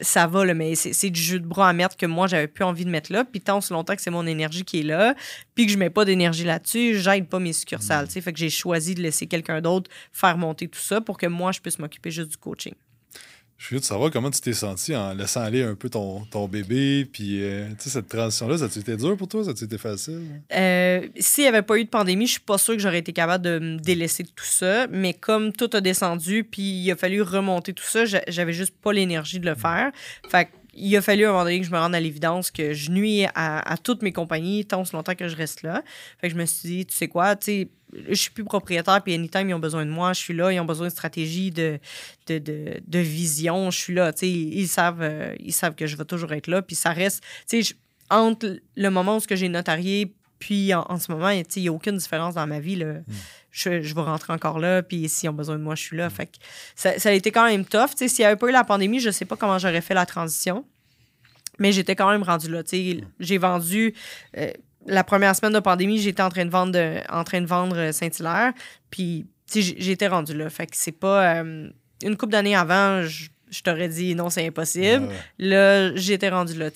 ça 0.00 0.26
va, 0.26 0.44
là, 0.44 0.54
mais 0.54 0.74
c'est 0.74 1.10
du 1.10 1.20
jus 1.20 1.40
de 1.40 1.46
bras 1.46 1.68
à 1.68 1.72
mettre 1.72 1.96
que 1.96 2.06
moi, 2.06 2.26
j'avais 2.26 2.48
plus 2.48 2.64
envie 2.64 2.84
de 2.84 2.90
mettre 2.90 3.12
là. 3.12 3.24
Puis 3.24 3.40
tant 3.40 3.58
aussi 3.58 3.72
longtemps 3.72 3.94
que 3.94 4.02
c'est 4.02 4.10
mon 4.10 4.26
énergie 4.26 4.64
qui 4.64 4.80
est 4.80 4.84
là, 4.84 5.14
puis 5.54 5.66
que 5.66 5.72
je 5.72 5.78
mets 5.78 5.90
pas 5.90 6.04
d'énergie 6.04 6.44
là-dessus, 6.44 6.98
j'aide 7.00 7.28
pas 7.28 7.38
mes 7.38 7.52
succursales. 7.52 8.06
Mm. 8.06 8.20
Fait 8.20 8.32
que 8.32 8.38
j'ai 8.38 8.50
choisi 8.50 8.94
de 8.94 9.02
laisser 9.02 9.26
quelqu'un 9.26 9.60
d'autre 9.60 9.90
faire 10.12 10.38
monter 10.38 10.68
tout 10.68 10.80
ça 10.80 11.00
pour 11.00 11.18
que 11.18 11.26
moi, 11.26 11.52
je 11.52 11.60
puisse 11.60 11.78
m'occuper 11.78 12.10
juste 12.10 12.30
du 12.30 12.36
coaching. 12.36 12.74
Je 13.58 13.66
suis 13.66 13.76
de 13.76 13.84
savoir 13.84 14.10
comment 14.10 14.30
tu 14.30 14.40
t'es 14.40 14.52
senti 14.52 14.94
en 14.94 15.14
laissant 15.14 15.40
aller 15.40 15.62
un 15.62 15.74
peu 15.74 15.88
ton, 15.88 16.24
ton 16.26 16.46
bébé. 16.46 17.08
Puis, 17.10 17.42
euh, 17.42 17.68
tu 17.70 17.84
sais, 17.84 17.90
cette 17.90 18.08
transition-là, 18.08 18.58
ça 18.58 18.64
a 18.64 18.68
été 18.68 18.96
dur 18.96 19.16
pour 19.16 19.28
toi? 19.28 19.44
Ça 19.44 19.50
a 19.50 19.64
été 19.64 19.78
facile? 19.78 20.42
Euh, 20.52 21.08
S'il 21.18 21.44
n'y 21.44 21.48
avait 21.48 21.62
pas 21.62 21.78
eu 21.78 21.84
de 21.84 21.88
pandémie, 21.88 22.26
je 22.26 22.32
suis 22.32 22.40
pas 22.40 22.58
sûre 22.58 22.74
que 22.74 22.80
j'aurais 22.82 22.98
été 22.98 23.14
capable 23.14 23.44
de 23.44 23.58
me 23.58 23.78
délaisser 23.78 24.24
de 24.24 24.28
tout 24.28 24.44
ça. 24.44 24.86
Mais 24.88 25.14
comme 25.14 25.52
tout 25.52 25.70
a 25.72 25.80
descendu, 25.80 26.44
puis 26.44 26.62
il 26.62 26.90
a 26.90 26.96
fallu 26.96 27.22
remonter 27.22 27.72
tout 27.72 27.84
ça, 27.84 28.04
j'avais 28.04 28.52
juste 28.52 28.74
pas 28.82 28.92
l'énergie 28.92 29.40
de 29.40 29.46
le 29.46 29.54
faire. 29.54 29.90
Fait 30.28 30.48
il 30.76 30.96
a 30.96 31.02
fallu 31.02 31.24
à 31.24 31.30
un 31.30 31.32
moment 31.32 31.44
que 31.44 31.62
je 31.62 31.70
me 31.70 31.78
rende 31.78 31.94
à 31.94 32.00
l'évidence 32.00 32.50
que 32.50 32.72
je 32.72 32.90
nuis 32.90 33.24
à, 33.34 33.76
toutes 33.82 34.02
mes 34.02 34.12
compagnies 34.12 34.64
tant 34.64 34.82
longtemps 34.92 35.14
que 35.14 35.28
je 35.28 35.36
reste 35.36 35.62
là. 35.62 35.82
Fait 36.20 36.28
que 36.28 36.34
je 36.34 36.38
me 36.38 36.46
suis 36.46 36.68
dit, 36.68 36.86
tu 36.86 36.94
sais 36.94 37.08
quoi, 37.08 37.36
tu 37.36 37.44
sais, 37.44 37.68
je 38.08 38.14
suis 38.14 38.30
plus 38.30 38.44
propriétaire, 38.44 39.02
puis 39.02 39.14
anytime, 39.14 39.48
ils 39.48 39.54
ont 39.54 39.58
besoin 39.58 39.86
de 39.86 39.90
moi, 39.90 40.12
je 40.12 40.20
suis 40.20 40.34
là, 40.34 40.52
ils 40.52 40.60
ont 40.60 40.64
besoin 40.64 40.88
de 40.88 40.92
stratégie, 40.92 41.50
de, 41.50 41.78
de, 42.26 42.38
de, 42.38 42.98
vision, 42.98 43.70
je 43.70 43.78
suis 43.78 43.94
là, 43.94 44.12
tu 44.12 44.20
sais, 44.20 44.30
ils 44.30 44.68
savent, 44.68 45.02
euh, 45.02 45.34
ils 45.40 45.52
savent 45.52 45.74
que 45.74 45.86
je 45.86 45.96
vais 45.96 46.04
toujours 46.04 46.32
être 46.32 46.48
là, 46.48 46.62
puis 46.62 46.76
ça 46.76 46.90
reste, 46.90 47.22
tu 47.48 47.62
sais, 47.62 47.74
entre 48.10 48.58
le 48.76 48.88
moment 48.90 49.16
où 49.16 49.20
j'ai 49.28 49.48
notarié, 49.48 50.14
puis 50.38 50.74
en, 50.74 50.98
ce 50.98 51.10
moment, 51.10 51.30
il 51.30 51.44
n'y 51.56 51.68
a 51.68 51.72
aucune 51.72 51.96
différence 51.96 52.34
dans 52.34 52.46
ma 52.46 52.60
vie, 52.60 52.76
là. 52.76 52.94
Hmm. 52.94 53.04
Je, 53.50 53.80
je, 53.80 53.94
vais 53.94 54.02
rentrer 54.02 54.34
encore 54.34 54.58
là, 54.58 54.82
puis 54.82 55.08
s'ils 55.08 55.30
ont 55.30 55.32
besoin 55.32 55.56
de 55.56 55.62
moi, 55.62 55.74
je 55.74 55.82
suis 55.82 55.96
là. 55.96 56.08
Hmm. 56.08 56.10
Fait 56.10 56.26
que 56.26 56.36
ça, 56.74 56.98
ça, 56.98 57.08
a 57.08 57.12
été 57.12 57.30
quand 57.30 57.46
même 57.46 57.64
tough. 57.64 57.90
S'il 57.96 58.10
n'y 58.18 58.24
avait 58.24 58.36
pas 58.36 58.48
eu 58.48 58.52
la 58.52 58.64
pandémie, 58.64 59.00
je 59.00 59.08
ne 59.08 59.12
sais 59.12 59.24
pas 59.24 59.36
comment 59.36 59.58
j'aurais 59.58 59.80
fait 59.80 59.94
la 59.94 60.06
transition. 60.06 60.64
Mais 61.58 61.72
j'étais 61.72 61.96
quand 61.96 62.10
même 62.10 62.22
rendu 62.22 62.50
là. 62.50 62.60
Hmm. 62.60 63.00
J'ai 63.18 63.38
vendu. 63.38 63.94
Euh, 64.36 64.50
la 64.86 65.04
première 65.04 65.34
semaine 65.34 65.54
de 65.54 65.60
pandémie, 65.60 65.98
j'étais 65.98 66.22
en 66.22 66.28
train 66.28 66.44
de 66.44 66.50
vendre 66.50 66.78
en 67.08 67.24
train 67.24 67.40
de 67.40 67.46
vendre 67.46 67.76
euh, 67.76 67.92
Saint-Hilaire. 67.92 68.52
Puis 68.90 69.26
j'étais 69.54 70.08
rendu 70.08 70.36
là. 70.36 70.50
Fait 70.50 70.66
que 70.66 70.76
c'est 70.76 70.92
pas. 70.92 71.40
Euh, 71.40 71.70
une 72.02 72.16
couple 72.16 72.32
d'années 72.32 72.54
avant, 72.54 73.02
je, 73.02 73.28
t'aurais 73.62 73.88
dit 73.88 74.14
non, 74.14 74.30
c'est 74.30 74.46
impossible. 74.46 75.08
Là, 75.38 75.94
j'étais 75.96 76.28
rendu 76.28 76.54
là. 76.54 76.70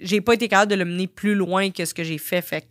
J'ai 0.00 0.20
pas 0.20 0.34
été 0.34 0.48
capable 0.48 0.70
de 0.70 0.76
le 0.76 0.84
mener 0.84 1.06
plus 1.06 1.34
loin 1.34 1.70
que 1.70 1.84
ce 1.84 1.94
que 1.94 2.04
j'ai 2.04 2.18
fait. 2.18 2.42
Fait 2.42 2.62
que 2.62 2.66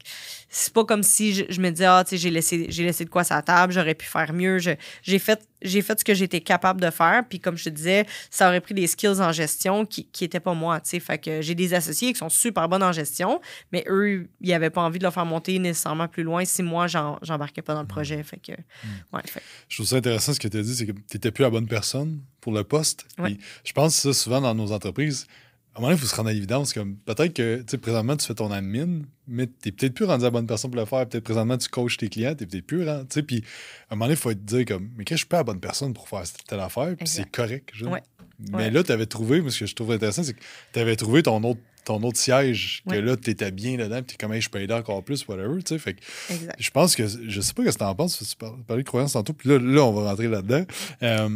c'est 0.53 0.73
pas 0.73 0.83
comme 0.83 1.01
si 1.01 1.33
je, 1.33 1.61
me 1.61 1.69
disais, 1.69 1.85
ah, 1.85 2.03
tu 2.03 2.11
sais, 2.11 2.17
j'ai 2.17 2.29
laissé, 2.29 2.65
j'ai 2.67 2.83
laissé 2.83 3.05
de 3.05 3.09
quoi 3.09 3.23
sa 3.23 3.41
table, 3.41 3.71
j'aurais 3.71 3.95
pu 3.95 4.05
faire 4.05 4.33
mieux. 4.33 4.57
j'ai 4.59 5.19
fait, 5.19 5.47
j'ai 5.61 5.81
fait 5.81 5.97
ce 5.97 6.03
que 6.03 6.13
j'étais 6.13 6.41
capable 6.41 6.81
de 6.81 6.89
faire. 6.89 7.23
Puis 7.27 7.39
comme 7.39 7.55
je 7.55 7.63
te 7.63 7.69
disais, 7.69 8.05
ça 8.29 8.49
aurait 8.49 8.59
pris 8.59 8.73
des 8.73 8.85
skills 8.85 9.21
en 9.21 9.31
gestion 9.31 9.85
qui, 9.85 10.07
qui 10.07 10.25
étaient 10.25 10.41
pas 10.41 10.53
moi, 10.53 10.81
tu 10.81 10.89
sais. 10.89 10.99
Fait 10.99 11.17
que 11.17 11.41
j'ai 11.41 11.55
des 11.55 11.73
associés 11.73 12.11
qui 12.11 12.19
sont 12.19 12.27
super 12.27 12.67
bons 12.67 12.83
en 12.83 12.91
gestion, 12.91 13.39
mais 13.71 13.85
eux, 13.87 14.27
ils 14.41 14.53
avaient 14.53 14.69
pas 14.69 14.81
envie 14.81 14.99
de 14.99 15.05
le 15.05 15.11
faire 15.11 15.25
monter 15.25 15.57
nécessairement 15.57 16.09
plus 16.09 16.23
loin 16.23 16.43
si 16.43 16.63
moi, 16.63 16.87
j'embarquais 16.87 17.61
pas 17.61 17.73
dans 17.73 17.81
le 17.81 17.87
projet. 17.87 18.21
Fait 18.21 18.39
que, 18.39 18.51
mm. 18.51 18.87
ouais, 19.13 19.21
Je 19.69 19.77
trouve 19.77 19.87
ça 19.87 19.95
intéressant 19.95 20.33
ce 20.33 20.39
que 20.41 20.49
tu 20.49 20.57
as 20.57 20.63
dit, 20.63 20.75
c'est 20.75 20.85
que 20.85 20.91
tu 20.91 21.15
n'étais 21.15 21.31
plus 21.31 21.43
la 21.43 21.49
bonne 21.49 21.67
personne 21.67 22.19
pour 22.41 22.51
le 22.51 22.65
poste. 22.65 23.05
je 23.17 23.71
pense 23.71 23.95
que 23.95 24.01
ça, 24.01 24.13
souvent 24.13 24.41
dans 24.41 24.53
nos 24.53 24.73
entreprises, 24.73 25.27
à 25.73 25.77
un 25.77 25.81
moment 25.81 25.87
donné, 25.91 25.97
il 25.97 26.01
faut 26.01 26.07
se 26.07 26.15
rendre 26.15 26.29
à 26.29 26.33
l'évidence. 26.33 26.73
Comme 26.73 26.97
peut-être 26.97 27.33
que, 27.33 27.57
tu 27.59 27.63
sais, 27.69 27.77
présentement, 27.77 28.17
tu 28.17 28.25
fais 28.27 28.33
ton 28.35 28.51
admin, 28.51 29.03
mais 29.27 29.47
tu 29.47 29.53
n'es 29.65 29.71
peut-être 29.71 29.93
plus 29.93 30.05
rendu 30.05 30.23
à 30.23 30.27
la 30.27 30.31
bonne 30.31 30.47
personne 30.47 30.69
pour 30.71 30.79
le 30.81 30.85
faire. 30.85 31.07
Peut-être 31.07 31.23
présentement, 31.23 31.57
tu 31.57 31.69
coaches 31.69 31.97
tes 31.97 32.09
clients, 32.09 32.35
tu 32.35 32.43
n'es 32.43 32.47
peut-être 32.49 32.65
plus 32.67 32.85
rendu. 32.87 33.07
Tu 33.07 33.13
sais, 33.13 33.23
puis 33.23 33.43
à 33.89 33.93
un 33.93 33.95
moment 33.95 34.05
donné, 34.05 34.15
il 34.15 34.21
faut 34.21 34.33
te 34.33 34.39
dire, 34.39 34.65
comme, 34.65 34.89
mais 34.97 35.05
que 35.05 35.15
je 35.15 35.19
suis 35.19 35.27
pas 35.27 35.37
la 35.37 35.43
bonne 35.45 35.59
personne 35.61 35.93
pour 35.93 36.09
faire 36.09 36.23
telle 36.47 36.59
affaire, 36.59 36.93
puis 36.97 37.07
c'est 37.07 37.29
correct. 37.31 37.69
Ouais. 37.81 38.01
Mais 38.49 38.55
Ouais. 38.57 38.69
là, 38.71 38.83
tu 38.83 38.91
avais 38.91 39.05
trouvé, 39.05 39.41
ce 39.49 39.59
que 39.61 39.65
je 39.65 39.75
trouve 39.75 39.91
intéressant, 39.91 40.23
c'est 40.23 40.33
que 40.33 40.41
tu 40.73 40.79
avais 40.79 40.95
trouvé 40.95 41.23
ton 41.23 41.41
autre, 41.43 41.59
ton 41.85 42.01
autre 42.03 42.17
siège, 42.17 42.83
que 42.87 42.95
Ouais. 42.95 43.01
là, 43.01 43.15
tu 43.15 43.29
étais 43.29 43.51
bien 43.51 43.77
là-dedans, 43.77 44.01
puis 44.03 44.17
comme, 44.17 44.33
Hey, 44.33 44.41
je 44.41 44.49
peux 44.49 44.59
aider 44.59 44.73
encore 44.73 45.03
plus, 45.03 45.25
whatever, 45.27 45.63
tu 45.63 45.69
sais. 45.75 45.79
Fait 45.79 45.93
que 45.93 46.01
Exact. 46.33 46.55
je 46.59 46.69
pense 46.71 46.95
que, 46.95 47.07
je 47.07 47.39
sais 47.41 47.53
pas 47.53 47.63
ce 47.65 47.69
que 47.71 47.77
tu 47.77 47.83
en 47.83 47.95
penses, 47.95 48.17
tu 48.29 48.35
par- 48.35 48.57
parlais 48.67 48.83
de 48.83 48.87
croyances 48.87 49.13
tantôt, 49.13 49.31
puis 49.33 49.47
là, 49.47 49.57
là, 49.59 49.85
on 49.85 49.93
va 49.93 50.09
rentrer 50.09 50.27
là-dedans. 50.27 50.65
Euh, 51.03 51.29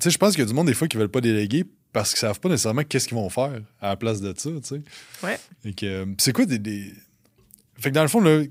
tu 0.00 0.04
sais, 0.04 0.10
je 0.10 0.18
pense 0.18 0.30
qu'il 0.34 0.40
y 0.40 0.42
a 0.44 0.46
du 0.48 0.54
monde, 0.54 0.66
des 0.66 0.74
fois, 0.74 0.88
qui 0.88 0.96
veulent 0.96 1.10
pas 1.10 1.20
déléguer 1.20 1.64
parce 1.92 2.10
qu'ils 2.10 2.18
savent 2.20 2.40
pas 2.40 2.48
nécessairement 2.48 2.84
qu'est-ce 2.84 3.08
qu'ils 3.08 3.16
vont 3.16 3.28
faire 3.30 3.60
à 3.80 3.88
la 3.88 3.96
place 3.96 4.20
de 4.20 4.32
ça, 4.36 4.50
tu 4.50 4.58
sais. 4.62 4.80
Ouais. 5.22 5.38
Fait 5.62 5.72
que, 5.72 5.86
euh, 5.86 6.06
c'est 6.18 6.32
quoi 6.32 6.46
des, 6.46 6.58
des- 6.58 6.92
Fait 7.78 7.90
que 7.90 7.94
dans 7.94 8.02
le 8.02 8.08
fond, 8.08 8.20
là, 8.20 8.42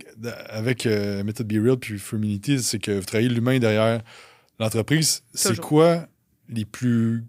avec 0.49 0.85
euh, 0.85 1.23
Method 1.23 1.47
Be 1.47 1.63
Real 1.63 1.77
puis 1.77 1.97
Fluminity, 1.99 2.61
c'est 2.61 2.79
que 2.79 2.91
vous 2.91 3.05
travaillez 3.05 3.29
l'humain 3.29 3.59
derrière 3.59 4.01
l'entreprise. 4.59 5.23
C'est 5.33 5.59
quoi 5.59 6.07
les 6.49 6.65
plus, 6.65 7.23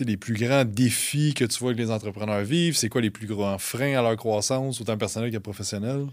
les 0.00 0.16
plus 0.16 0.34
grands 0.34 0.64
défis 0.64 1.34
que 1.34 1.44
tu 1.44 1.58
vois 1.58 1.72
que 1.74 1.78
les 1.78 1.90
entrepreneurs 1.90 2.42
vivent? 2.42 2.76
C'est 2.76 2.88
quoi 2.88 3.00
les 3.00 3.10
plus 3.10 3.26
grands 3.26 3.58
freins 3.58 3.98
à 3.98 4.02
leur 4.02 4.16
croissance, 4.16 4.80
autant 4.80 4.96
personnelle 4.96 5.30
que 5.32 5.38
professionnelle? 5.38 6.06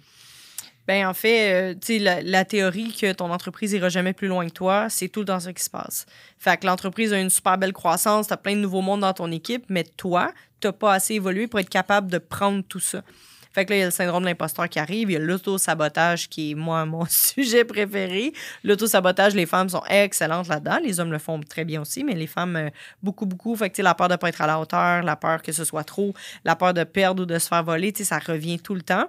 Ben, 0.87 1.07
en 1.07 1.13
fait, 1.13 1.53
euh, 1.53 1.75
tu 1.79 1.97
la, 1.97 2.21
la 2.21 2.45
théorie 2.45 2.93
que 2.93 3.11
ton 3.11 3.31
entreprise 3.31 3.73
ira 3.73 3.89
jamais 3.89 4.13
plus 4.13 4.27
loin 4.27 4.45
que 4.47 4.53
toi, 4.53 4.87
c'est 4.89 5.07
tout 5.07 5.25
temps 5.25 5.39
ça 5.39 5.51
qui 5.51 5.63
se 5.63 5.69
passe. 5.69 6.05
Fait 6.37 6.57
que 6.57 6.65
l'entreprise 6.65 7.11
a 7.11 7.19
une 7.19 7.29
super 7.29 7.57
belle 7.57 7.73
croissance, 7.73 8.27
t'as 8.27 8.37
plein 8.37 8.55
de 8.55 8.61
nouveaux 8.61 8.81
mondes 8.81 9.01
dans 9.01 9.13
ton 9.13 9.31
équipe, 9.31 9.65
mais 9.69 9.83
toi, 9.83 10.31
t'as 10.59 10.71
pas 10.71 10.93
assez 10.93 11.15
évolué 11.15 11.47
pour 11.47 11.59
être 11.59 11.69
capable 11.69 12.11
de 12.11 12.19
prendre 12.19 12.63
tout 12.63 12.79
ça. 12.79 13.01
Fait 13.55 13.63
que 13.63 13.69
là, 13.69 13.77
il 13.77 13.79
y 13.79 13.83
a 13.83 13.85
le 13.85 13.91
syndrome 13.91 14.23
de 14.23 14.27
l'imposteur 14.27 14.67
qui 14.67 14.79
arrive, 14.79 15.09
il 15.09 15.13
y 15.13 15.15
a 15.15 15.19
l'auto-sabotage 15.19 16.27
qui 16.27 16.51
est, 16.51 16.55
moi, 16.55 16.85
mon 16.85 17.05
sujet 17.09 17.63
préféré. 17.63 18.33
L'auto-sabotage, 18.65 19.33
les 19.33 19.45
femmes 19.45 19.69
sont 19.69 19.83
excellentes 19.89 20.49
là-dedans. 20.49 20.79
Les 20.83 20.99
hommes 20.99 21.13
le 21.13 21.19
font 21.19 21.39
très 21.39 21.63
bien 21.63 21.81
aussi, 21.81 22.03
mais 22.03 22.15
les 22.15 22.27
femmes, 22.27 22.57
euh, 22.57 22.69
beaucoup, 23.01 23.25
beaucoup. 23.25 23.55
Fait 23.55 23.69
que, 23.69 23.75
tu 23.77 23.81
la 23.81 23.95
peur 23.95 24.09
de 24.09 24.17
pas 24.17 24.27
être 24.27 24.41
à 24.41 24.47
la 24.47 24.59
hauteur, 24.59 25.03
la 25.03 25.15
peur 25.15 25.41
que 25.41 25.53
ce 25.53 25.63
soit 25.63 25.85
trop, 25.85 26.13
la 26.43 26.57
peur 26.57 26.73
de 26.73 26.83
perdre 26.83 27.23
ou 27.23 27.25
de 27.25 27.39
se 27.39 27.47
faire 27.47 27.63
voler, 27.63 27.93
tu 27.93 28.03
ça 28.03 28.19
revient 28.19 28.59
tout 28.59 28.75
le 28.75 28.81
temps. 28.81 29.07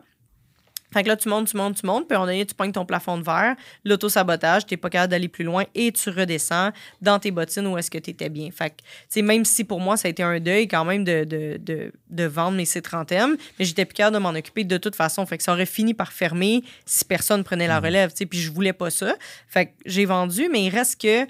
Fait 0.93 1.03
que 1.03 1.09
là, 1.09 1.17
tu 1.17 1.29
montes, 1.29 1.49
tu 1.49 1.57
montes, 1.57 1.77
tu 1.81 1.87
montes, 1.87 2.07
puis 2.09 2.15
à 2.15 2.19
un 2.19 2.21
moment 2.21 2.33
donné, 2.33 2.47
tu 2.47 2.55
pognes 2.55 2.73
ton 2.73 2.85
plafond 2.85 3.19
de 3.19 3.23
verre, 3.25 3.57
l'auto-sabotage, 3.85 4.67
t'es 4.67 4.77
pas 4.77 4.91
capable 4.91 5.11
d'aller 5.11 5.29
plus 5.29 5.45
loin 5.45 5.65
et 5.75 5.93
tu 5.93 6.11
redescends 6.11 6.71
dans 7.01 7.19
tes 7.19 7.31
bottines 7.31 7.67
où 7.67 7.77
est-ce 7.77 7.91
que 7.91 7.99
tu 7.99 8.11
étais 8.11 8.29
bien. 8.29 8.51
Fait 8.51 8.71
que, 8.71 8.77
tu 8.77 8.85
sais, 9.09 9.23
même 9.23 9.45
si 9.45 9.65
pour 9.65 9.81
moi, 9.81 9.97
ça 9.97 10.09
a 10.09 10.11
été 10.11 10.23
un 10.23 10.41
deuil 10.41 10.69
quand 10.69 10.85
même 10.85 11.05
de, 11.05 11.25
de, 11.25 11.59
de, 11.61 11.93
de 12.11 12.25
vendre 12.25 12.57
mes 12.57 12.65
C30M, 12.65 13.37
mais 13.59 13.65
j'étais 13.65 13.85
plus 13.85 13.95
capable 13.95 14.17
de 14.17 14.21
m'en 14.23 14.31
occuper 14.31 14.65
de 14.65 14.79
toute 14.79 14.97
façon. 14.97 15.25
Fait 15.27 15.37
que 15.37 15.43
ça 15.43 15.53
aurait 15.53 15.67
fini 15.67 15.95
par 15.95 16.13
fermer 16.13 16.63
si 16.85 17.05
personne 17.05 17.45
prenait 17.45 17.69
la 17.69 17.81
relève, 17.81 18.11
tu 18.11 18.19
sais, 18.19 18.27
puis 18.27 18.41
je 18.41 18.51
voulais 18.51 18.73
pas 18.73 18.91
ça. 18.91 19.15
Fait 19.49 19.67
que 19.67 19.73
j'ai 19.85 20.05
vendu, 20.05 20.49
mais 20.51 20.65
il 20.65 20.71
reste 20.71 21.01
que 21.01 21.27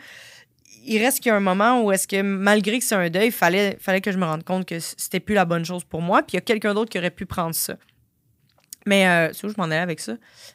il 0.87 0.99
reste 1.03 1.19
qu'il 1.19 1.31
y 1.31 1.33
a 1.33 1.37
un 1.37 1.41
moment 1.41 1.83
où 1.83 1.91
est-ce 1.91 2.07
que 2.07 2.23
malgré 2.23 2.79
que 2.79 2.85
c'est 2.85 2.95
un 2.95 3.11
deuil, 3.11 3.27
il 3.27 3.33
fallait, 3.33 3.77
fallait 3.81 4.01
que 4.01 4.13
je 4.13 4.19
me 4.19 4.25
rende 4.25 4.45
compte 4.45 4.67
que 4.67 4.79
c'était 4.79 5.21
plus 5.21 5.35
la 5.35 5.45
bonne 5.45 5.65
chose 5.65 5.83
pour 5.85 6.01
moi, 6.01 6.23
puis 6.23 6.35
il 6.35 6.37
y 6.37 6.39
a 6.39 6.43
quelqu'un 6.43 6.75
d'autre 6.75 6.91
qui 6.91 6.99
aurait 6.99 7.11
pu 7.11 7.27
prendre 7.27 7.55
ça. 7.55 7.77
Mais 8.87 9.07
euh, 9.07 9.33
c'est 9.33 9.47
où 9.47 9.51
je 9.51 9.55
m'en 9.59 9.65
allais 9.65 9.77
avec 9.77 10.01
ça? 10.01 10.13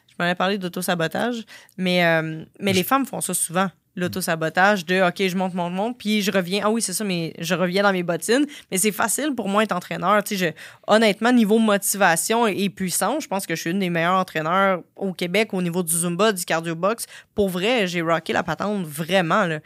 Je 0.08 0.14
m'en 0.18 0.24
allais 0.24 0.34
parler 0.34 0.58
d'auto-sabotage, 0.58 1.44
mais, 1.76 2.04
euh, 2.04 2.44
mais 2.58 2.72
les 2.72 2.82
femmes 2.84 3.06
font 3.06 3.20
ça 3.20 3.32
souvent. 3.34 3.68
L'auto-sabotage 3.94 4.86
de 4.86 5.06
OK, 5.06 5.26
je 5.28 5.36
monte, 5.36 5.52
monte, 5.54 5.72
monte, 5.74 5.98
puis 5.98 6.22
je 6.22 6.30
reviens. 6.32 6.62
Ah 6.64 6.70
oui, 6.70 6.80
c'est 6.80 6.94
ça, 6.94 7.04
mais 7.04 7.34
je 7.38 7.54
reviens 7.54 7.82
dans 7.82 7.92
mes 7.92 8.02
bottines. 8.02 8.46
Mais 8.70 8.78
c'est 8.78 8.90
facile 8.92 9.34
pour 9.34 9.48
moi 9.48 9.62
être 9.64 9.72
entraîneur. 9.72 10.24
Tu 10.24 10.36
sais, 10.36 10.46
je- 10.46 10.92
honnêtement, 10.92 11.30
niveau 11.30 11.58
motivation 11.58 12.46
et 12.46 12.70
puissance, 12.70 13.24
je 13.24 13.28
pense 13.28 13.46
que 13.46 13.54
je 13.54 13.60
suis 13.60 13.70
une 13.70 13.78
des 13.80 13.90
meilleures 13.90 14.14
entraîneurs 14.18 14.82
au 14.96 15.12
Québec 15.12 15.50
au 15.52 15.60
niveau 15.60 15.82
du 15.82 15.92
Zumba, 15.94 16.32
du 16.32 16.44
cardio 16.46 16.74
box. 16.74 17.04
Pour 17.34 17.50
vrai, 17.50 17.86
j'ai 17.86 18.00
rocké 18.00 18.32
la 18.32 18.42
patente 18.42 18.86
vraiment. 18.86 19.44
Là. 19.44 19.60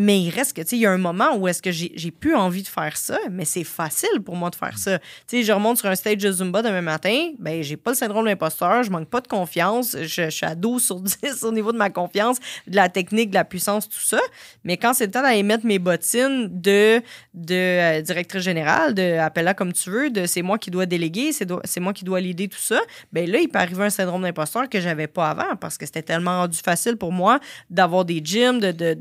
Mais 0.00 0.20
il 0.20 0.30
reste 0.30 0.52
que, 0.52 0.62
tu 0.62 0.68
sais, 0.68 0.76
il 0.76 0.82
y 0.82 0.86
a 0.86 0.92
un 0.92 0.96
moment 0.96 1.34
où 1.36 1.48
est-ce 1.48 1.60
que 1.60 1.72
j'ai 1.72 2.10
plus 2.12 2.36
envie 2.36 2.62
de 2.62 2.68
faire 2.68 2.96
ça, 2.96 3.18
mais 3.32 3.44
c'est 3.44 3.64
facile 3.64 4.20
pour 4.24 4.36
moi 4.36 4.48
de 4.48 4.54
faire 4.54 4.78
ça. 4.78 5.00
Tu 5.00 5.04
sais, 5.26 5.42
je 5.42 5.50
remonte 5.50 5.76
sur 5.76 5.88
un 5.88 5.96
stage 5.96 6.18
de 6.18 6.30
Zumba 6.30 6.62
demain 6.62 6.82
matin, 6.82 7.32
ben 7.40 7.64
j'ai 7.64 7.76
pas 7.76 7.90
le 7.90 7.96
syndrome 7.96 8.24
de 8.24 8.30
je 8.30 8.90
manque 8.90 9.08
pas 9.08 9.20
de 9.20 9.26
confiance, 9.26 9.96
je, 10.00 10.30
suis 10.30 10.46
à 10.46 10.54
12 10.54 10.84
sur 10.84 11.00
10 11.22 11.42
au 11.42 11.50
niveau 11.50 11.72
de 11.72 11.78
ma 11.78 11.90
confiance, 11.90 12.36
de 12.68 12.76
la 12.76 12.88
technique, 12.88 13.30
de 13.30 13.34
la 13.34 13.44
puissance, 13.44 13.88
tout 13.88 13.98
ça. 13.98 14.20
Mais 14.62 14.76
quand 14.76 14.94
c'est 14.94 15.06
le 15.06 15.10
temps 15.10 15.22
d'aller 15.22 15.42
mettre 15.42 15.66
mes 15.66 15.80
bottines 15.80 16.46
de, 16.48 17.02
de 17.34 17.54
euh, 17.54 18.00
directrice 18.00 18.42
générale, 18.42 18.94
de 18.94 19.18
appelle-la 19.18 19.54
comme 19.54 19.72
tu 19.72 19.90
veux, 19.90 20.10
de 20.10 20.26
c'est 20.26 20.42
moi 20.42 20.58
qui 20.58 20.70
dois 20.70 20.86
déléguer, 20.86 21.32
c'est 21.32 21.80
moi 21.80 21.92
qui 21.92 22.04
dois 22.04 22.20
l'aider, 22.20 22.46
tout 22.46 22.60
ça, 22.60 22.80
ben 23.12 23.28
là, 23.28 23.40
il 23.40 23.48
peut 23.48 23.58
arriver 23.58 23.86
un 23.86 23.90
syndrome 23.90 24.22
d'imposteur 24.22 24.68
que 24.68 24.80
j'avais 24.80 25.08
pas 25.08 25.30
avant 25.30 25.56
parce 25.60 25.76
que 25.76 25.86
c'était 25.86 26.02
tellement 26.02 26.42
rendu 26.42 26.58
facile 26.58 26.96
pour 26.96 27.10
moi 27.10 27.40
d'avoir 27.68 28.04
des 28.04 28.20
gyms, 28.22 28.60
de, 28.60 28.96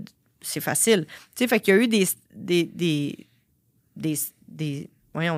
c'est 0.48 0.62
facile. 0.62 1.06
Tu 1.36 1.44
sais, 1.44 1.48
fait 1.48 1.60
qu'il 1.60 1.76
y 1.76 1.78
a 1.78 1.82
eu 1.82 1.88
des, 1.88 2.08
des, 2.34 2.64
des, 2.64 3.28
des, 3.96 4.90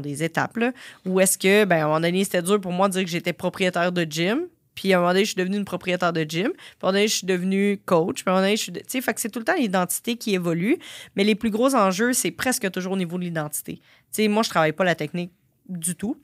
des, 0.02 0.24
étapes, 0.24 0.58
là, 0.58 0.72
où 1.06 1.20
est-ce 1.20 1.38
que, 1.38 1.66
ben, 1.66 1.78
à 1.78 1.84
un 1.84 1.88
moment 1.88 2.00
donné, 2.00 2.24
c'était 2.24 2.42
dur 2.42 2.60
pour 2.60 2.72
moi 2.72 2.88
de 2.88 2.94
dire 2.94 3.04
que 3.04 3.10
j'étais 3.10 3.34
propriétaire 3.34 3.92
de 3.92 4.04
gym. 4.04 4.48
Puis 4.76 4.94
à 4.94 4.98
un 4.98 5.00
moment 5.02 5.12
donné, 5.12 5.26
je 5.26 5.32
suis 5.32 5.36
devenue 5.36 5.58
une 5.58 5.66
propriétaire 5.66 6.14
de 6.14 6.22
gym. 6.22 6.52
Puis 6.54 6.64
à 6.82 6.88
un 6.88 6.88
moment 6.88 6.94
donné, 6.94 7.08
je 7.08 7.16
suis 7.16 7.28
devenue 7.28 7.82
coach. 7.86 8.24
Puis 8.24 8.30
à 8.30 8.32
un 8.32 8.36
moment 8.36 8.46
donné, 8.46 8.56
je 8.56 8.64
suis... 8.64 8.72
Tu 8.72 8.80
sais, 8.88 9.02
fait 9.02 9.14
que 9.14 9.20
c'est 9.20 9.30
tout 9.30 9.40
le 9.40 9.46
temps 9.46 9.56
l'identité 9.56 10.16
qui 10.16 10.34
évolue. 10.34 10.78
Mais 11.16 11.26
les 11.26 11.36
plus 11.36 11.50
gros 11.50 11.76
enjeux, 11.76 12.14
c'est 12.14 12.32
presque 12.32 12.70
toujours 12.72 12.94
au 12.94 12.98
niveau 12.98 13.18
de 13.18 13.24
l'identité. 13.24 13.76
Tu 13.76 13.84
sais, 14.12 14.28
moi, 14.30 14.44
je 14.44 14.50
travaille 14.50 14.72
pas 14.72 14.86
la 14.86 14.96
technique 14.96 15.34
du 15.68 15.96
tout. 15.96 16.22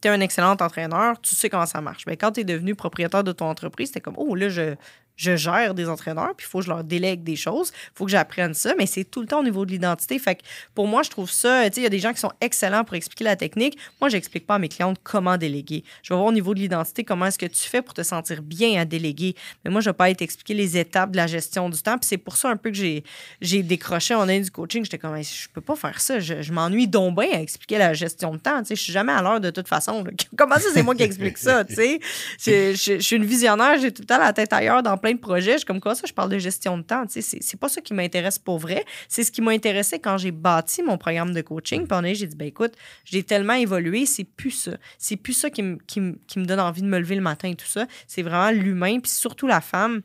Tu 0.00 0.08
es 0.08 0.10
un 0.10 0.20
excellent 0.20 0.56
entraîneur, 0.58 1.20
tu 1.20 1.34
sais 1.34 1.50
comment 1.50 1.66
ça 1.66 1.80
marche. 1.80 2.04
Mais 2.06 2.16
quand 2.16 2.32
tu 2.32 2.40
es 2.40 2.44
devenu 2.44 2.74
propriétaire 2.74 3.24
de 3.24 3.32
ton 3.32 3.46
entreprise, 3.46 3.88
c'était 3.88 4.00
comme, 4.00 4.16
oh, 4.16 4.34
là, 4.34 4.48
je, 4.48 4.74
je 5.16 5.36
gère 5.36 5.74
des 5.74 5.88
entraîneurs, 5.88 6.34
puis 6.36 6.46
il 6.46 6.50
faut 6.50 6.58
que 6.58 6.66
je 6.66 6.70
leur 6.70 6.84
délègue 6.84 7.22
des 7.22 7.36
choses, 7.36 7.72
il 7.74 7.90
faut 7.94 8.04
que 8.04 8.10
j'apprenne 8.10 8.54
ça, 8.54 8.74
mais 8.78 8.86
c'est 8.86 9.04
tout 9.04 9.20
le 9.20 9.26
temps 9.26 9.40
au 9.40 9.44
niveau 9.44 9.64
de 9.64 9.70
l'identité. 9.70 10.18
Fait 10.18 10.36
que 10.36 10.42
pour 10.74 10.86
moi, 10.86 11.02
je 11.02 11.10
trouve 11.10 11.30
ça, 11.30 11.64
tu 11.64 11.74
sais, 11.74 11.80
il 11.80 11.84
y 11.84 11.86
a 11.86 11.90
des 11.90 11.98
gens 11.98 12.12
qui 12.12 12.20
sont 12.20 12.32
excellents 12.40 12.84
pour 12.84 12.94
expliquer 12.96 13.24
la 13.24 13.36
technique. 13.36 13.78
Moi, 14.00 14.10
j'explique 14.10 14.46
pas 14.46 14.56
à 14.56 14.58
mes 14.58 14.68
clientes 14.68 14.98
comment 15.02 15.36
déléguer. 15.38 15.84
Je 16.02 16.12
vais 16.12 16.16
voir 16.16 16.28
au 16.28 16.32
niveau 16.32 16.54
de 16.54 16.60
l'identité 16.60 17.02
comment 17.04 17.26
est-ce 17.26 17.38
que 17.38 17.46
tu 17.46 17.68
fais 17.68 17.82
pour 17.82 17.94
te 17.94 18.02
sentir 18.02 18.42
bien 18.42 18.80
à 18.80 18.84
déléguer. 18.84 19.34
Mais 19.64 19.70
moi, 19.70 19.80
je 19.80 19.88
vais 19.88 19.94
pas 19.94 20.10
être 20.10 20.22
expliquer 20.22 20.54
les 20.54 20.76
étapes 20.76 21.12
de 21.12 21.16
la 21.16 21.26
gestion 21.26 21.70
du 21.70 21.80
temps, 21.80 21.98
puis 21.98 22.06
c'est 22.06 22.18
pour 22.18 22.36
ça 22.36 22.50
un 22.50 22.56
peu 22.56 22.70
que 22.70 22.76
j'ai, 22.76 23.62
décroché 23.62 24.14
en 24.14 24.28
Inde 24.28 24.42
du 24.42 24.50
coaching. 24.50 24.84
J'étais 24.84 24.98
comme, 24.98 25.16
je 25.22 25.48
peux 25.52 25.60
pas 25.60 25.76
faire 25.76 26.00
ça, 26.00 26.18
je, 26.20 26.52
m'ennuie 26.52 26.88
donc 26.88 27.18
bien 27.18 27.30
à 27.32 27.40
expliquer 27.40 27.78
la 27.78 27.94
gestion 27.94 28.34
de 28.34 28.38
temps, 28.38 28.60
tu 28.60 28.68
sais, 28.68 28.76
je 28.76 28.82
suis 28.82 28.92
jamais 28.92 29.12
à 29.12 29.22
l'heure 29.22 29.40
de 29.40 29.50
toute 29.50 29.68
façon. 29.68 30.04
Comment 30.36 30.56
ça, 30.56 30.68
c'est 30.72 30.82
moi 30.82 30.94
qui 30.94 31.02
explique 31.02 31.38
ça, 31.38 31.64
tu 31.64 31.74
sais? 31.74 32.00
Je 32.38 32.98
suis 33.00 33.16
une 33.16 33.24
visionnaire, 33.24 33.78
j'ai 33.80 33.92
tout 33.92 34.02
le 34.02 34.06
temps 34.06 34.18
la 34.18 34.32
tête 34.32 34.52
ailleurs 34.52 34.82
dans 34.82 34.96
plein 34.96 35.05
de 35.12 35.18
projets. 35.18 35.58
Je 35.58 35.66
comme 35.66 35.80
quoi 35.80 35.94
ça, 35.94 36.06
je 36.06 36.12
parle 36.12 36.30
de 36.30 36.38
gestion 36.38 36.78
de 36.78 36.82
temps. 36.82 37.06
Tu 37.06 37.22
sais, 37.22 37.38
c'est, 37.40 37.60
pas 37.60 37.68
ça 37.68 37.80
qui 37.80 37.94
m'intéresse 37.94 38.38
pour 38.38 38.58
vrai. 38.58 38.84
C'est 39.08 39.24
ce 39.24 39.32
qui 39.32 39.42
m'a 39.42 39.52
intéressé 39.52 39.98
quand 39.98 40.18
j'ai 40.18 40.30
bâti 40.30 40.82
mon 40.82 40.98
programme 40.98 41.32
de 41.32 41.40
coaching. 41.40 41.86
Puis 41.86 42.14
j'ai 42.14 42.26
dit, 42.26 42.36
ben 42.36 42.48
écoute, 42.48 42.72
j'ai 43.04 43.22
tellement 43.22 43.54
évolué, 43.54 44.06
c'est 44.06 44.24
plus 44.24 44.50
ça. 44.50 44.72
C'est 44.98 45.16
plus 45.16 45.32
ça 45.32 45.50
qui, 45.50 45.62
qui, 45.86 46.00
qui 46.26 46.38
me 46.38 46.44
donne 46.44 46.60
envie 46.60 46.82
de 46.82 46.88
me 46.88 46.98
lever 46.98 47.14
le 47.14 47.22
matin 47.22 47.48
et 47.48 47.54
tout 47.54 47.66
ça. 47.66 47.86
C'est 48.06 48.22
vraiment 48.22 48.50
l'humain, 48.50 49.00
puis 49.00 49.10
surtout 49.10 49.46
la 49.46 49.60
femme 49.60 50.02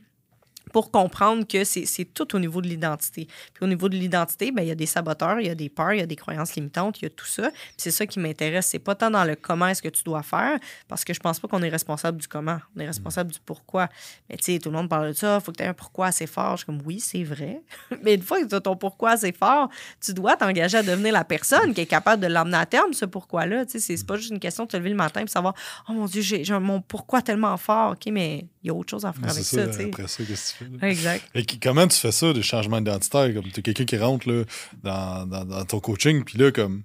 pour 0.72 0.92
comprendre 0.92 1.46
que 1.48 1.64
c'est 1.64 2.06
tout 2.14 2.36
au 2.36 2.40
niveau 2.40 2.62
de 2.62 2.68
l'identité. 2.68 3.28
Puis 3.54 3.64
au 3.64 3.68
niveau 3.68 3.90
de 3.90 3.96
l'identité, 3.96 4.52
ben, 4.52 4.62
il 4.64 4.68
y 4.68 4.72
a 4.72 4.76
des 4.76 4.86
saboteurs, 4.86 5.40
il 5.40 5.48
y 5.48 5.50
a 5.50 5.56
des 5.56 5.70
peurs, 5.70 5.94
il 5.94 6.00
y 6.00 6.04
a 6.04 6.06
des 6.06 6.16
croyances 6.16 6.56
limitantes, 6.56 7.00
il 7.02 7.04
y 7.04 7.08
a 7.08 7.10
tout 7.10 7.26
ça. 7.26 7.52
C'est 7.78 7.92
ça 7.92 8.06
qui 8.06 8.20
m'intéresse. 8.20 8.68
C'est 8.68 8.80
pas 8.80 8.96
tant 8.96 9.12
dans 9.12 9.24
le 9.24 9.36
comment 9.36 9.68
est-ce 9.68 9.82
que 9.82 9.90
tu 9.90 10.04
dois 10.04 10.24
faire, 10.24 10.58
parce 10.88 11.04
que 11.04 11.14
je 11.14 11.20
pense 11.20 11.40
pas 11.40 11.48
qu'on 11.48 11.62
est 11.62 11.70
responsable 11.70 12.20
du 12.20 12.28
comment. 12.28 12.60
On 12.76 12.80
est 12.80 12.86
responsable 12.88 13.32
du 13.32 13.40
pourquoi. 13.46 13.90
Mais 14.30 14.38
tu 14.38 14.44
sais, 14.54 14.60
tout 14.60 14.70
le 14.70 14.76
monde 14.78 14.90
parle 14.90 15.10
de 15.10 15.14
ça, 15.14 15.38
il 15.40 15.44
faut 15.44 15.52
que 15.52 15.58
tu 15.58 15.64
aies 15.64 15.68
un 15.68 15.74
pourquoi 15.74 16.08
assez 16.08 16.28
fort. 16.28 16.52
Je 16.54 16.58
suis 16.58 16.66
comme, 16.66 16.82
oui, 16.86 17.00
c'est 17.00 17.24
vrai. 17.24 17.62
Mais 18.04 18.16
une 18.16 18.22
fois 18.24 18.42
que 18.42 18.48
tu 18.48 18.56
as 18.56 18.62
ton 18.62 18.76
pourquoi 18.76 19.12
assez 19.12 19.32
fort, 19.32 19.70
tu 20.04 20.14
dois 20.14 20.36
t'engager 20.38 20.78
à 20.78 20.84
devenir 20.84 21.14
la 21.14 21.24
personne 21.24 21.74
qui 21.74 21.82
est 21.82 21.86
capable 21.86 22.22
de 22.24 22.28
l'emmener 22.28 22.58
à 22.58 22.66
terme, 22.66 22.94
ce 22.94 23.06
pourquoi-là. 23.06 23.66
Tu 23.66 23.80
sais, 23.80 23.80
c'est- 23.98 24.06
pas 24.06 24.16
juste 24.18 24.32
une 24.32 24.40
question 24.40 24.64
de 24.66 24.70
te 24.70 24.78
lever 24.78 24.90
le 24.90 24.96
matin 24.96 25.22
et 25.22 25.28
savoir, 25.28 25.54
oh 25.88 25.94
mon 25.94 26.06
Dieu, 26.06 26.22
j'ai 26.22 26.44
mon 26.60 26.82
pourquoi 26.82 27.22
tellement 27.22 27.56
fort. 27.58 27.92
OK, 27.92 28.08
mais 28.12 28.46
il 28.64 28.68
y 28.68 28.70
a 28.70 28.74
autre 28.74 28.90
chose 28.90 29.06
à 29.06 29.14
faire 29.14 29.24
avec 29.32 29.44
ça, 29.44 29.72
ça, 29.74 29.84
après 29.84 30.08
ça, 30.08 30.24
qu'est-ce 30.24 30.54
que 30.54 30.58
tu 30.60 30.61
Exact. 30.82 31.24
Et 31.36 31.46
comment 31.46 31.88
tu 31.88 31.98
fais 31.98 32.12
ça, 32.12 32.34
des 32.34 32.44
changements 32.44 32.80
identitaires? 32.80 33.34
Comme 33.34 33.52
tu 33.52 33.60
as 33.60 33.64
quelqu'un 33.64 33.86
qui 33.86 33.98
rentre 33.98 34.30
là, 34.30 34.44
dans, 34.84 35.26
dans, 35.26 35.66
ton 35.66 35.80
coaching, 35.80 36.24
puis 36.24 36.38
là, 36.38 36.52
comme 36.52 36.84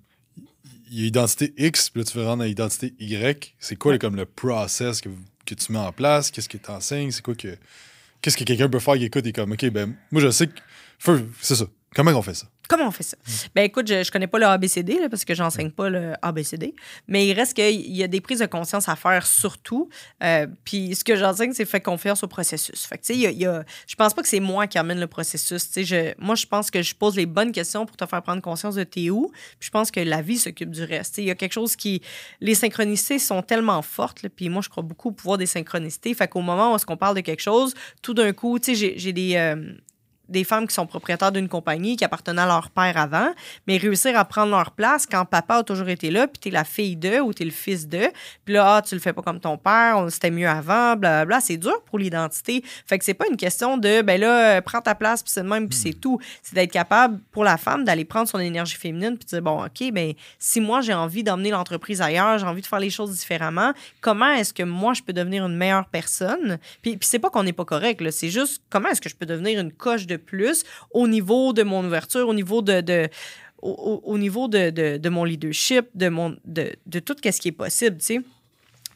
il 0.90 1.00
y 1.00 1.04
a 1.04 1.06
identité 1.06 1.52
X, 1.56 1.90
puis 1.90 2.02
là, 2.02 2.04
tu 2.04 2.18
veux 2.18 2.24
rendre 2.24 2.42
à 2.42 2.46
identité 2.46 2.94
Y. 2.98 3.54
C'est 3.58 3.76
quoi 3.76 3.98
comme 3.98 4.16
le 4.16 4.26
process 4.26 5.00
que, 5.00 5.08
que 5.44 5.54
tu 5.54 5.72
mets 5.72 5.78
en 5.78 5.92
place? 5.92 6.30
Qu'est-ce 6.30 6.48
que 6.48 6.58
tu 6.58 6.70
enseignes? 6.70 7.10
C'est 7.10 7.22
quoi 7.22 7.34
que. 7.34 7.56
Qu'est-ce 8.22 8.36
que 8.36 8.44
quelqu'un 8.44 8.68
peut 8.68 8.78
faire 8.78 8.94
qui 8.94 9.04
écoute 9.04 9.26
et 9.26 9.32
comme, 9.32 9.52
OK, 9.52 9.66
ben, 9.70 9.94
moi, 10.10 10.22
je 10.22 10.30
sais 10.30 10.46
que. 10.46 10.54
C'est 11.40 11.56
ça. 11.56 11.66
Comment 11.96 12.10
on 12.12 12.22
fait 12.22 12.34
ça? 12.34 12.46
Comment 12.68 12.88
on 12.88 12.90
fait 12.90 13.02
ça? 13.04 13.16
Ben 13.54 13.62
écoute, 13.64 13.88
je, 13.88 14.02
je 14.04 14.10
connais 14.10 14.26
pas 14.26 14.38
le 14.38 14.44
ABCD 14.46 14.98
là, 15.00 15.08
parce 15.08 15.24
que 15.24 15.34
j'enseigne 15.34 15.70
pas 15.70 15.88
le 15.88 16.12
ABCD, 16.20 16.74
mais 17.08 17.26
il 17.26 17.32
reste 17.32 17.54
qu'il 17.54 17.90
y 17.96 18.02
a 18.02 18.08
des 18.08 18.20
prises 18.20 18.40
de 18.40 18.46
conscience 18.46 18.88
à 18.88 18.96
faire 18.96 19.26
surtout. 19.26 19.88
Euh, 20.22 20.46
puis 20.64 20.94
ce 20.94 21.02
que 21.04 21.16
j'enseigne, 21.16 21.52
c'est 21.54 21.64
faire 21.64 21.82
confiance 21.82 22.22
au 22.22 22.28
processus. 22.28 22.84
Fait 22.86 22.98
que 22.98 23.02
tu 23.04 23.12
sais, 23.12 23.14
il 23.14 23.20
y 23.20 23.26
a- 23.26 23.30
il 23.30 23.38
y 23.38 23.46
a- 23.46 23.64
je 23.86 23.94
pense 23.94 24.12
pas 24.14 24.20
que 24.22 24.28
c'est 24.28 24.40
moi 24.40 24.66
qui 24.66 24.76
amène 24.78 25.00
le 25.00 25.06
processus. 25.06 25.70
Je, 25.76 26.12
moi, 26.18 26.34
je 26.34 26.44
pense 26.46 26.70
que 26.70 26.82
je 26.82 26.94
pose 26.94 27.16
les 27.16 27.24
bonnes 27.26 27.52
questions 27.52 27.86
pour 27.86 27.96
te 27.96 28.04
faire 28.04 28.22
prendre 28.22 28.42
conscience 28.42 28.74
de 28.74 28.84
t'es 28.84 29.08
où. 29.10 29.30
Puis 29.58 29.66
je 29.68 29.70
pense 29.70 29.90
que 29.90 30.00
la 30.00 30.20
vie 30.20 30.36
s'occupe 30.38 30.70
du 30.70 30.82
reste. 30.82 31.18
Il 31.18 31.24
y 31.24 31.30
a 31.30 31.34
quelque 31.34 31.52
chose 31.54 31.76
qui, 31.76 32.02
les 32.40 32.54
synchronicités 32.54 33.18
sont 33.18 33.42
tellement 33.42 33.80
fortes. 33.80 34.22
là, 34.22 34.28
puis 34.28 34.48
moi, 34.48 34.60
je 34.62 34.68
crois 34.68 34.82
beaucoup 34.82 35.08
au 35.08 35.12
pouvoir 35.12 35.38
des 35.38 35.46
synchronicités. 35.46 36.12
Fait 36.14 36.28
qu'au 36.28 36.40
moment 36.42 36.72
où 36.72 36.76
est-ce 36.76 36.84
qu'on 36.84 36.96
parle 36.96 37.16
de 37.16 37.20
quelque 37.22 37.40
chose, 37.42 37.74
tout 38.02 38.12
d'un 38.14 38.32
coup, 38.32 38.58
tu 38.58 38.66
sais, 38.66 38.74
j'ai- 38.74 38.98
j'ai 38.98 39.12
des 39.12 39.36
euh, 39.36 39.72
des 40.28 40.44
femmes 40.44 40.66
qui 40.66 40.74
sont 40.74 40.86
propriétaires 40.86 41.32
d'une 41.32 41.48
compagnie 41.48 41.96
qui 41.96 42.04
appartenait 42.04 42.42
à 42.42 42.46
leur 42.46 42.70
père 42.70 42.96
avant, 42.96 43.32
mais 43.66 43.76
réussir 43.76 44.18
à 44.18 44.24
prendre 44.24 44.50
leur 44.50 44.72
place 44.72 45.06
quand 45.06 45.24
papa 45.24 45.56
a 45.56 45.62
toujours 45.62 45.88
été 45.88 46.10
là, 46.10 46.26
puis 46.26 46.38
t'es 46.38 46.50
la 46.50 46.64
fille 46.64 46.96
d'eux 46.96 47.20
ou 47.20 47.32
t'es 47.32 47.44
le 47.44 47.50
fils 47.50 47.86
d'eux, 47.86 48.10
puis 48.44 48.54
là, 48.54 48.76
ah, 48.76 48.82
tu 48.82 48.94
le 48.94 49.00
fais 49.00 49.12
pas 49.12 49.22
comme 49.22 49.40
ton 49.40 49.56
père, 49.56 50.06
c'était 50.10 50.30
mieux 50.30 50.48
avant, 50.48 50.96
blablabla. 50.96 51.40
C'est 51.40 51.56
dur 51.56 51.82
pour 51.84 51.98
l'identité. 51.98 52.62
Fait 52.86 52.98
que 52.98 53.04
c'est 53.04 53.14
pas 53.14 53.26
une 53.30 53.36
question 53.36 53.78
de, 53.78 54.02
ben 54.02 54.20
là, 54.20 54.60
prends 54.62 54.80
ta 54.80 54.94
place, 54.94 55.22
puis 55.22 55.32
c'est 55.32 55.42
le 55.42 55.48
même, 55.48 55.68
puis 55.68 55.78
c'est 55.78 55.94
tout. 55.94 56.18
C'est 56.42 56.54
d'être 56.54 56.72
capable 56.72 57.20
pour 57.30 57.44
la 57.44 57.56
femme 57.56 57.84
d'aller 57.84 58.04
prendre 58.04 58.28
son 58.28 58.38
énergie 58.38 58.76
féminine, 58.76 59.16
puis 59.16 59.24
de 59.24 59.30
dire, 59.30 59.42
bon, 59.42 59.64
OK, 59.64 59.92
ben 59.92 60.12
si 60.38 60.60
moi 60.60 60.80
j'ai 60.80 60.94
envie 60.94 61.22
d'emmener 61.22 61.50
l'entreprise 61.50 62.00
ailleurs, 62.00 62.38
j'ai 62.38 62.46
envie 62.46 62.62
de 62.62 62.66
faire 62.66 62.80
les 62.80 62.90
choses 62.90 63.12
différemment, 63.12 63.72
comment 64.00 64.30
est-ce 64.30 64.52
que 64.52 64.62
moi 64.62 64.94
je 64.94 65.02
peux 65.02 65.12
devenir 65.12 65.46
une 65.46 65.56
meilleure 65.56 65.86
personne? 65.86 66.58
Puis, 66.82 66.96
puis 66.96 67.08
c'est 67.08 67.18
pas 67.18 67.30
qu'on 67.30 67.42
n'est 67.42 67.52
pas 67.52 67.64
correct, 67.64 68.02
c'est 68.10 68.30
juste 68.30 68.62
comment 68.70 68.88
est-ce 68.88 69.00
que 69.00 69.08
je 69.08 69.16
peux 69.16 69.26
devenir 69.26 69.60
une 69.60 69.72
coche 69.72 70.06
de 70.06 70.15
plus 70.16 70.64
au 70.90 71.08
niveau 71.08 71.52
de 71.52 71.62
mon 71.62 71.84
ouverture, 71.84 72.28
au 72.28 72.34
niveau 72.34 72.62
de, 72.62 73.08
au, 73.62 74.18
niveau 74.18 74.48
de, 74.48 75.08
mon 75.08 75.24
leadership, 75.24 75.86
de, 75.94 76.08
mon, 76.08 76.36
de, 76.44 76.98
tout 77.00 77.16
ce 77.22 77.40
qui 77.40 77.48
est 77.48 77.52
possible, 77.52 77.98
tu 77.98 78.04
sais. 78.04 78.20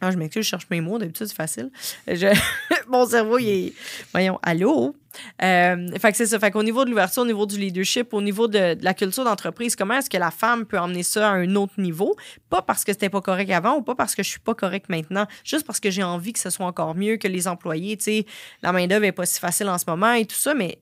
Ah, 0.03 0.11
je 0.11 0.17
m'excuse, 0.17 0.45
je 0.45 0.49
cherche 0.49 0.67
mes 0.71 0.81
mots. 0.81 0.99
D'habitude, 0.99 1.27
c'est 1.27 1.37
facile. 1.37 1.71
Mon 2.89 3.07
cerveau, 3.07 3.39
il 3.39 3.49
est. 3.49 3.73
Voyons, 4.13 4.39
allô? 4.43 4.97
Euh, 5.43 5.99
fait 5.99 6.13
que 6.13 6.17
c'est 6.17 6.25
ça. 6.25 6.39
Fait 6.39 6.51
qu'au 6.51 6.63
niveau 6.63 6.87
de 6.87 6.91
l'ouverture, 6.91 7.23
au 7.23 7.27
niveau 7.27 7.45
du 7.45 7.59
leadership, 7.59 8.15
au 8.15 8.23
niveau 8.23 8.49
de, 8.49 8.79
la 8.81 8.95
culture 8.95 9.25
d'entreprise, 9.25 9.77
comment 9.77 9.95
est-ce 9.95 10.09
que 10.09 10.17
la 10.17 10.31
femme 10.31 10.65
peut 10.65 10.79
emmener 10.79 11.03
ça 11.03 11.29
à 11.29 11.33
un 11.33 11.55
autre 11.55 11.75
niveau? 11.77 12.17
Pas 12.49 12.63
parce 12.63 12.83
que 12.83 12.93
c'était 12.93 13.11
pas 13.11 13.21
correct 13.21 13.51
avant 13.51 13.77
ou 13.77 13.83
pas 13.83 13.95
parce 13.95 14.15
que 14.15 14.23
je 14.23 14.31
suis 14.31 14.41
pas 14.41 14.55
correct 14.55 14.89
maintenant, 14.89 15.27
juste 15.45 15.67
parce 15.67 15.81
que 15.81 15.91
j'ai 15.91 16.03
envie 16.03 16.33
que 16.33 16.39
ce 16.39 16.49
soit 16.49 16.65
encore 16.65 16.95
mieux, 16.95 17.19
que 17.19 17.29
les 17.29 17.47
employés, 17.47 17.99
tu 17.99 18.05
sais, 18.05 18.27
la 18.63 18.73
main-d'œuvre 18.73 19.05
est 19.05 19.13
pas 19.13 19.27
si 19.27 19.39
facile 19.39 19.69
en 19.69 19.77
ce 19.77 19.85
moment 19.87 20.13
et 20.13 20.25
tout 20.25 20.37
ça, 20.37 20.55
mais 20.55 20.79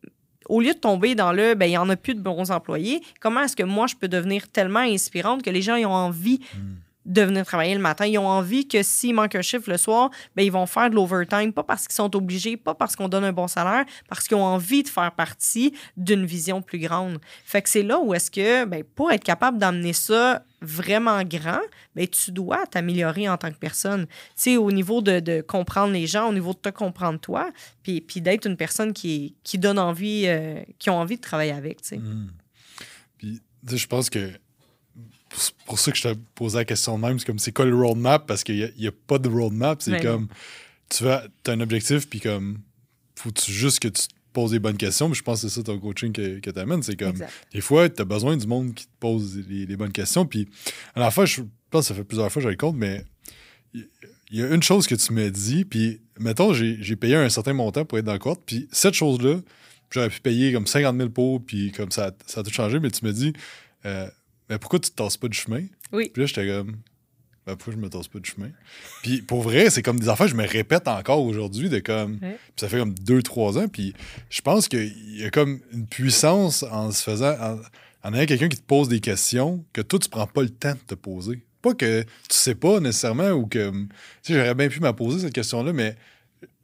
au 0.49 0.61
lieu 0.61 0.75
de 0.75 0.79
tomber 0.79 1.15
dans 1.15 1.33
le, 1.33 1.55
ben, 1.55 1.67
il 1.67 1.71
n'y 1.71 1.79
en 1.79 1.89
a 1.89 1.97
plus 1.97 2.15
de 2.15 2.21
bons 2.21 2.51
employés, 2.51 3.03
comment 3.21 3.43
est-ce 3.43 3.57
que 3.57 3.63
moi, 3.63 3.87
je 3.87 3.95
peux 3.97 4.09
devenir 4.09 4.49
tellement 4.49 4.81
inspirante 4.81 5.43
que 5.43 5.51
les 5.51 5.63
gens 5.63 5.77
ont 5.77 5.93
envie 5.93 6.41
hmm 6.55 6.88
de 7.09 7.23
venir 7.23 7.45
travailler 7.45 7.75
le 7.75 7.81
matin. 7.81 8.07
Ils 8.07 8.19
ont 8.19 8.29
envie 8.29 8.69
que 8.69 8.83
s'il 8.83 9.15
manque 9.15 9.35
un 9.35 9.43
chiffre 9.43 9.69
le 9.69 9.79
soir, 9.79 10.11
ben, 10.37 10.43
ils 10.43 10.53
vont 10.53 10.67
faire 10.67 10.91
de 10.91 10.95
l'overtime, 10.95 11.53
pas 11.53 11.65
parce 11.65 11.89
qu'ils 11.89 11.95
sont 11.95 12.15
obligés, 12.15 12.57
pas 12.57 12.75
parce 12.75 12.95
qu'on 12.95 13.09
donne 13.09 13.25
un 13.25 13.33
bon 13.33 13.49
salaire, 13.49 13.85
parce 14.09 14.29
qu'ils 14.29 14.37
ont 14.37 14.45
envie 14.45 14.83
de 14.83 14.89
faire 14.89 15.11
partie 15.13 15.75
d'une 15.97 16.27
vision 16.27 16.61
plus 16.63 16.79
grande. 16.79 17.19
Fait 17.45 17.63
que 17.63 17.69
c'est 17.69 17.83
là 17.83 17.99
où 17.99 18.15
est-ce 18.15 18.31
que, 18.31 18.67
ben, 18.67 18.85
pour 18.85 19.11
être 19.11 19.25
capable 19.25 19.59
d'amener 19.59 19.95
ça 19.95 20.45
vraiment 20.61 21.23
grand, 21.23 21.61
ben, 21.97 22.07
tu 22.07 22.31
dois 22.31 22.67
t'améliorer 22.67 23.29
en 23.29 23.39
tant 23.39 23.51
que 23.51 23.59
personne. 23.59 24.07
Tu 24.07 24.13
sais, 24.37 24.57
au 24.59 24.71
niveau 24.71 25.01
de, 25.01 25.41
comprendre 25.41 25.95
les 25.95 26.07
gens, 26.07 26.29
au 26.29 26.33
niveau 26.33 26.53
de 26.53 26.59
te 26.59 26.69
comprendre 26.69 27.19
toi, 27.19 27.51
puis, 27.83 28.03
puis 28.03 28.21
d'être 28.21 28.47
une 28.47 28.57
personne 28.57 28.93
qui, 28.93 29.35
qui 29.45 29.57
donne 29.57 29.79
envie, 29.79 30.25
euh, 30.27 30.61
qui 30.79 30.91
ont 30.91 30.99
envie 30.99 31.17
de 31.17 31.23
travailler 31.23 31.53
avec, 31.53 31.81
tu 31.81 31.89
sais. 31.89 31.99
Mmh. 31.99 32.33
Puis, 33.17 33.41
je 33.67 33.87
pense 33.87 34.11
que 34.11 34.31
pour 35.67 35.79
ça 35.79 35.91
que 35.93 35.99
je 35.99 36.03
t'ai 36.03 36.15
posé 36.35 36.59
la 36.59 36.65
question 36.65 36.99
de 36.99 37.03
même. 37.03 37.19
C'est 37.19 37.27
comme, 37.27 37.39
c'est 37.39 37.53
quoi 37.53 37.65
le 37.65 37.77
roadmap? 37.77 38.27
Parce 38.27 38.45
qu'il 38.45 38.73
n'y 38.79 38.87
a, 38.87 38.93
pas 39.07 39.19
de 39.19 39.29
roadmap. 39.29 39.83
C'est 39.83 40.01
comme, 40.01 40.29
tu 40.89 41.09
as, 41.09 41.29
un 41.47 41.61
objectif, 41.61 42.09
puis 42.09 42.21
comme, 42.21 42.59
faut 43.17 43.31
-tu 43.31 43.51
juste 43.51 43.81
que 43.81 43.89
tu 43.89 44.09
te 44.09 44.15
poses 44.33 44.53
des 44.53 44.59
bonnes 44.59 44.77
questions? 44.77 45.09
Mais 45.09 45.15
je 45.15 45.23
pense 45.23 45.43
que 45.43 45.49
c'est 45.49 45.55
ça 45.55 45.63
ton 45.63 45.79
coaching 45.79 46.13
que, 46.13 46.41
que 46.41 46.51
tu 46.51 46.59
amènes. 46.59 46.83
C'est 46.83 46.97
comme, 46.97 47.19
des 47.53 47.61
fois, 47.61 47.89
tu 47.89 48.01
as 48.01 48.05
besoin 48.05 48.37
du 48.37 48.47
monde 48.47 48.75
qui 48.75 48.87
te 48.87 48.93
pose 49.01 49.39
les, 49.49 49.77
bonnes 49.77 49.93
questions. 49.93 50.27
Puis, 50.27 50.49
à 50.95 51.01
la 51.01 51.11
fois, 51.11 51.27
je 51.27 51.43
pense 51.71 51.83
que 51.83 51.89
ça 51.89 51.95
fait 51.95 52.05
plusieurs 52.05 52.31
fois 52.33 52.41
que 52.41 52.49
j'ai 52.49 52.53
le 52.53 52.57
compte, 52.57 52.77
mais 52.77 53.05
il 53.75 54.39
y, 54.39 54.43
a 54.43 54.55
une 54.55 54.63
chose 54.63 54.87
que 54.87 54.95
tu 54.95 55.13
m'as 55.13 55.31
dit, 55.31 55.65
puis, 55.65 56.01
mettons, 56.19 56.53
j'ai 56.53 56.97
payé 56.97 57.17
un 57.17 57.29
certain 57.29 57.53
montant 57.53 57.85
pour 57.85 57.99
être 57.99 58.05
dans 58.05 58.13
le 58.13 58.19
court, 58.19 58.41
puis 58.45 58.69
cette 58.73 58.95
chose-là, 58.95 59.41
j'aurais 59.91 60.11
pu 60.11 60.21
payer 60.21 60.53
comme 60.53 60.67
50 60.67 60.97
000 60.97 61.09
pour, 61.11 61.45
puis 61.45 61.73
comme 61.73 61.91
ça, 61.91 62.13
ça 62.27 62.41
a 62.41 62.43
tout 62.43 62.51
changé, 62.51 62.81
mais 62.81 62.91
tu 62.91 63.05
m'as 63.05 63.13
dit, 63.13 63.33
euh, 63.87 64.09
mais 64.49 64.59
pourquoi 64.59 64.79
tu 64.79 64.91
te 64.91 64.97
tasses 64.97 65.17
pas 65.17 65.29
du 65.29 65.37
chemin? 65.37 65.65
Oui. 65.93 66.11
Puis 66.13 66.23
là, 66.23 66.27
j'étais 66.27 66.47
comme, 66.47 66.77
ben, 67.49 67.57
pourquoi 67.57 67.73
je 67.73 67.79
me 67.79 67.89
tasse 67.89 68.09
pas 68.09 68.19
du 68.19 68.31
chemin? 68.31 68.51
Puis 69.03 69.23
pour 69.23 69.41
vrai, 69.43 69.71
c'est 69.71 69.83
comme 69.83 69.99
des 69.99 70.11
affaires, 70.11 70.29
je 70.29 70.35
me 70.35 70.47
répète 70.47 70.87
encore 70.87 71.25
aujourd'hui, 71.25 71.71
de 71.71 71.79
comme, 71.79 72.19
puis 72.19 72.29
ça 72.57 72.69
fait 72.69 72.79
comme 72.79 72.95
deux, 72.95 73.23
trois 73.23 73.57
ans, 73.57 73.69
puis 73.69 73.95
je 74.29 74.43
pense 74.43 74.69
qu'il 74.69 75.19
y 75.19 75.25
a 75.25 75.31
comme 75.31 75.61
une 75.73 75.87
puissance 75.87 76.63
en 76.63 76.91
se 76.91 77.03
faisant, 77.03 77.35
en, 78.05 78.13
ayant 78.13 78.27
quelqu'un 78.27 78.49
qui 78.49 78.59
te 78.59 78.67
pose 78.67 78.89
des 78.89 79.01
questions 79.01 79.65
que 79.73 79.81
toi, 79.81 79.99
tu 79.99 80.11
prends 80.11 80.27
pas 80.27 80.43
le 80.43 80.51
temps 80.51 80.75
de 80.75 80.95
te 80.95 80.95
poser. 80.95 81.43
Pas 81.63 81.73
que 81.73 82.03
tu 82.03 82.09
sais 82.29 82.55
pas 82.55 82.81
nécessairement 82.81 83.31
ou 83.31 83.47
que, 83.47 83.71
tu 83.71 83.89
sais, 84.23 84.35
j'aurais 84.35 84.55
bien 84.55 84.69
pu 84.69 84.81
me 84.81 84.93
poser 84.93 85.21
cette 85.21 85.33
question-là, 85.33 85.73
mais 85.73 85.97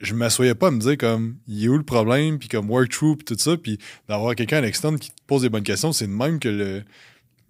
je 0.00 0.12
m'assoyais 0.12 0.54
pas 0.54 0.68
à 0.68 0.70
me 0.70 0.80
dire 0.80 0.98
comme 0.98 1.36
il 1.48 1.64
est 1.64 1.68
où 1.68 1.78
le 1.78 1.82
problème 1.82 2.38
puis 2.38 2.48
comme 2.48 2.70
work 2.70 2.90
through 2.90 3.16
puis 3.16 3.24
tout 3.24 3.38
ça 3.38 3.56
puis 3.56 3.78
d'avoir 4.06 4.34
quelqu'un 4.34 4.58
à 4.58 4.60
l'externe 4.60 4.98
qui 4.98 5.10
te 5.10 5.20
pose 5.26 5.42
des 5.42 5.48
bonnes 5.48 5.64
questions 5.64 5.92
c'est 5.92 6.06
de 6.06 6.12
même 6.12 6.38
que 6.38 6.48
le 6.48 6.84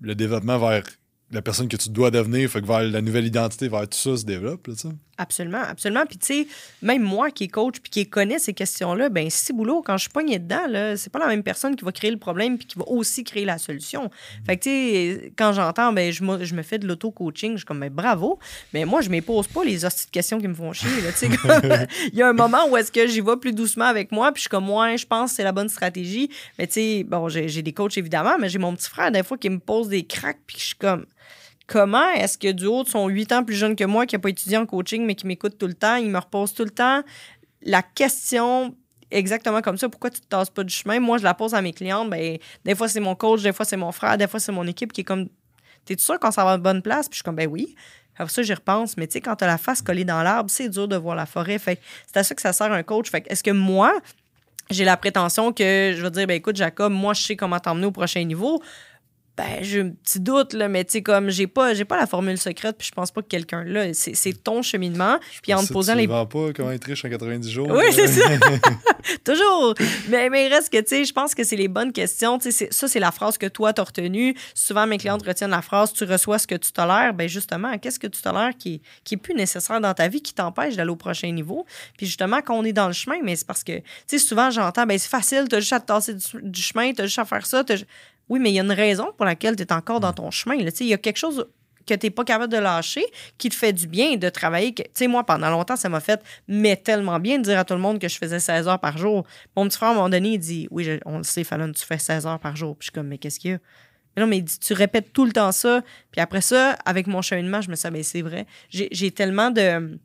le 0.01 0.15
développement 0.15 0.59
vers 0.59 0.83
la 1.31 1.43
personne 1.43 1.69
que 1.69 1.77
tu 1.77 1.89
dois 1.91 2.11
devenir, 2.11 2.53
que 2.53 2.59
vers 2.67 2.83
la 2.83 3.01
nouvelle 3.01 3.27
identité, 3.27 3.69
vers 3.69 3.89
tout 3.89 3.99
ça 3.99 4.17
se 4.17 4.25
développe. 4.25 4.67
Là, 4.67 4.75
absolument, 5.19 5.63
absolument. 5.63 6.07
Puis 6.07 6.19
tu 6.19 6.27
sais, 6.27 6.47
même 6.83 7.03
moi 7.03 7.31
qui 7.31 7.45
est 7.45 7.49
coach 7.49 7.77
puis 7.81 7.91
qui 7.91 8.09
connaît 8.09 8.39
ces 8.39 8.55
questions-là, 8.55 9.09
ben 9.09 9.29
si 9.31 9.53
boulot, 9.53 9.83
quand 9.83 9.97
je 9.97 10.03
suis 10.03 10.11
poigné 10.11 10.39
dedans, 10.39 10.67
là, 10.69 10.97
c'est 10.97 11.11
pas 11.11 11.19
la 11.19 11.27
même 11.27 11.43
personne 11.43 11.77
qui 11.77 11.85
va 11.85 11.93
créer 11.93 12.11
le 12.11 12.19
problème 12.19 12.59
puis 12.59 12.67
qui 12.67 12.79
va 12.79 12.85
aussi 12.89 13.25
créer 13.25 13.45
la 13.45 13.59
solution. 13.59 14.11
Fait 14.47 14.57
que 14.57 14.63
tu 14.65 14.71
sais, 14.71 15.33
quand 15.37 15.53
j'entends, 15.53 15.93
ben 15.93 16.13
je, 16.13 16.23
je 16.43 16.55
me 16.55 16.63
fais 16.63 16.79
de 16.79 16.87
l'auto-coaching, 16.87 17.53
je 17.53 17.57
suis 17.59 17.65
comme, 17.65 17.81
ben, 17.81 17.91
bravo, 17.91 18.39
mais 18.73 18.85
moi, 18.85 19.01
je 19.01 19.11
ne 19.11 19.21
pose 19.21 19.47
pas 19.47 19.65
les 19.65 19.85
hosties 19.85 20.07
de 20.07 20.11
questions 20.11 20.41
qui 20.41 20.49
me 20.49 20.55
font 20.55 20.73
chier. 20.73 20.89
Il 22.13 22.19
y 22.19 22.23
a 22.23 22.29
un 22.29 22.33
moment 22.33 22.69
où 22.69 22.77
est-ce 22.77 22.91
que 22.91 23.07
j'y 23.07 23.21
vais 23.21 23.37
plus 23.37 23.53
doucement 23.53 23.85
avec 23.85 24.13
moi 24.13 24.33
puis 24.33 24.41
je 24.41 24.43
suis 24.43 24.49
comme, 24.49 24.65
moi, 24.65 24.97
je 24.97 25.07
pense 25.07 25.31
que 25.31 25.37
c'est 25.37 25.45
la 25.45 25.53
bonne 25.53 25.69
stratégie. 25.69 26.31
Mais 26.59 26.67
tu 26.67 26.75
sais, 26.75 27.05
bon, 27.05 27.29
j'ai 27.29 27.63
des 27.63 27.73
coachs 27.73 27.97
évidemment, 27.97 28.37
mais 28.39 28.49
j'ai 28.49 28.59
mon 28.59 28.75
petit 28.75 28.89
frère 28.89 29.11
des 29.11 29.23
fois 29.23 29.39
qui 29.39 29.51
me 29.51 29.59
pose 29.59 29.89
des 29.89 30.05
cracks 30.05 30.41
puis 30.47 30.57
je 30.59 30.65
suis 30.67 30.77
comme 30.77 31.07
comment? 31.67 32.09
Est-ce 32.11 32.39
que 32.39 32.53
du 32.53 32.67
haut 32.67 32.85
de 32.85 32.89
son 32.89 33.09
8 33.09 33.33
ans 33.33 33.45
plus 33.45 33.57
jeune 33.57 33.77
que 33.77 33.85
moi, 33.85 34.07
qui 34.07 34.15
n'a 34.15 34.19
pas 34.19 34.31
étudié 34.31 34.57
en 34.57 34.67
coaching, 34.67 35.05
mais 35.05 35.15
qui 35.15 35.27
m'écoute 35.27 35.59
tout 35.59 35.67
le 35.67 35.75
temps, 35.75 35.97
il 35.97 36.11
me 36.11 36.19
repose 36.19 36.55
tout 36.55 36.65
le 36.65 36.71
temps 36.71 37.03
la 37.65 37.83
question 37.83 38.75
exactement 39.11 39.63
comme 39.63 39.77
ça, 39.77 39.89
pourquoi 39.89 40.11
tu 40.11 40.21
te 40.21 40.27
tasses 40.27 40.51
pas 40.51 40.65
du 40.65 40.75
chemin? 40.75 41.01
Moi, 41.01 41.19
je 41.19 41.25
la 41.25 41.35
pose 41.35 41.55
à 41.55 41.63
mes 41.63 41.73
clientes. 41.73 42.11
Ben, 42.11 42.39
des 42.65 42.75
fois, 42.75 42.89
c'est 42.89 43.01
mon 43.01 43.15
coach, 43.15 43.43
des 43.43 43.53
fois, 43.53 43.65
c'est 43.65 43.77
mon 43.77 43.93
frère, 43.93 44.19
des 44.19 44.27
fois, 44.27 44.41
c'est 44.41 44.53
mon 44.53 44.67
équipe 44.67 44.93
qui 44.93 45.03
est 45.03 45.05
comme 45.05 45.29
T'es 45.85 45.97
sûr 45.99 46.19
qu'on 46.19 46.31
s'en 46.31 46.45
va 46.45 46.53
à 46.53 46.57
bonne 46.57 46.81
place? 46.81 47.09
Puis 47.09 47.17
je 47.17 47.17
suis 47.17 47.23
comme 47.25 47.37
Ben 47.37 47.47
oui. 47.47 47.75
Après 48.17 48.33
ça, 48.33 48.43
j'y 48.43 48.55
repense. 48.55 48.97
Mais 48.97 49.07
tu 49.07 49.15
sais, 49.15 49.21
quand 49.21 49.37
tu 49.37 49.45
as 49.45 49.47
la 49.47 49.59
face 49.59 49.83
collée 49.83 50.05
dans 50.05 50.23
l'arbre, 50.23 50.49
c'est 50.51 50.71
dur 50.71 50.89
de 50.89 50.97
voir 50.97 51.15
la 51.15 51.27
forêt. 51.27 51.59
Fait 51.59 51.79
c'est 52.07 52.17
à 52.19 52.25
ça 52.25 52.35
que 52.35 52.41
ça 52.41 52.55
sert 52.55 52.73
un 52.73 52.83
coach. 52.83 53.11
Fait 53.11 53.23
est-ce 53.29 53.43
que 53.43 53.51
moi, 53.51 53.93
j'ai 54.71 54.85
la 54.85 54.97
prétention 54.97 55.53
que 55.53 55.93
je 55.95 56.01
vais 56.01 56.11
dire, 56.11 56.27
ben 56.27 56.35
écoute, 56.35 56.57
Jacob, 56.57 56.91
moi, 56.91 57.13
je 57.13 57.23
sais 57.23 57.37
comment 57.37 57.59
t'emmener 57.59 57.87
au 57.87 57.91
prochain 57.91 58.25
niveau 58.25 58.63
ben 59.37 59.59
j'ai 59.63 59.81
un 59.81 59.91
petit 59.91 60.21
doute 60.21 60.53
là 60.53 60.69
mais 60.69 60.85
tu 60.85 60.93
sais 60.93 61.03
comme 61.03 61.29
j'ai 61.29 61.49
pas 61.49 61.75
j'ai 61.75 61.85
pas 61.85 61.97
la 61.97 62.07
formule 62.07 62.39
secrète 62.39 62.77
puis 62.79 62.87
je 62.87 62.93
pense 62.93 63.11
pas 63.11 63.21
que 63.21 63.27
quelqu'un 63.27 63.65
là 63.65 63.93
c'est 63.93 64.45
ton 64.45 64.63
cheminement. 64.63 65.19
Puis 65.43 65.53
en 65.55 65.65
te 65.65 65.73
posant 65.73 65.95
les 65.95 66.07
pas 66.07 66.27
comment 66.55 66.71
être 66.71 66.85
riche 66.85 67.05
en 67.05 67.09
90 67.09 67.51
jours 67.51 67.69
oui 67.71 67.85
c'est 67.93 68.07
ça. 68.07 68.29
Toujours. 69.25 69.75
Mais 70.09 70.31
mais 70.31 70.47
il 70.47 70.53
reste 70.53 70.73
que 70.73 70.79
tu 70.79 70.89
sais 70.89 71.05
je 71.05 71.13
pense 71.13 71.35
que 71.35 71.45
c'est 71.45 71.57
les 71.57 71.69
bonnes 71.69 71.93
questions. 71.93 72.39
Tu 72.39 72.53
sais 72.53 72.69
ça 72.71 72.87
c'est 72.87 73.01
la 73.01 73.11
phrase 73.11 73.37
que 73.37 73.47
toi 73.47 73.73
t'as 73.73 73.83
retenue. 73.83 74.37
Souvent 74.55 74.87
mes 74.87 74.99
clientes 74.99 75.27
retiennent 75.27 75.51
la 75.51 75.63
phrase 75.63 75.93
tu 75.93 76.05
reçois 76.05 76.39
ce 76.39 76.47
que 76.47 76.55
tu 76.55 76.71
tolères. 76.73 77.13
Ben 77.15 77.29
justement 77.29 77.77
qu'est-ce 77.79 77.99
que 77.99 78.07
tu 78.07 78.23
tolères 78.23 78.57
qui 78.57 78.83
qui 79.03 79.15
est 79.15 79.19
plus 79.19 79.35
nécessaire 79.35 79.81
dans 79.81 79.95
ta 79.95 80.09
vie 80.09 80.23
qui 80.23 80.35
t'empêche 80.35 80.77
d'aller 80.77 80.91
au 80.91 80.97
prochain 80.97 81.31
niveau? 81.33 81.67
Puis 81.97 82.07
justement 82.07 82.41
quand 82.41 82.57
on 82.57 82.65
est 82.65 82.73
dans 82.73 82.87
le 82.87 82.93
chemin 82.93 83.17
mais 83.23 83.35
c'est 83.35 83.47
parce 83.47 83.65
que 83.65 83.79
tu 83.79 83.85
sais 84.07 84.19
souvent 84.19 84.51
j'entends 84.51 84.87
ben 84.87 84.97
c'est 84.97 85.11
facile 85.11 85.47
t'as 85.49 85.59
juste 85.61 85.73
à 85.73 85.81
te 85.81 85.87
tasser 85.87 86.15
du, 86.15 86.25
du 86.43 86.63
chemin 86.63 86.93
t'as 86.93 87.05
juste 87.05 87.19
à 87.19 87.25
faire 87.25 87.47
ça 87.47 87.65
oui, 88.29 88.41
mais 88.41 88.51
il 88.51 88.55
y 88.55 88.61
a 88.61 88.63
une 88.63 88.73
raison 88.73 89.13
pour 89.17 89.27
laquelle 89.27 89.57
tu 89.57 89.63
es 89.63 89.73
encore 89.73 90.01
dans 90.01 90.13
ton 90.13 90.31
chemin. 90.31 90.55
Il 90.55 90.87
y 90.87 90.95
a 90.95 90.99
quelque 90.99 91.17
chose 91.17 91.47
que 91.87 91.95
tu 91.95 92.07
n'es 92.07 92.11
pas 92.11 92.25
capable 92.25 92.53
de 92.53 92.59
lâcher, 92.59 93.05
qui 93.39 93.49
te 93.49 93.55
fait 93.55 93.73
du 93.73 93.87
bien 93.87 94.17
de 94.17 94.29
travailler. 94.29 94.75
Tu 94.75 94.85
sais, 94.95 95.07
moi, 95.07 95.25
pendant 95.25 95.51
longtemps, 95.51 95.77
ça 95.77 95.89
m'a 95.89 96.01
fait 96.01 96.23
mais 96.49 96.77
tellement 96.77 97.21
bien 97.21 97.39
de 97.39 97.43
dire 97.43 97.59
à 97.59 97.65
tout 97.65 97.75
le 97.75 97.81
monde 97.81 97.99
que 97.99 98.09
je 98.09 98.17
faisais 98.17 98.41
16 98.41 98.69
heures 98.69 98.81
par 98.81 98.97
jour. 98.97 99.27
Mon 99.57 99.69
petit 99.69 99.77
frère, 99.77 99.91
à 99.91 99.93
un 99.93 99.95
moment 99.97 100.09
donné, 100.09 100.31
il 100.31 100.39
dit 100.39 100.69
Oui, 100.71 100.99
on 101.05 101.19
le 101.19 101.25
sait, 101.25 101.45
Fallon, 101.45 101.71
tu 101.73 101.85
fais 101.85 101.99
16 101.99 102.27
heures 102.27 102.41
par 102.41 102.57
jour. 102.57 102.77
Puis 102.77 102.87
je 102.87 102.91
suis 102.91 102.93
comme 102.93 103.09
Mais 103.09 103.19
qu'est-ce 103.19 103.39
qu'il 103.39 103.53
y 103.53 103.55
a? 103.55 103.59
Mais 104.17 104.23
non, 104.23 104.29
mais 104.29 104.39
il 104.39 104.45
dit, 104.45 104.59
tu 104.59 104.73
répètes 104.75 105.13
tout 105.13 105.25
le 105.25 105.33
temps 105.33 105.53
ça. 105.53 105.83
Puis 106.13 106.21
après 106.21 106.41
ça, 106.41 106.73
avec 106.85 107.07
mon 107.07 107.21
cheminement, 107.21 107.61
je 107.61 107.71
me 107.71 107.75
suis 107.75 107.89
dit, 107.89 107.95
ben, 107.95 108.03
c'est 108.03 108.23
vrai. 108.23 108.47
J'ai 108.71 109.11
tellement 109.11 109.51
de 109.51 109.99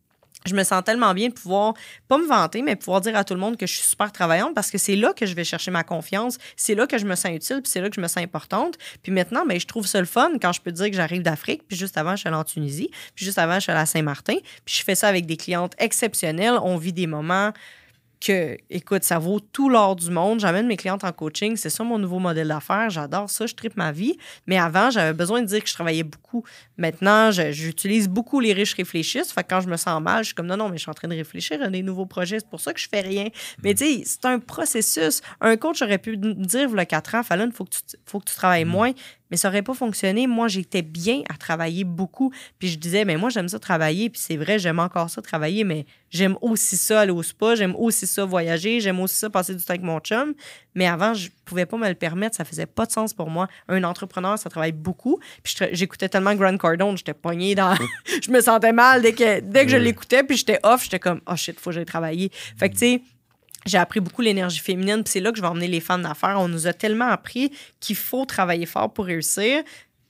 je 0.45 0.55
me 0.55 0.63
sens 0.63 0.83
tellement 0.83 1.13
bien 1.13 1.29
de 1.29 1.33
pouvoir, 1.33 1.73
pas 2.07 2.17
me 2.17 2.25
vanter, 2.25 2.61
mais 2.61 2.75
pouvoir 2.75 3.01
dire 3.01 3.15
à 3.15 3.23
tout 3.23 3.33
le 3.33 3.39
monde 3.39 3.57
que 3.57 3.67
je 3.67 3.73
suis 3.73 3.87
super 3.87 4.11
travaillante 4.11 4.55
parce 4.55 4.71
que 4.71 4.77
c'est 4.77 4.95
là 4.95 5.13
que 5.13 5.25
je 5.25 5.33
vais 5.33 5.43
chercher 5.43 5.71
ma 5.71 5.83
confiance, 5.83 6.37
c'est 6.55 6.75
là 6.75 6.87
que 6.87 6.97
je 6.97 7.05
me 7.05 7.15
sens 7.15 7.31
utile, 7.33 7.61
puis 7.61 7.71
c'est 7.71 7.81
là 7.81 7.89
que 7.89 7.95
je 7.95 8.01
me 8.01 8.07
sens 8.07 8.23
importante. 8.23 8.77
Puis 9.03 9.11
maintenant, 9.11 9.45
ben, 9.45 9.59
je 9.59 9.67
trouve 9.67 9.85
ça 9.85 9.99
le 9.99 10.05
fun 10.05 10.31
quand 10.41 10.53
je 10.53 10.61
peux 10.61 10.71
dire 10.71 10.87
que 10.87 10.95
j'arrive 10.95 11.23
d'Afrique, 11.23 11.63
puis 11.67 11.77
juste 11.77 11.97
avant, 11.97 12.11
je 12.11 12.21
suis 12.21 12.27
allée 12.27 12.37
en 12.37 12.43
Tunisie, 12.43 12.89
puis 13.15 13.25
juste 13.25 13.37
avant, 13.37 13.55
je 13.55 13.61
suis 13.61 13.71
allée 13.71 13.81
à 13.81 13.85
Saint-Martin, 13.85 14.35
puis 14.65 14.75
je 14.75 14.83
fais 14.83 14.95
ça 14.95 15.07
avec 15.07 15.25
des 15.25 15.37
clientes 15.37 15.73
exceptionnelles. 15.77 16.57
On 16.63 16.77
vit 16.77 16.93
des 16.93 17.07
moments 17.07 17.51
que, 18.19 18.57
écoute, 18.69 19.03
ça 19.03 19.17
vaut 19.19 19.39
tout 19.39 19.69
l'or 19.69 19.95
du 19.95 20.11
monde. 20.11 20.39
J'amène 20.39 20.67
mes 20.67 20.77
clientes 20.77 21.03
en 21.03 21.11
coaching. 21.11 21.55
C'est 21.55 21.69
ça 21.69 21.83
mon 21.83 21.97
nouveau 21.97 22.19
modèle 22.19 22.47
d'affaires. 22.47 22.89
J'adore 22.89 23.29
ça. 23.29 23.45
Je 23.45 23.55
tripe 23.55 23.77
ma 23.77 23.91
vie. 23.91 24.17
Mais 24.47 24.57
avant, 24.57 24.89
j'avais 24.89 25.13
besoin 25.13 25.41
de 25.41 25.47
dire 25.47 25.63
que 25.63 25.69
je 25.69 25.73
travaillais 25.73 26.03
beaucoup. 26.03 26.43
Maintenant, 26.77 27.31
j'utilise 27.31 28.09
beaucoup 28.09 28.39
les 28.39 28.53
riches 28.53 28.73
réfléchissent. 28.73 29.31
Fait 29.31 29.43
que 29.43 29.49
quand 29.49 29.61
je 29.61 29.69
me 29.69 29.77
sens 29.77 30.01
mal, 30.01 30.23
je 30.23 30.27
suis 30.27 30.35
comme 30.35 30.47
non, 30.47 30.57
non, 30.57 30.69
mais 30.69 30.77
je 30.77 30.81
suis 30.81 30.91
en 30.91 30.93
train 30.93 31.07
de 31.07 31.15
réfléchir 31.15 31.61
à 31.61 31.69
des 31.69 31.81
nouveaux 31.81 32.05
projets. 32.05 32.39
C'est 32.39 32.49
pour 32.49 32.59
ça 32.59 32.73
que 32.73 32.79
je 32.79 32.89
fais 32.89 33.01
rien. 33.01 33.29
Mais 33.63 33.73
tu 33.73 33.85
sais, 33.85 34.03
c'est 34.05 34.25
un 34.25 34.39
processus. 34.39 35.21
Un 35.41 35.55
coach 35.57 35.81
aurait 35.81 35.97
pu 35.97 36.17
me 36.17 36.33
dire, 36.33 36.69
il 36.69 36.75
y 36.75 36.79
a 36.79 36.85
quatre 36.85 37.15
ans, 37.15 37.23
Fallon, 37.23 37.45
il 37.45 37.53
faut, 37.53 37.65
que 37.65 37.71
tu, 37.71 37.97
faut 38.05 38.19
que 38.19 38.25
tu 38.25 38.35
travailles 38.35 38.65
mm. 38.65 38.69
moins 38.69 38.91
mais 39.31 39.37
ça 39.37 39.49
n'aurait 39.49 39.61
pas 39.61 39.73
fonctionné. 39.73 40.27
Moi, 40.27 40.47
j'étais 40.47 40.81
bien 40.81 41.21
à 41.29 41.37
travailler 41.37 41.83
beaucoup. 41.83 42.31
Puis 42.57 42.69
je 42.69 42.77
disais, 42.77 43.05
mais 43.05 43.17
moi, 43.17 43.29
j'aime 43.29 43.47
ça 43.47 43.59
travailler. 43.59 44.09
Puis 44.09 44.21
c'est 44.21 44.37
vrai, 44.37 44.59
j'aime 44.59 44.79
encore 44.79 45.09
ça 45.09 45.21
travailler, 45.21 45.63
mais 45.63 45.85
j'aime 46.09 46.37
aussi 46.41 46.77
ça 46.77 47.01
aller 47.01 47.11
au 47.11 47.23
spa, 47.23 47.55
j'aime 47.55 47.75
aussi 47.75 48.07
ça 48.07 48.25
voyager, 48.25 48.79
j'aime 48.79 48.99
aussi 48.99 49.15
ça 49.15 49.29
passer 49.29 49.53
du 49.53 49.63
temps 49.63 49.71
avec 49.71 49.83
mon 49.83 49.99
chum. 49.99 50.33
Mais 50.75 50.87
avant, 50.87 51.13
je 51.13 51.29
pouvais 51.45 51.65
pas 51.65 51.77
me 51.77 51.87
le 51.87 51.95
permettre. 51.95 52.35
Ça 52.35 52.45
faisait 52.45 52.65
pas 52.65 52.85
de 52.85 52.91
sens 52.91 53.13
pour 53.13 53.29
moi. 53.29 53.47
Un 53.67 53.83
entrepreneur, 53.83 54.37
ça 54.37 54.49
travaille 54.49 54.71
beaucoup. 54.71 55.19
Puis 55.43 55.55
j'écoutais 55.71 56.09
tellement 56.09 56.35
Grant 56.35 56.57
Cardone, 56.57 56.97
j'étais 56.97 57.13
poignée 57.13 57.55
dans. 57.55 57.75
je 58.23 58.31
me 58.31 58.41
sentais 58.41 58.71
mal 58.71 59.01
dès 59.01 59.13
que, 59.13 59.39
dès 59.41 59.65
que 59.65 59.71
je 59.71 59.77
l'écoutais. 59.77 60.23
Puis 60.23 60.37
j'étais 60.37 60.59
off, 60.63 60.83
j'étais 60.83 60.99
comme, 60.99 61.21
oh 61.27 61.35
shit, 61.35 61.59
faut 61.59 61.69
que 61.69 61.75
j'aille 61.75 61.85
travailler. 61.85 62.31
Fait 62.57 62.69
que, 62.69 62.73
tu 62.73 62.79
sais, 62.79 63.01
j'ai 63.65 63.77
appris 63.77 63.99
beaucoup 63.99 64.21
l'énergie 64.21 64.59
féminine, 64.59 65.03
puis 65.03 65.11
c'est 65.11 65.19
là 65.19 65.31
que 65.31 65.37
je 65.37 65.41
vais 65.41 65.47
emmener 65.47 65.67
les 65.67 65.79
femmes 65.79 66.03
d'affaires. 66.03 66.37
On 66.39 66.47
nous 66.47 66.67
a 66.67 66.73
tellement 66.73 67.07
appris 67.07 67.51
qu'il 67.79 67.95
faut 67.95 68.25
travailler 68.25 68.65
fort 68.65 68.93
pour 68.93 69.05
réussir. 69.05 69.63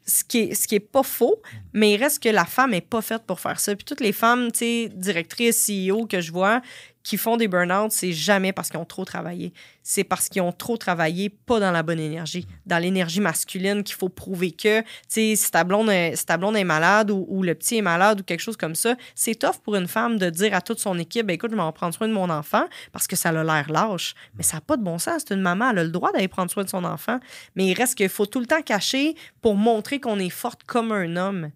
Ce 0.06 0.24
qui, 0.24 0.40
est, 0.40 0.56
ce 0.56 0.68
qui 0.68 0.74
est 0.74 0.80
pas 0.80 1.04
faux, 1.04 1.40
mais 1.72 1.94
il 1.94 1.98
reste 1.98 2.24
que 2.24 2.30
la 2.30 2.46
femme 2.46 2.74
est 2.74 2.82
pas 2.82 3.02
faite 3.02 3.24
pour 3.28 3.40
faire 3.40 3.60
ça. 3.60 3.76
Puis 3.76 3.86
toutes 3.86 4.00
les 4.02 4.12
femmes, 4.12 4.52
tu 4.52 4.60
sais, 4.60 4.92
directrices, 4.92 5.70
CEO 5.70 6.08
que 6.08 6.20
je 6.20 6.32
vois, 6.32 6.64
qui 7.04 7.18
font 7.18 7.38
des 7.38 7.48
burn-out, 7.48 7.92
c'est 7.92 8.12
jamais 8.12 8.52
parce 8.52 8.70
qu'ils 8.70 8.80
ont 8.80 8.86
trop 8.86 9.06
travaillé. 9.06 9.54
C'est 9.84 10.04
parce 10.04 10.30
qu'ils 10.30 10.42
ont 10.42 10.52
trop 10.52 10.78
travaillé, 10.78 11.30
pas 11.30 11.60
dans 11.60 11.72
la 11.72 11.82
bonne 11.82 12.00
énergie. 12.00 12.46
Dans 12.66 12.78
l'énergie 12.78 13.22
masculine 13.22 13.84
qu'il 13.84 13.96
faut 13.96 14.10
prouver 14.10 14.52
que, 14.52 14.82
tu 14.82 14.88
sais, 15.08 15.36
si 15.36 15.52
ta 15.52 15.64
blonde 15.64 15.90
est, 15.90 16.14
est 16.14 16.64
malade 16.64 17.10
ou, 17.12 17.42
le 17.44 17.56
petit 17.56 17.78
est 17.78 17.82
malade 17.82 18.20
ou 18.20 18.24
quelque 18.24 18.42
chose 18.42 18.58
comme 18.58 18.76
ça, 18.76 18.96
c'est 19.16 19.36
tough 19.36 19.58
pour 19.64 19.76
une 19.76 19.88
femme 19.88 20.18
de 20.18 20.30
dire 20.30 20.54
à 20.54 20.62
toute 20.62 20.80
son 20.80 21.00
équipe, 21.00 21.26
ben, 21.26 21.34
écoute, 21.34 21.52
je 21.52 21.56
vais 21.56 21.62
en 21.62 21.72
prendre 21.72 21.94
soin 21.94 22.08
de 22.08 22.14
mon 22.14 22.30
enfant 22.30 22.66
parce 22.92 23.08
que 23.08 23.16
ça 23.16 23.30
a 23.30 23.44
l'air 23.44 23.72
lâche. 23.72 24.14
Mais 24.36 24.44
ça 24.44 24.58
n'a 24.58 24.62
pas 24.62 24.78
de 24.78 24.84
bon 24.84 24.98
sens. 24.98 25.24
C'est 25.28 25.34
une 25.34 25.42
maman, 25.42 25.72
elle 25.72 25.80
a 25.80 25.84
le 25.84 25.92
droit 25.92 26.12
d'aller 26.12 26.28
prendre 26.28 26.52
soin 26.52 26.64
de 26.64 26.70
son 26.70 26.84
enfant. 26.84 27.20
Mais 27.56 27.66
il 27.66 27.74
reste 27.74 27.96
qu'il 27.96 28.10
faut 28.10 28.26
tout 28.26 28.40
le 28.40 28.46
temps 28.46 28.62
cacher 28.62 29.16
pour 29.42 29.56
montrer 29.56 30.00
qu'on 30.00 30.20
est 30.20 30.30
forte 30.30 30.64
comme 30.66 30.92
un 30.92 31.16
homme 31.16 31.52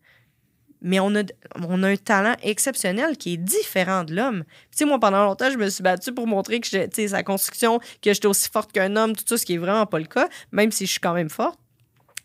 mais 0.83 0.99
on 0.99 1.15
a, 1.15 1.23
on 1.67 1.81
a 1.81 1.89
un 1.89 1.95
talent 1.95 2.35
exceptionnel 2.43 3.17
qui 3.17 3.33
est 3.33 3.37
différent 3.37 4.03
de 4.03 4.13
l'homme. 4.13 4.43
Tu 4.71 4.79
sais, 4.79 4.85
moi, 4.85 4.99
pendant 4.99 5.23
longtemps, 5.23 5.49
je 5.49 5.57
me 5.57 5.69
suis 5.69 5.81
battue 5.81 6.13
pour 6.13 6.27
montrer 6.27 6.59
que, 6.59 6.67
tu 6.67 6.89
sais, 6.93 7.07
sa 7.07 7.23
construction, 7.23 7.79
que 8.01 8.13
j'étais 8.13 8.27
aussi 8.27 8.49
forte 8.49 8.71
qu'un 8.71 8.95
homme, 8.95 9.15
tout 9.15 9.23
ça, 9.25 9.37
ce 9.37 9.45
qui 9.45 9.55
est 9.55 9.57
vraiment 9.57 9.85
pas 9.85 9.99
le 9.99 10.05
cas, 10.05 10.27
même 10.51 10.71
si 10.71 10.85
je 10.85 10.91
suis 10.91 10.99
quand 10.99 11.13
même 11.13 11.29
forte. 11.29 11.57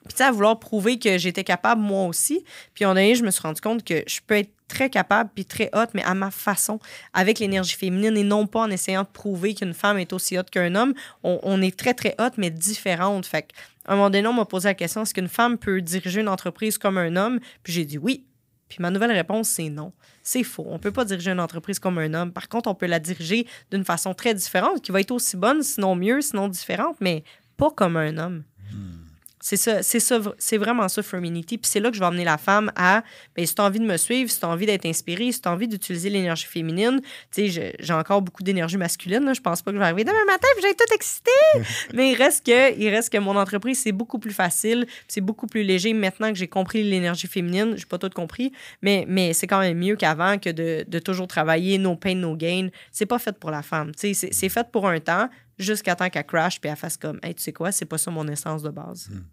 Puis, 0.04 0.14
tu 0.14 0.16
sais, 0.16 0.24
à 0.24 0.32
vouloir 0.32 0.58
prouver 0.58 0.98
que 0.98 1.18
j'étais 1.18 1.44
capable, 1.44 1.80
moi 1.80 2.06
aussi. 2.06 2.44
Puis, 2.74 2.84
en 2.84 2.94
donné, 2.94 3.14
je 3.14 3.24
me 3.24 3.30
suis 3.30 3.42
rendu 3.42 3.60
compte 3.60 3.84
que 3.84 4.02
je 4.06 4.20
peux 4.26 4.36
être 4.36 4.50
très 4.66 4.90
capable 4.90 5.30
puis 5.34 5.46
très 5.46 5.70
haute, 5.72 5.90
mais 5.94 6.02
à 6.02 6.14
ma 6.14 6.30
façon, 6.30 6.78
avec 7.14 7.38
l'énergie 7.38 7.74
féminine 7.74 8.16
et 8.16 8.22
non 8.22 8.46
pas 8.46 8.60
en 8.60 8.70
essayant 8.70 9.02
de 9.02 9.08
prouver 9.08 9.54
qu'une 9.54 9.72
femme 9.72 9.98
est 9.98 10.12
aussi 10.12 10.38
haute 10.38 10.50
qu'un 10.50 10.74
homme. 10.74 10.94
On, 11.22 11.40
on, 11.42 11.62
est 11.62 11.76
très, 11.76 11.94
très 11.94 12.14
haute, 12.20 12.34
mais 12.36 12.50
différente. 12.50 13.26
Fait 13.26 13.48
à 13.86 13.94
un 13.94 13.96
moment 13.96 14.10
donné, 14.10 14.28
on 14.28 14.34
m'a 14.34 14.44
posé 14.44 14.68
la 14.68 14.74
question 14.74 15.02
est-ce 15.02 15.14
qu'une 15.14 15.28
femme 15.28 15.56
peut 15.56 15.80
diriger 15.80 16.20
une 16.20 16.28
entreprise 16.28 16.76
comme 16.76 16.98
un 16.98 17.16
homme? 17.16 17.40
Puis 17.62 17.72
j'ai 17.72 17.86
dit 17.86 17.96
oui, 17.96 18.26
puis 18.68 18.78
ma 18.80 18.90
nouvelle 18.90 19.12
réponse, 19.12 19.48
c'est 19.48 19.70
non. 19.70 19.92
C'est 20.22 20.44
faux. 20.44 20.64
On 20.68 20.74
ne 20.74 20.78
peut 20.78 20.92
pas 20.92 21.04
diriger 21.04 21.30
une 21.30 21.40
entreprise 21.40 21.78
comme 21.78 21.98
un 21.98 22.12
homme. 22.14 22.32
Par 22.32 22.48
contre, 22.48 22.68
on 22.68 22.74
peut 22.74 22.86
la 22.86 23.00
diriger 23.00 23.46
d'une 23.70 23.84
façon 23.84 24.14
très 24.14 24.34
différente, 24.34 24.82
qui 24.82 24.92
va 24.92 25.00
être 25.00 25.10
aussi 25.10 25.36
bonne, 25.36 25.62
sinon 25.62 25.94
mieux, 25.94 26.20
sinon 26.20 26.48
différente, 26.48 26.96
mais 27.00 27.24
pas 27.56 27.70
comme 27.70 27.96
un 27.96 28.16
homme. 28.18 28.44
Hmm. 28.72 29.07
C'est 29.48 29.56
ça, 29.56 29.82
c'est 29.82 29.98
ça, 29.98 30.20
c'est 30.36 30.58
vraiment 30.58 30.88
ça, 30.88 31.02
Femininity. 31.02 31.56
Puis 31.56 31.70
c'est 31.70 31.80
là 31.80 31.88
que 31.88 31.94
je 31.94 32.00
vais 32.00 32.06
emmener 32.06 32.26
la 32.26 32.36
femme 32.36 32.70
à, 32.76 33.02
ben, 33.34 33.46
si 33.46 33.54
tu 33.54 33.62
as 33.62 33.64
envie 33.64 33.78
de 33.78 33.86
me 33.86 33.96
suivre, 33.96 34.30
si 34.30 34.38
tu 34.38 34.44
as 34.44 34.48
envie 34.50 34.66
d'être 34.66 34.84
inspirée, 34.84 35.32
si 35.32 35.40
tu 35.40 35.48
as 35.48 35.52
envie 35.52 35.66
d'utiliser 35.66 36.10
l'énergie 36.10 36.44
féminine, 36.44 37.00
tu 37.32 37.50
sais, 37.50 37.74
j'ai 37.80 37.92
encore 37.94 38.20
beaucoup 38.20 38.42
d'énergie 38.42 38.76
masculine, 38.76 39.24
là. 39.24 39.32
je 39.32 39.40
pense 39.40 39.62
pas 39.62 39.70
que 39.70 39.76
je 39.76 39.80
vais 39.80 39.86
arriver 39.86 40.04
demain 40.04 40.22
matin 40.26 40.46
et 40.58 40.60
j'ai 40.60 40.74
tout 40.74 40.92
excité. 40.94 41.30
Mais 41.94 42.12
il 42.12 42.14
reste 42.14 42.44
que, 42.44 42.78
il 42.78 42.90
reste 42.90 43.10
que 43.10 43.16
mon 43.16 43.36
entreprise, 43.36 43.80
c'est 43.80 43.92
beaucoup 43.92 44.18
plus 44.18 44.34
facile, 44.34 44.86
c'est 45.08 45.22
beaucoup 45.22 45.46
plus 45.46 45.62
léger 45.62 45.94
maintenant 45.94 46.28
que 46.28 46.36
j'ai 46.36 46.48
compris 46.48 46.84
l'énergie 46.84 47.26
féminine. 47.26 47.72
J'ai 47.78 47.86
pas 47.86 47.96
tout 47.96 48.10
compris, 48.10 48.52
mais, 48.82 49.06
mais 49.08 49.32
c'est 49.32 49.46
quand 49.46 49.60
même 49.60 49.78
mieux 49.78 49.96
qu'avant 49.96 50.36
que 50.36 50.50
de, 50.50 50.84
de, 50.86 50.98
toujours 50.98 51.26
travailler 51.26 51.78
no 51.78 51.96
pain, 51.96 52.14
no 52.14 52.36
gain. 52.36 52.68
C'est 52.92 53.06
pas 53.06 53.18
fait 53.18 53.38
pour 53.38 53.50
la 53.50 53.62
femme. 53.62 53.94
Tu 53.94 54.12
sais, 54.12 54.28
c'est 54.30 54.48
fait 54.50 54.70
pour 54.70 54.86
un 54.86 55.00
temps 55.00 55.30
jusqu'à 55.58 55.96
temps 55.96 56.08
qu'elle 56.10 56.26
crash 56.26 56.60
puis 56.60 56.70
elle 56.70 56.76
fasse 56.76 56.96
comme 56.96 57.18
Hey, 57.22 57.34
tu 57.34 57.42
sais 57.42 57.52
quoi, 57.52 57.72
c'est 57.72 57.86
pas 57.86 57.98
ça 57.98 58.10
mon 58.10 58.26
essence 58.28 58.62
de 58.62 58.70
base. 58.70 59.08
Hmm. 59.10 59.24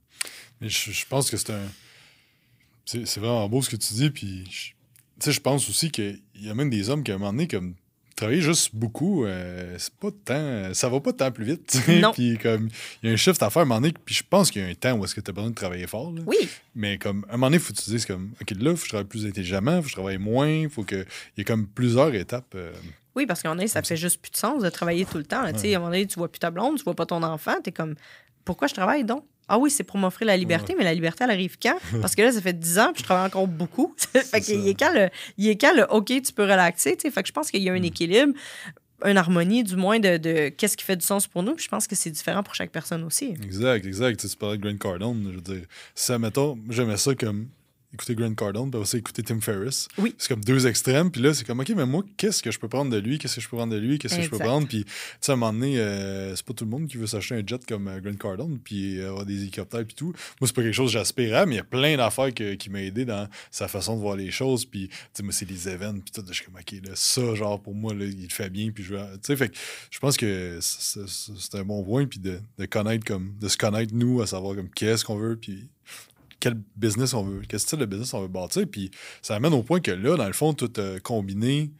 Mais 0.62 0.70
je, 0.70 1.06
pense 1.08 1.30
que 1.30 1.38
c'est 1.38 1.52
un. 1.52 1.68
C'est 2.86 3.18
vraiment 3.18 3.48
beau 3.50 3.62
ce 3.62 3.70
que 3.70 3.76
tu 3.76 3.94
dis. 3.94 4.10
Puis, 4.10 4.74
sais, 5.20 5.32
je 5.32 5.42
pense 5.42 5.70
aussi 5.70 5.92
qu'il 5.92 6.22
y 6.36 6.50
a 6.50 6.54
même 6.54 6.70
des 6.70 6.90
hommes 6.90 7.04
qui, 7.04 7.12
à 7.12 7.16
un 7.16 7.18
moment 7.18 7.32
donné, 7.32 7.48
comme 7.48 7.76
travailler 8.16 8.42
juste 8.42 8.74
beaucoup, 8.74 9.26
euh, 9.26 9.76
c'est 9.78 9.94
pas 9.94 10.10
tant. 10.24 10.74
Ça 10.74 10.90
va 10.90 11.00
pas 11.00 11.14
tant 11.14 11.32
plus 11.32 11.46
vite. 11.46 11.78
Non. 12.02 12.12
puis 12.14 12.38
comme 12.38 12.70
il 13.02 13.08
y 13.08 13.10
a 13.10 13.14
un 13.14 13.18
shift 13.18 13.42
à 13.44 13.50
faire 13.50 13.62
à 13.62 13.64
un 13.64 13.66
moment 13.66 13.82
donné, 13.82 13.94
puis 14.06 14.16
je 14.16 14.24
pense 14.28 14.52
qu'il 14.52 14.62
y 14.62 14.66
a 14.66 14.68
un 14.68 14.74
temps 14.74 14.94
où 14.94 15.04
est-ce 15.06 15.16
que 15.16 15.22
tu 15.22 15.30
as 15.30 15.34
besoin 15.34 15.50
de 15.50 15.56
travailler 15.56 15.88
fort. 15.88 16.14
Oui. 16.26 16.50
Mais 16.76 16.98
comme 16.98 17.26
à 17.30 17.34
un 17.34 17.38
moment 17.38 17.48
donné, 17.48 17.58
il 17.58 17.62
faut 17.62 17.74
que 17.74 17.80
tu 17.80 17.90
dises 17.90 18.06
comme 18.06 18.32
OK, 18.42 18.52
là, 18.52 18.58
il 18.58 18.68
faut 18.70 18.76
que 18.76 18.84
je 18.84 18.90
travaille 18.90 19.08
plus 19.08 19.26
intelligemment, 19.26 19.78
il 19.78 19.78
faut 19.78 19.84
que 19.84 19.90
je 19.90 19.96
travaille 19.96 20.18
moins, 20.18 20.50
il 20.50 20.70
faut 20.70 20.84
que. 20.84 21.06
Il 21.36 21.40
y 21.40 21.42
a 21.42 21.44
comme 21.44 21.68
plusieurs 21.68 22.14
étapes. 22.14 22.54
Euh, 22.56 22.72
oui, 23.16 23.26
parce 23.26 23.42
qu'à 23.42 23.50
un 23.50 23.56
moment 23.56 23.68
ça 23.68 23.82
fait 23.82 23.96
juste 23.96 24.22
plus 24.22 24.32
de 24.32 24.36
sens 24.36 24.62
de 24.62 24.70
travailler 24.70 25.06
tout 25.06 25.18
le 25.18 25.26
temps. 25.26 25.52
Tu 25.54 25.60
sais, 25.60 25.74
à 25.74 25.78
un 25.78 25.80
moment 25.80 25.92
donné, 25.92 26.06
tu 26.06 26.16
vois 26.20 26.30
plus 26.30 26.40
ta 26.40 26.52
blonde, 26.52 26.78
tu 26.78 26.84
vois 26.84 26.96
pas 26.96 27.06
ton 27.06 27.24
enfant, 27.24 27.56
tu 27.64 27.70
es 27.70 27.74
comme 27.74 27.96
pourquoi 28.44 28.68
je 28.68 28.74
travaille 28.74 29.04
donc? 29.04 29.24
Ah 29.48 29.60
oui, 29.60 29.70
c'est 29.70 29.84
pour 29.84 29.98
m'offrir 29.98 30.28
la 30.28 30.38
liberté, 30.38 30.76
mais 30.78 30.84
la 30.84 30.94
liberté, 30.94 31.24
elle 31.24 31.32
arrive 31.32 31.58
quand? 31.62 31.78
Parce 32.02 32.16
que 32.16 32.22
là, 32.22 32.32
ça 32.32 32.42
fait 32.42 32.58
10 32.58 32.80
ans, 32.80 32.92
puis 32.94 33.02
je 33.02 33.04
travaille 33.04 33.28
encore 33.28 33.48
beaucoup. 33.48 33.94
fait 33.98 34.42
qu'il 34.42 34.68
est 34.68 34.74
quand 34.74 34.94
le, 34.94 35.10
il 35.38 35.48
est 35.48 35.56
quand 35.56 35.74
le 35.74 35.86
OK, 35.90 36.08
tu 36.08 36.34
peux 36.34 36.44
relaxer, 36.44 36.98
Fait 36.98 37.22
que 37.22 37.28
je 37.28 37.34
pense 37.34 37.52
qu'il 37.52 37.62
y 37.62 37.70
a 37.70 37.74
un 37.74 37.80
mm. 37.80 37.86
équilibre, 37.86 38.34
une 39.04 39.18
harmonie, 39.18 39.64
du 39.64 39.76
moins, 39.76 40.00
de, 40.00 40.18
de 40.18 40.50
qu'est-ce 40.50 40.78
qui 40.78 40.84
fait 40.84 40.96
du 40.96 41.06
sens 41.06 41.28
pour 41.28 41.44
nous. 41.44 41.54
Puis 41.54 41.66
je 41.66 41.70
pense 41.70 41.88
que 41.88 41.96
c'est 41.96 42.10
différent 42.10 42.44
pour 42.44 42.56
chaque 42.56 42.72
personne 42.72 43.04
aussi. 43.04 43.36
Exact, 43.44 43.86
exact. 43.86 44.20
Tu, 44.20 44.36
parlais 44.36 44.58
de 44.58 44.64
Grant 44.64 44.78
Cardone, 44.78 45.28
je 45.30 45.36
veux 45.36 45.42
dire. 45.42 45.68
Ça, 45.94 46.18
mettons, 46.18 46.58
j'aimais 46.70 46.98
ça 46.98 47.14
comme 47.14 47.48
écouter 47.96 48.16
Grant 48.16 48.34
Cardone, 48.36 48.70
puis 48.70 48.80
aussi 48.80 48.98
écouter 48.98 49.24
Tim 49.24 49.42
Ferriss. 49.42 49.88
Oui. 49.98 50.14
C'est 50.18 50.30
comme 50.30 50.44
deux 50.44 50.68
extrêmes, 50.68 51.12
puis 51.12 51.22
là, 51.22 51.34
c'est 51.34 51.46
comme, 51.46 51.60
OK, 51.60 51.70
mais 51.76 51.86
moi, 51.86 52.04
qu'est-ce 52.18 52.44
que 52.44 52.52
je 52.52 52.60
peux 52.60 52.68
prendre 52.68 52.92
de 52.92 52.98
lui? 52.98 53.18
Qu'est-ce 53.18 53.36
que 53.36 53.42
je 53.42 53.50
peux 53.50 53.58
prendre 53.58 53.74
de 53.74 53.80
lui? 53.80 53.98
Qu'est-ce 53.98 54.18
que 54.18 54.22
je 54.22 54.30
peux 54.30 54.38
prendre? 54.38 54.68
Puis, 54.68 54.84
tu 54.86 54.92
sais, 55.22 55.32
à 55.32 55.34
un 55.34 55.38
moment 55.38 55.54
donné, 55.54 55.80
euh, 55.80 56.36
c'est 56.36 56.46
pas 56.46 56.54
tout 56.54 56.66
le 56.66 56.70
monde 56.70 56.88
qui 56.88 56.98
veut 56.98 57.08
s'acheter 57.08 57.36
un 57.36 57.44
jet 57.46 57.66
comme 57.66 57.88
euh, 57.88 58.00
Grant 58.00 58.16
Cardone, 58.16 58.60
puis 58.64 59.02
avoir 59.02 59.26
des 59.26 59.42
hélicoptères, 59.42 59.86
puis 59.86 59.96
tout. 59.96 60.14
Moi, 60.40 60.48
c'est 60.48 60.56
pas 60.56 60.62
quelque 60.62 60.74
chose 60.74 60.92
que 60.92 61.00
j'aspirais, 61.00 61.46
mais 61.46 61.56
il 61.56 61.58
y 61.58 61.62
a 61.62 61.64
plein 61.64 61.98
d'affaires 61.98 62.34
qui 62.34 62.70
m'ont 62.70 62.78
aidé 62.78 63.06
dans 63.06 63.28
sa 63.50 63.68
façon 63.68 63.96
de 63.96 64.02
voir 64.02 64.16
les 64.16 64.32
choses, 64.32 64.66
puis, 64.66 64.88
tu 64.90 64.96
sais, 65.14 65.24
moi, 65.24 65.32
c'est 65.34 65.50
les 65.50 65.70
événements, 65.70 66.00
puis 66.00 66.12
tout. 66.12 66.24
Je 66.28 66.34
suis 66.34 66.46
comme, 66.46 66.56
OK, 66.56 66.88
là, 66.88 66.92
ça, 66.96 67.36
genre, 67.36 67.60
pour 67.60 67.74
moi, 67.74 67.94
là, 67.94 68.06
il 68.06 68.24
le 68.24 68.30
fait 68.30 68.50
bien, 68.50 68.72
puis 68.72 68.84
je 68.84 68.96
Tu 68.96 69.20
sais, 69.22 69.36
fait 69.36 69.52
je 69.90 70.00
pense 70.00 70.18
que 70.18 70.60
c'est 70.62 71.56
un 71.56 71.64
bon 71.64 71.84
point, 71.84 72.06
puis 72.06 72.20
de, 72.20 72.40
de 72.58 72.66
connaître, 72.66 73.06
comme, 73.06 73.34
de 73.40 73.48
se 73.48 73.58
connaître, 73.58 73.94
nous, 73.94 74.22
à 74.22 74.28
savoir, 74.28 74.56
comme, 74.56 74.70
qu'est-ce 74.70 75.06
qu'on 75.06 75.18
veut, 75.18 75.38
puis 75.38 75.68
quel 76.46 76.62
business 76.76 77.16
on 77.16 77.24
veut, 77.24 77.42
quel 77.50 77.60
style 77.60 77.80
de 77.80 77.86
business 77.88 78.14
on 78.14 78.22
veut 78.22 78.28
bâtir. 78.28 78.68
Puis 78.72 78.92
ça 79.24 79.34
amène 79.34 79.54
au 79.54 79.64
point 79.64 79.80
que 79.80 79.90
là, 79.90 80.16
dans 80.16 80.28
le 80.28 80.34
fond, 80.34 80.54
tout 80.54 80.72
euh, 80.78 81.00
combiné, 81.00 81.72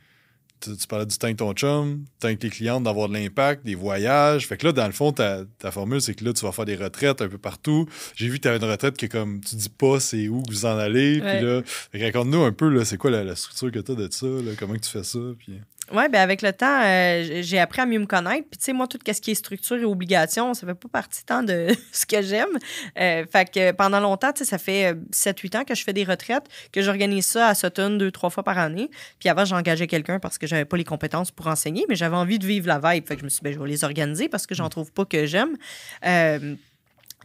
tu, 0.60 0.72
parlais 0.90 1.06
du 1.06 1.16
temps 1.16 1.28
avec 1.28 1.38
ton 1.38 1.54
chum, 1.54 2.06
temps 2.20 2.30
avec 2.30 2.40
tes 2.40 2.50
clientes, 2.50 2.84
d'avoir 2.84 3.08
de 3.08 3.14
l'impact, 3.14 3.64
des 3.64 3.76
voyages. 3.76 4.48
Fait 4.48 4.58
que 4.58 4.66
là, 4.66 4.72
dans 4.72 4.88
le 4.88 4.92
fond, 4.92 5.12
ta, 5.12 5.46
formule, 5.70 6.02
c'est 6.02 6.16
que 6.16 6.26
là, 6.26 6.34
tu 6.34 6.44
vas 6.44 6.52
faire 6.52 6.66
des 6.66 6.78
retraites 6.78 7.22
un 7.22 7.28
peu 7.28 7.38
partout. 7.38 7.88
J'ai 8.16 8.28
vu 8.28 8.38
que 8.38 8.42
tu 8.42 8.48
avais 8.48 8.58
une 8.58 8.72
retraite 8.72 8.98
que 8.98 9.06
comme 9.06 9.40
tu 9.42 9.56
dis 9.56 9.70
pas 9.70 10.00
c'est 10.00 10.30
où 10.30 10.42
que 10.42 10.50
vous 10.50 10.66
en 10.66 10.80
allez. 10.80 11.20
Puis 11.20 11.46
là, 11.46 11.62
raconte-nous 11.94 12.42
un 12.42 12.52
peu, 12.52 12.70
là, 12.70 12.86
c'est 12.86 12.98
quoi 12.98 13.12
la, 13.12 13.36
structure 13.36 13.72
que 13.72 13.80
tu 13.80 13.92
as 13.92 13.96
de 13.96 14.08
ça, 14.12 14.26
comment 14.58 14.76
tu 14.78 14.90
fais 14.90 15.04
ça. 15.04 15.20
Puis... 15.38 15.62
Oui, 15.92 16.04
ben 16.10 16.20
avec 16.20 16.42
le 16.42 16.52
temps, 16.52 16.82
euh, 16.84 17.42
j'ai 17.42 17.60
appris 17.60 17.82
à 17.82 17.86
mieux 17.86 18.00
me 18.00 18.08
connaître. 18.08 18.48
Puis, 18.50 18.58
tu 18.58 18.66
sais, 18.66 18.74
moi, 18.74 18.88
tout 18.88 18.98
ce 19.06 19.22
qui 19.22 19.32
est 19.32 19.36
structure 19.36 19.78
et 19.78 19.86
obligation, 19.86 20.54
ça 20.56 20.66
fait 20.66 20.74
pas 20.74 20.88
partie 20.88 21.24
tant 21.24 21.44
de 21.44 21.68
ce 21.92 22.06
que 22.08 22.24
j'aime. 22.24 22.58
Euh, 23.00 23.26
fait 23.32 23.52
que 23.52 23.72
pendant 23.72 24.00
longtemps, 24.00 24.34
tu 24.34 24.40
sais, 24.40 24.50
ça 24.50 24.58
fait 24.58 24.94
7-8 25.12 25.56
euh, 25.56 25.60
ans 25.60 25.64
que 25.64 25.76
je 25.76 25.84
fais 25.84 25.94
des 25.94 26.04
retraites, 26.04 26.46
que 26.72 26.82
j'organise 26.82 27.28
ça 27.28 27.50
à 27.50 27.56
Sutton 27.56 27.98
deux, 27.98 28.12
trois 28.12 28.32
fois 28.32 28.44
par 28.44 28.58
année. 28.58 28.90
Puis 29.20 29.30
avant, 29.30 29.46
j'engageais 29.46 29.88
quelqu'un 29.88 30.20
parce 30.20 30.40
que 30.40 30.48
j'avais 30.48 30.66
pas 30.66 30.78
les 30.78 30.84
compétences 30.84 31.30
pour 31.30 31.48
enseigner, 31.48 31.86
mais 31.88 31.96
j'avais 31.96 32.16
envie 32.16 32.40
de 32.40 32.48
vivre 32.48 32.68
la 32.68 32.80
vibe. 32.80 33.08
Fait 33.08 33.16
que 33.16 33.20
je 33.20 33.26
me 33.26 33.30
suis 33.30 33.40
dit, 33.40 33.44
ben, 33.44 33.54
je 33.54 33.60
vais 33.60 33.70
les 33.70 33.84
organiser 33.84 34.28
parce 34.28 34.48
que 34.48 34.56
j'en 34.56 34.70
trouve 34.70 34.92
pas 34.92 35.06
que 35.06 35.28
j'aime. 35.28 35.56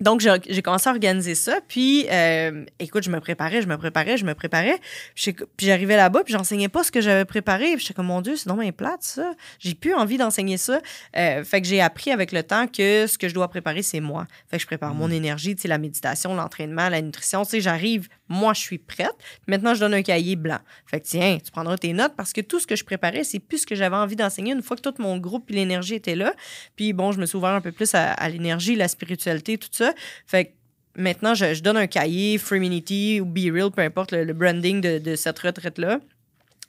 Donc, 0.01 0.21
j'ai 0.21 0.63
commencé 0.63 0.89
à 0.89 0.93
organiser 0.93 1.35
ça. 1.35 1.61
Puis, 1.69 2.07
euh, 2.11 2.65
écoute, 2.79 3.03
je 3.03 3.11
me 3.11 3.21
préparais, 3.21 3.61
je 3.61 3.67
me 3.67 3.77
préparais, 3.77 4.17
je 4.17 4.25
me 4.25 4.35
préparais. 4.35 4.81
Puis, 5.15 5.35
j'arrivais 5.61 5.97
là-bas, 5.97 6.25
puis 6.25 6.33
j'enseignais 6.33 6.69
pas 6.69 6.85
ce 6.85 6.91
que 6.91 7.01
j'avais 7.01 7.25
préparé. 7.25 7.73
Puis, 7.73 7.81
j'étais 7.81 7.95
comme, 7.95 8.07
mon 8.07 8.21
Dieu, 8.23 8.37
c'est 8.37 8.49
donc 8.49 8.61
bien 8.61 8.73
plate, 8.73 9.03
ça. 9.03 9.35
J'ai 9.59 9.75
plus 9.75 9.95
envie 9.95 10.17
d'enseigner 10.17 10.57
ça. 10.57 10.81
Euh, 11.17 11.45
fait 11.45 11.61
que 11.61 11.67
j'ai 11.67 11.81
appris 11.81 12.11
avec 12.11 12.33
le 12.33 12.43
temps 12.43 12.67
que 12.67 13.07
ce 13.07 13.19
que 13.19 13.29
je 13.29 13.35
dois 13.35 13.49
préparer, 13.49 13.83
c'est 13.83 14.01
moi. 14.01 14.27
Fait 14.49 14.57
que 14.57 14.63
je 14.63 14.67
prépare 14.67 14.95
mon 14.95 15.09
mm. 15.09 15.13
énergie, 15.13 15.55
tu 15.55 15.63
sais, 15.63 15.69
la 15.69 15.79
méditation, 15.79 16.35
l'entraînement, 16.35 16.89
la 16.89 17.03
nutrition. 17.03 17.45
Tu 17.45 17.51
sais, 17.51 17.61
j'arrive 17.61 18.09
moi, 18.31 18.55
je 18.55 18.61
suis 18.61 18.79
prête. 18.79 19.13
Maintenant, 19.49 19.75
je 19.75 19.81
donne 19.81 19.93
un 19.93 20.03
cahier 20.03 20.37
blanc. 20.37 20.61
Fait 20.87 21.01
que 21.01 21.07
tiens, 21.07 21.39
tu 21.45 21.51
prendras 21.51 21.77
tes 21.77 21.93
notes 21.93 22.15
parce 22.17 22.33
que 22.33 22.41
tout 22.41 22.61
ce 22.61 22.67
que 22.67 22.77
je 22.77 22.85
préparais, 22.85 23.25
c'est 23.25 23.41
plus 23.41 23.59
ce 23.59 23.67
que 23.67 23.75
j'avais 23.75 23.97
envie 23.97 24.17
d'enseigner 24.17 24.53
une 24.53 24.63
fois 24.63 24.77
que 24.77 24.83
tout 24.83 24.95
mon 24.99 25.19
groupe 25.19 25.51
et 25.51 25.55
l'énergie 25.55 25.95
était 25.97 26.15
là. 26.15 26.33
Puis 26.77 26.93
bon, 26.93 27.11
je 27.11 27.19
me 27.19 27.27
suis 27.27 27.37
ouvert 27.37 27.51
un 27.51 27.61
peu 27.61 27.73
plus 27.73 27.93
à, 27.95 28.29
l'énergie, 28.29 28.77
la 28.77 28.87
spiritualité, 28.87 29.59
tout 29.59 29.69
ça. 29.73 29.93
Fait 30.27 30.45
que 30.47 30.51
maintenant, 30.95 31.35
je, 31.35 31.61
donne 31.61 31.77
un 31.77 31.89
cahier, 31.89 32.39
Freeminity 32.39 33.21
ou 33.21 33.25
Be 33.25 33.53
Real, 33.53 33.73
peu 33.73 33.83
importe 33.83 34.13
le, 34.13 34.33
branding 34.33 34.81
de, 34.81 34.99
de 34.99 35.17
cette 35.17 35.39
retraite-là 35.41 35.99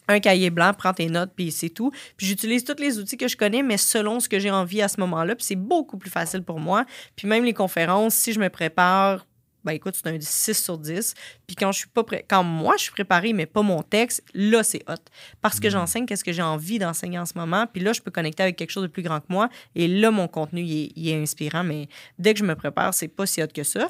un 0.07 0.19
cahier 0.19 0.49
blanc, 0.49 0.73
prends 0.77 0.93
tes 0.93 1.07
notes, 1.07 1.31
puis 1.35 1.51
c'est 1.51 1.69
tout. 1.69 1.91
Puis 2.17 2.27
j'utilise 2.27 2.63
tous 2.63 2.79
les 2.79 2.99
outils 2.99 3.17
que 3.17 3.27
je 3.27 3.37
connais, 3.37 3.63
mais 3.63 3.77
selon 3.77 4.19
ce 4.19 4.27
que 4.27 4.39
j'ai 4.39 4.51
envie 4.51 4.81
à 4.81 4.87
ce 4.87 4.99
moment-là. 4.99 5.35
Puis 5.35 5.45
c'est 5.45 5.55
beaucoup 5.55 5.97
plus 5.97 6.09
facile 6.09 6.43
pour 6.43 6.59
moi. 6.59 6.85
Puis 7.15 7.27
même 7.27 7.45
les 7.45 7.53
conférences, 7.53 8.15
si 8.15 8.33
je 8.33 8.39
me 8.39 8.49
prépare, 8.49 9.25
ben 9.63 9.73
écoute, 9.73 9.95
c'est 9.95 10.09
un 10.09 10.17
6 10.19 10.53
sur 10.53 10.77
10. 10.77 11.13
Puis 11.47 11.55
quand 11.55 11.71
je 11.71 11.79
suis 11.79 11.87
pas 11.87 12.03
prêt, 12.03 12.25
quand 12.27 12.43
moi 12.43 12.75
je 12.77 12.83
suis 12.83 12.91
préparé, 12.91 13.33
mais 13.33 13.45
pas 13.45 13.61
mon 13.61 13.83
texte, 13.83 14.23
là 14.33 14.63
c'est 14.63 14.83
hot. 14.89 14.95
Parce 15.41 15.59
que 15.59 15.67
mm. 15.67 15.71
j'enseigne 15.71 16.05
qu'est-ce 16.05 16.23
que 16.23 16.31
j'ai 16.31 16.41
envie 16.41 16.79
d'enseigner 16.79 17.19
en 17.19 17.25
ce 17.25 17.33
moment. 17.35 17.67
Puis 17.71 17.81
là, 17.81 17.93
je 17.93 18.01
peux 18.01 18.11
connecter 18.11 18.43
avec 18.43 18.55
quelque 18.55 18.71
chose 18.71 18.83
de 18.83 18.87
plus 18.87 19.03
grand 19.03 19.19
que 19.19 19.27
moi. 19.29 19.49
Et 19.75 19.87
là, 19.87 20.11
mon 20.11 20.27
contenu, 20.27 20.61
il 20.61 21.09
est, 21.09 21.21
inspirant. 21.21 21.63
Mais 21.63 21.87
dès 22.19 22.33
que 22.33 22.39
je 22.39 22.45
me 22.45 22.55
prépare, 22.55 22.93
c'est 22.93 23.07
pas 23.07 23.25
si 23.25 23.41
hot 23.41 23.47
que 23.53 23.63
ça. 23.63 23.89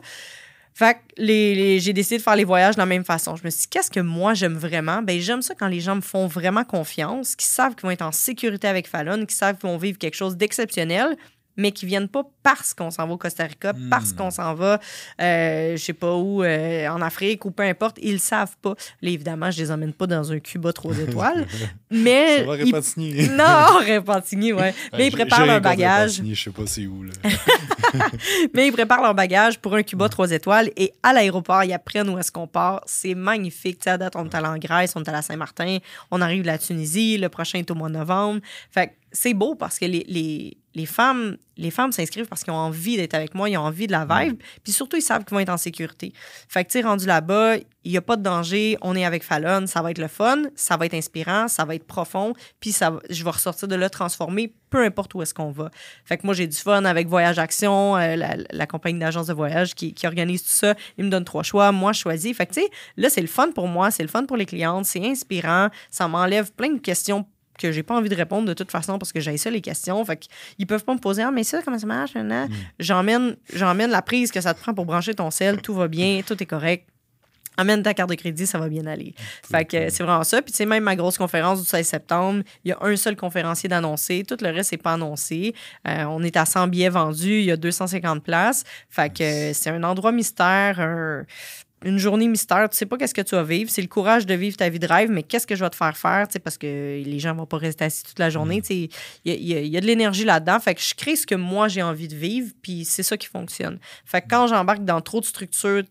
Fait 0.74 0.94
que 0.94 1.00
les, 1.18 1.80
j'ai 1.80 1.92
décidé 1.92 2.18
de 2.18 2.24
faire 2.24 2.36
les 2.36 2.46
voyages 2.46 2.76
de 2.76 2.80
la 2.80 2.86
même 2.86 3.04
façon. 3.04 3.36
Je 3.36 3.44
me 3.44 3.50
suis 3.50 3.62
dit, 3.62 3.68
qu'est-ce 3.68 3.92
que 3.92 4.00
moi 4.00 4.34
j'aime 4.34 4.56
vraiment? 4.56 5.02
Ben, 5.02 5.20
j'aime 5.20 5.42
ça 5.42 5.54
quand 5.54 5.68
les 5.68 5.82
gens 5.82 5.96
me 5.96 6.02
font 6.02 6.28
vraiment 6.28 6.64
confiance, 6.64 7.36
qui 7.36 7.46
savent 7.46 7.76
qu'ils 7.76 7.84
vont 7.84 7.92
être 7.92 8.02
en 8.02 8.14
sécurité 8.14 8.68
avec 8.68 8.88
Fallon, 8.88 9.26
qui 9.26 9.36
savent 9.36 9.58
qu'ils 9.58 9.70
vont 9.70 9.78
vivre 9.78 9.98
quelque 9.98 10.16
chose 10.16 10.38
d'exceptionnel, 10.38 11.18
mais 11.58 11.72
qui 11.72 11.86
viennent 11.86 12.08
pas 12.08 12.24
parce 12.44 12.74
qu'on 12.74 12.92
s'en 12.92 13.08
va 13.08 13.14
au 13.14 13.18
Costa 13.18 13.44
Rica, 13.44 13.74
parce 13.90 14.12
hmm. 14.12 14.16
qu'on 14.16 14.32
s'en 14.32 14.54
va, 14.54 14.80
euh, 15.22 15.76
je 15.76 15.84
sais 15.84 15.94
pas 15.94 16.16
où, 16.16 16.44
euh, 16.44 16.88
en 16.88 17.02
Afrique 17.02 17.46
ou 17.46 17.52
peu 17.52 17.64
importe, 17.64 17.98
ils 18.02 18.20
savent 18.20 18.56
pas. 18.62 18.76
Là, 19.02 19.10
évidemment, 19.10 19.52
je 19.52 19.62
les 19.62 19.72
emmène 19.72 19.94
pas 19.94 20.08
dans 20.08 20.32
un 20.32 20.40
Cuba 20.40 20.74
trois 20.74 20.98
étoiles, 20.98 21.46
mais... 21.92 22.40
Ça 22.40 22.44
va 22.44 22.52
Repentigny. 22.54 23.30
Non, 23.32 23.80
Repentigny, 23.80 24.54
ouais. 24.54 24.74
Mais 24.94 25.08
ils 25.08 25.12
préparent 25.12 25.46
leur 25.46 25.62
bagage. 25.62 26.22
Je 26.24 26.36
sais 26.36 26.52
pas 26.52 26.66
c'est 26.66 26.88
où, 26.88 27.04
là. 27.04 27.12
mais 28.54 28.68
ils 28.68 28.72
préparent 28.72 29.02
leur 29.02 29.16
bagage 29.16 29.60
pour 29.60 29.76
un 29.76 29.84
Cuba 29.84 30.10
trois 30.10 30.32
étoiles 30.32 30.72
et 30.78 30.94
à 31.04 31.14
l'aéroport, 31.14 31.64
ils 31.64 31.74
apprennent 31.74 32.10
où 32.10 32.18
est-ce 32.18 32.32
qu'on 32.32 32.48
part. 32.48 32.82
C'est 32.86 33.16
magnifique. 33.16 33.80
Tu 33.80 33.84
sais, 33.86 33.92
à 33.92 33.98
date, 33.98 34.16
on 34.16 34.26
est 34.26 34.36
allé 34.36 34.48
en 34.48 34.58
Grèce, 34.58 34.94
on 34.96 35.04
est 35.04 35.10
allé 35.10 35.18
à 35.18 35.22
Saint-Martin, 35.22 35.78
on 36.12 36.22
arrive 36.22 36.42
de 36.42 36.48
la 36.48 36.58
Tunisie, 36.58 37.18
le 37.18 37.30
prochain 37.30 37.60
est 37.60 37.72
au 37.72 37.76
mois 37.76 37.90
de 37.90 37.94
novembre. 37.94 38.42
Fait 38.72 38.96
c'est 39.12 39.34
beau 39.34 39.56
parce 39.56 39.78
que 39.78 39.86
les, 39.86 40.06
les, 40.08 40.58
les 40.74 40.86
femmes 40.86 41.38
les 41.62 41.72
femmes 41.72 41.92
s'inscrivent 41.92 42.28
parce 42.28 42.44
qu'ils 42.44 42.54
ont 42.54 42.58
envie 42.58 42.98
d'être 42.98 43.14
avec 43.14 43.36
moi, 43.36 43.50
ils 43.50 43.58
ont 43.58 43.62
envie 43.62 43.88
de 43.88 43.92
la 43.92 44.06
vibe, 44.06 44.42
puis 44.64 44.74
surtout, 44.74 44.98
ils 44.98 45.02
savent 45.02 45.24
qu'ils 45.24 45.36
vont 45.36 45.40
être 45.40 45.50
en 45.50 45.58
sécurité. 45.58 46.14
Fait 46.48 46.66
que, 46.66 46.72
tu 46.72 46.82
rendu 46.84 47.06
là-bas, 47.06 47.58
il 47.84 47.92
n'y 47.92 47.98
a 47.98 48.02
pas 48.02 48.16
de 48.16 48.24
danger, 48.24 48.78
on 48.82 48.96
est 48.96 49.06
avec 49.06 49.24
Fallon, 49.24 49.68
ça 49.68 49.82
va 49.82 49.92
être 49.92 49.98
le 49.98 50.08
fun, 50.08 50.44
ça 50.56 50.78
va 50.78 50.86
être 50.86 50.94
inspirant, 50.94 51.48
ça 51.48 51.66
va 51.66 51.76
être 51.76 51.86
profond, 51.86 52.34
puis 52.60 52.72
ça, 52.72 53.00
je 53.10 53.24
vais 53.24 53.30
ressortir 53.30 53.68
de 53.68 53.76
là 53.76 53.90
transformé, 53.90 54.54
peu 54.70 54.84
importe 54.84 55.14
où 55.16 55.22
est-ce 55.22 55.34
qu'on 55.34 55.52
va. 55.52 55.70
Fait 56.06 56.18
que 56.18 56.26
moi, 56.26 56.34
j'ai 56.34 56.48
du 56.48 56.58
fun 56.58 56.86
avec 56.86 57.08
Voyage 57.08 57.40
Action, 57.40 57.98
euh, 57.98 58.16
la, 58.50 58.68
compagnie 58.68 59.00
d'agence 59.00 59.28
de 59.28 59.34
voyage 59.34 59.76
qui, 59.76 59.94
qui, 59.94 60.08
organise 60.08 60.44
tout 60.44 60.50
ça. 60.50 60.76
Ils 60.98 61.06
me 61.06 61.10
donnent 61.10 61.26
trois 61.26 61.44
choix, 61.44 61.72
moi, 61.72 61.92
je 61.92 62.00
choisis. 62.00 62.36
Fait 62.36 62.46
que, 62.46 62.54
tu 62.54 62.62
sais, 62.62 62.70
là, 62.98 63.10
c'est 63.10 63.22
le 63.22 63.28
fun 63.28 63.52
pour 63.52 63.68
moi, 63.68 63.92
c'est 63.92 64.04
le 64.04 64.10
fun 64.10 64.26
pour 64.26 64.38
les 64.38 64.46
clientes, 64.46 64.86
c'est 64.86 65.06
inspirant, 65.06 65.70
ça 65.90 66.08
m'enlève 66.08 66.52
plein 66.54 66.74
de 66.74 66.80
questions 66.80 67.26
que 67.62 67.72
j'ai 67.72 67.84
pas 67.84 67.96
envie 67.96 68.10
de 68.10 68.16
répondre 68.16 68.48
de 68.48 68.54
toute 68.54 68.72
façon 68.72 68.98
parce 68.98 69.14
que 69.14 69.20
j'ai 69.20 69.38
ça 69.38 69.50
les 69.50 69.62
questions. 69.62 70.04
Fait 70.06 70.18
qu'ils 70.18 70.68
peuvent 70.68 70.84
pas 70.84 70.94
me 70.94 71.00
poser 71.00 71.22
Ah, 71.22 71.32
mais 71.32 71.44
ça, 71.44 71.62
comment 71.64 71.80
ça 71.80 71.88
marche? 71.88 72.16
Mm. 72.16 72.48
J'emmène, 72.80 73.36
j'emmène 73.54 73.92
la 73.92 74.02
prise 74.02 74.32
que 74.32 74.42
ça 74.42 74.54
te 74.54 74.60
prend 74.60 74.74
pour 74.74 74.86
brancher 74.86 75.14
ton 75.14 75.32
sel, 75.32 75.62
tout 75.62 75.74
va 75.74 75.88
bien, 75.88 76.22
tout 76.26 76.42
est 76.42 76.46
correct. 76.46 76.88
Amène 77.58 77.84
ta 77.84 77.94
carte 77.94 78.10
de 78.10 78.16
crédit, 78.16 78.48
ça 78.48 78.58
va 78.58 78.70
bien 78.70 78.86
aller. 78.88 79.14
Fait 79.44 79.66
que 79.66 79.90
c'est 79.90 80.04
vraiment 80.04 80.24
ça. 80.24 80.42
Puis, 80.42 80.54
tu 80.54 80.58
sais, 80.58 80.66
même 80.66 80.86
ma 80.86 80.96
grosse 80.96 81.18
conférence 81.18 81.62
du 81.62 81.68
16 81.68 81.86
septembre, 81.86 82.44
il 82.64 82.70
y 82.70 82.72
a 82.72 82.78
un 82.82 82.96
seul 82.96 83.18
conférencier 83.18 83.68
d'annoncer. 83.68 84.24
Tout 84.26 84.38
le 84.42 84.50
reste 84.50 84.72
n'est 84.72 84.78
pas 84.78 84.94
annoncé. 84.94 85.54
Euh, 85.86 86.06
on 86.06 86.24
est 86.24 86.38
à 86.38 86.46
100 86.46 86.70
billets 86.70 86.90
vendus. 86.90 87.40
Il 87.40 87.46
y 87.46 87.52
a 87.52 87.58
250 87.58 88.24
places. 88.24 88.64
Fait 88.90 89.14
que 89.14 89.52
c'est 89.54 89.70
un 89.70 89.84
endroit 89.84 90.14
mystère, 90.14 90.80
un 90.80 91.26
une 91.84 91.98
journée 91.98 92.28
mystère, 92.28 92.70
tu 92.70 92.78
sais 92.78 92.86
pas 92.86 92.98
qu'est-ce 92.98 93.14
que 93.14 93.22
tu 93.22 93.36
vas 93.36 93.44
vivre. 93.44 93.70
C'est 93.70 93.82
le 93.82 93.88
courage 93.88 94.26
de 94.26 94.34
vivre 94.34 94.56
ta 94.56 94.70
vie 94.70 94.80
de 94.80 94.88
rêve, 94.88 95.10
mais 95.10 95.24
qu'est-ce 95.24 95.48
que 95.48 95.56
je 95.56 95.64
vais 95.64 95.70
te 95.70 95.76
faire 95.76 95.98
faire, 95.98 96.28
tu 96.28 96.34
sais, 96.34 96.40
parce 96.40 96.58
que 96.58 97.02
les 97.04 97.20
gens 97.20 97.34
vont 97.34 97.46
pas 97.46 97.58
rester 97.58 97.86
assis 97.86 98.04
toute 98.04 98.20
la 98.20 98.30
journée. 98.30 98.60
Mm. 98.60 98.62
Tu 98.62 98.68
sais, 98.68 98.90
il 99.26 99.70
y, 99.70 99.78
a, 99.78 99.82
de 99.82 99.86
l'énergie 99.86 100.24
là-dedans. 100.24 100.60
Fait 100.60 100.76
que 100.76 100.82
je 100.82 100.94
crée 100.94 101.16
ce 101.16 101.26
que 101.26 101.36
moi 101.36 101.68
j'ai 101.68 101.82
envie 101.82 102.08
de 102.08 102.16
vivre, 102.16 102.52
puis 102.62 102.86
c'est 102.86 103.04
ça 103.04 103.18
qui 103.18 103.28
fonctionne. 103.28 103.80
Fait 104.06 104.22
que 104.22 104.28
quand 104.30 104.48
j'embarque 104.48 104.86
dans 104.86 105.02
trop 105.02 105.20
de 105.20 105.26
structures, 105.26 105.84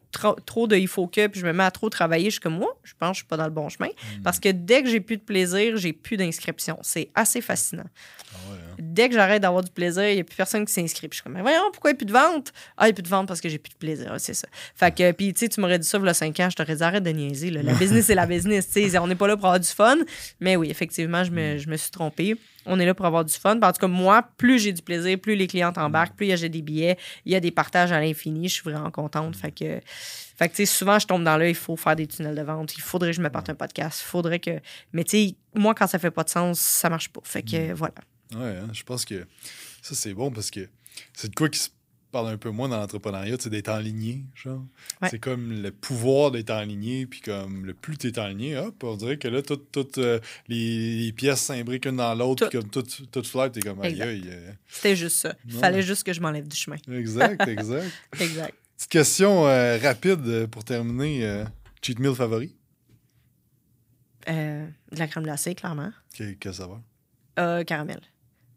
trop, 0.47 0.67
de 0.67 0.77
il 0.77 0.89
faut 0.89 1.07
que, 1.09 1.27
puis 1.27 1.41
je 1.41 1.47
me 1.47 1.53
mets 1.53 1.65
à 1.65 1.71
trop 1.71 1.89
travailler, 1.89 2.27
je 2.27 2.33
suis 2.33 2.41
comme 2.41 2.59
moi, 2.59 2.77
je 2.85 2.93
pense 2.99 3.11
que 3.11 3.15
je 3.15 3.19
suis 3.21 3.29
pas 3.29 3.37
dans 3.37 3.45
le 3.45 3.51
bon 3.51 3.69
chemin. 3.69 3.89
Mm. 3.89 4.23
Parce 4.23 4.39
que 4.39 4.49
dès 4.49 4.83
que 4.83 4.89
j'ai 4.89 5.01
plus 5.01 5.17
de 5.17 5.23
plaisir, 5.23 5.77
j'ai 5.77 5.93
plus 5.93 6.17
d'inscription. 6.17 6.79
C'est 6.83 7.11
assez 7.15 7.41
fascinant. 7.41 7.87
Ah 8.33 8.37
hein. 8.53 8.75
Dès 8.79 9.09
que 9.09 9.15
j'arrête 9.15 9.43
d'avoir 9.43 9.65
du 9.65 9.71
plaisir, 9.71 10.09
il 10.09 10.15
n'y 10.15 10.21
a 10.21 10.25
plus 10.25 10.37
personne 10.37 10.65
qui 10.65 10.73
s'inscrit. 10.73 11.09
Je 11.11 11.17
suis 11.17 11.23
comme, 11.23 11.33
mais 11.33 11.43
voyons, 11.43 11.63
pourquoi 11.73 11.91
il 11.91 11.95
n'y 11.95 11.97
a 11.97 11.99
plus 11.99 12.07
de 12.07 12.13
vente? 12.13 12.53
Ah, 12.77 12.85
il 12.85 12.87
n'y 12.87 12.91
a 12.91 12.95
plus 12.95 13.03
de 13.03 13.09
vente 13.09 13.27
parce 13.27 13.41
que 13.41 13.49
j'ai 13.49 13.59
plus 13.59 13.71
de 13.71 13.77
plaisir. 13.77 14.15
c'est 14.19 14.35
ça. 14.35 14.49
Fait 14.75 14.95
que, 14.95 15.11
puis, 15.13 15.33
tu 15.33 15.41
sais, 15.41 15.49
tu 15.49 15.61
m'aurais 15.61 15.80
dit 15.81 15.89
ça 15.89 15.99
il 15.99 16.05
y 16.05 16.09
a 16.09 16.15
5 16.15 16.41
ans, 16.41 16.49
je 16.51 16.57
t'aurais 16.57 16.77
dit, 16.77 16.83
arrête 16.83 17.03
de 17.03 17.11
niaiser. 17.11 17.51
La 17.51 17.75
business, 17.75 18.07
c'est 18.07 18.15
la 18.15 18.27
business. 18.29 18.69
on 19.01 19.07
n'est 19.07 19.15
pas 19.15 19.27
là 19.27 19.37
pour 19.37 19.47
avoir 19.47 19.61
du 19.61 19.69
fun. 19.69 19.97
Mais 20.41 20.57
oui, 20.57 20.71
effectivement, 20.71 21.25
je 21.25 21.31
me, 21.31 21.59
je 21.59 21.69
me 21.69 21.77
suis 21.77 21.91
trompée. 21.91 22.37
On 22.67 22.79
est 22.79 22.87
là 22.87 22.95
pour 22.95 23.07
avoir 23.07 23.25
du 23.25 23.33
fun. 23.33 23.59
En 23.61 23.73
tout 23.73 23.81
cas, 23.81 23.87
moi, 23.87 24.23
plus 24.37 24.59
j'ai 24.59 24.73
du 24.73 24.83
plaisir, 24.83 25.19
plus 25.19 25.35
les 25.35 25.47
clients 25.47 25.73
embarquent, 25.77 26.15
plus 26.15 26.31
a 26.31 26.49
des 26.49 26.63
billets, 26.63 26.97
il 27.25 27.33
y 27.33 27.35
a 27.35 27.41
des 27.41 27.51
partages 27.51 27.91
à 27.91 28.01
l'infini. 28.01 28.49
Je 28.49 28.55
suis 28.55 28.71
vraiment 28.71 28.91
contente. 28.91 29.35
Fait 29.35 29.51
que, 29.51 29.81
fait 30.37 30.49
que, 30.49 30.65
souvent, 30.67 30.99
je 30.99 31.07
tombe 31.07 31.25
dans 31.25 31.37
là, 31.37 31.49
il 31.49 31.55
faut 31.55 31.77
faire 31.77 31.97
des 31.97 32.07
tunnels 32.07 32.37
de 32.37 32.43
vente. 32.43 32.75
Il 32.77 32.83
faudrait 32.83 33.11
que 33.11 33.17
je 33.17 33.23
me 33.23 33.31
parte 33.31 33.49
un 33.49 33.55
podcast. 33.55 34.03
Il 34.05 34.09
faudrait 34.09 34.41
que. 34.41 34.61
Mais, 34.93 35.05
tu 35.05 35.11
sais, 35.11 35.35
moi, 35.55 35.75
quand 35.75 35.87
ça 35.87 35.99
fait 35.99 36.11
pas 36.11 36.25
de 36.25 36.31
sens, 36.31 36.61
ça 36.61 36.91
marche 36.91 37.09
pas. 37.09 37.21
Fait 37.25 37.43
que, 37.43 37.73
voilà. 37.73 37.95
Ouais, 38.35 38.59
hein, 38.59 38.69
je 38.73 38.83
pense 38.83 39.05
que 39.05 39.27
ça, 39.83 39.95
c'est 39.95 40.15
bon 40.15 40.31
parce 40.31 40.51
que 40.51 40.69
c'est 41.15 41.31
de 41.31 41.35
quoi 41.35 41.49
qui 41.49 41.59
se 41.59 41.71
parle 42.11 42.29
un 42.29 42.37
peu 42.37 42.51
moins 42.51 42.69
dans 42.69 42.79
l'entrepreneuriat, 42.79 43.37
c'est 43.39 43.51
d'être 43.51 43.69
en 43.69 43.79
ligne, 43.79 44.25
genre. 44.35 44.65
C'est 45.09 45.19
comme 45.19 45.63
le 45.63 45.71
pouvoir 45.71 46.31
d'être 46.31 46.51
en 46.51 46.63
ligne, 46.63 47.07
puis 47.07 47.21
comme 47.21 47.65
le 47.65 47.75
plus 47.75 47.97
tu 47.97 48.09
es 48.09 48.19
en 48.19 48.29
ligne, 48.29 48.57
hop, 48.57 48.83
on 48.85 48.97
dirait 48.97 49.17
que 49.17 49.29
là, 49.29 49.43
toutes 49.43 49.99
euh, 49.99 50.21
les, 50.49 51.13
pièces 51.13 51.41
s'imbriquent 51.41 51.87
une 51.87 51.97
dans 51.97 52.15
l'autre, 52.15 52.49
puis 52.49 52.59
comme 52.59 52.71
tout, 52.71 52.83
tout 52.83 53.23
t'es 53.51 53.61
comme 53.61 53.81
aïe 53.83 54.03
aïe. 54.03 54.25
Euh. 54.27 54.53
C'était 54.69 54.97
juste 54.97 55.17
ça. 55.17 55.35
Il 55.47 55.55
fallait 55.55 55.83
juste 55.83 56.05
que 56.05 56.13
je 56.13 56.21
m'enlève 56.21 56.47
du 56.47 56.57
chemin. 56.57 56.77
Exact, 56.91 57.41
exact. 57.49 57.91
exact. 58.19 58.55
Petite 58.77 58.91
question 58.91 59.47
euh, 59.47 59.79
rapide 59.79 60.47
pour 60.47 60.65
terminer. 60.65 61.45
cheat 61.83 61.99
meal 61.99 62.15
favori? 62.15 62.55
de 64.27 64.67
la 64.93 65.09
crème 65.09 65.25
glacée, 65.25 65.55
clairement. 65.55 65.93
Quel, 66.15 66.37
quel 66.37 66.55
saveur? 66.55 66.81
caramel. 67.67 68.01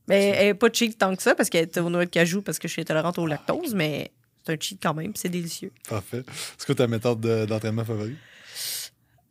Mais 0.07 0.25
elle 0.29 0.47
n'est 0.47 0.53
pas 0.53 0.69
cheat 0.71 0.97
tant 0.97 1.15
que 1.15 1.23
ça 1.23 1.35
parce 1.35 1.49
qu'elle 1.49 1.63
est 1.63 1.77
au 1.77 1.89
noix 1.89 2.05
de 2.05 2.09
cajou 2.09 2.41
parce 2.41 2.59
que 2.59 2.67
je 2.67 2.73
suis 2.73 2.81
intolérante 2.81 3.17
au 3.17 3.25
lactose, 3.25 3.73
mais 3.73 4.11
c'est 4.45 4.53
un 4.53 4.57
cheat 4.59 4.79
quand 4.81 4.93
même, 4.93 5.13
c'est 5.15 5.29
délicieux. 5.29 5.71
Parfait. 5.87 6.23
C'est 6.57 6.65
quoi 6.65 6.75
ta 6.75 6.87
méthode 6.87 7.21
d'entraînement 7.47 7.85
favorite? 7.85 8.17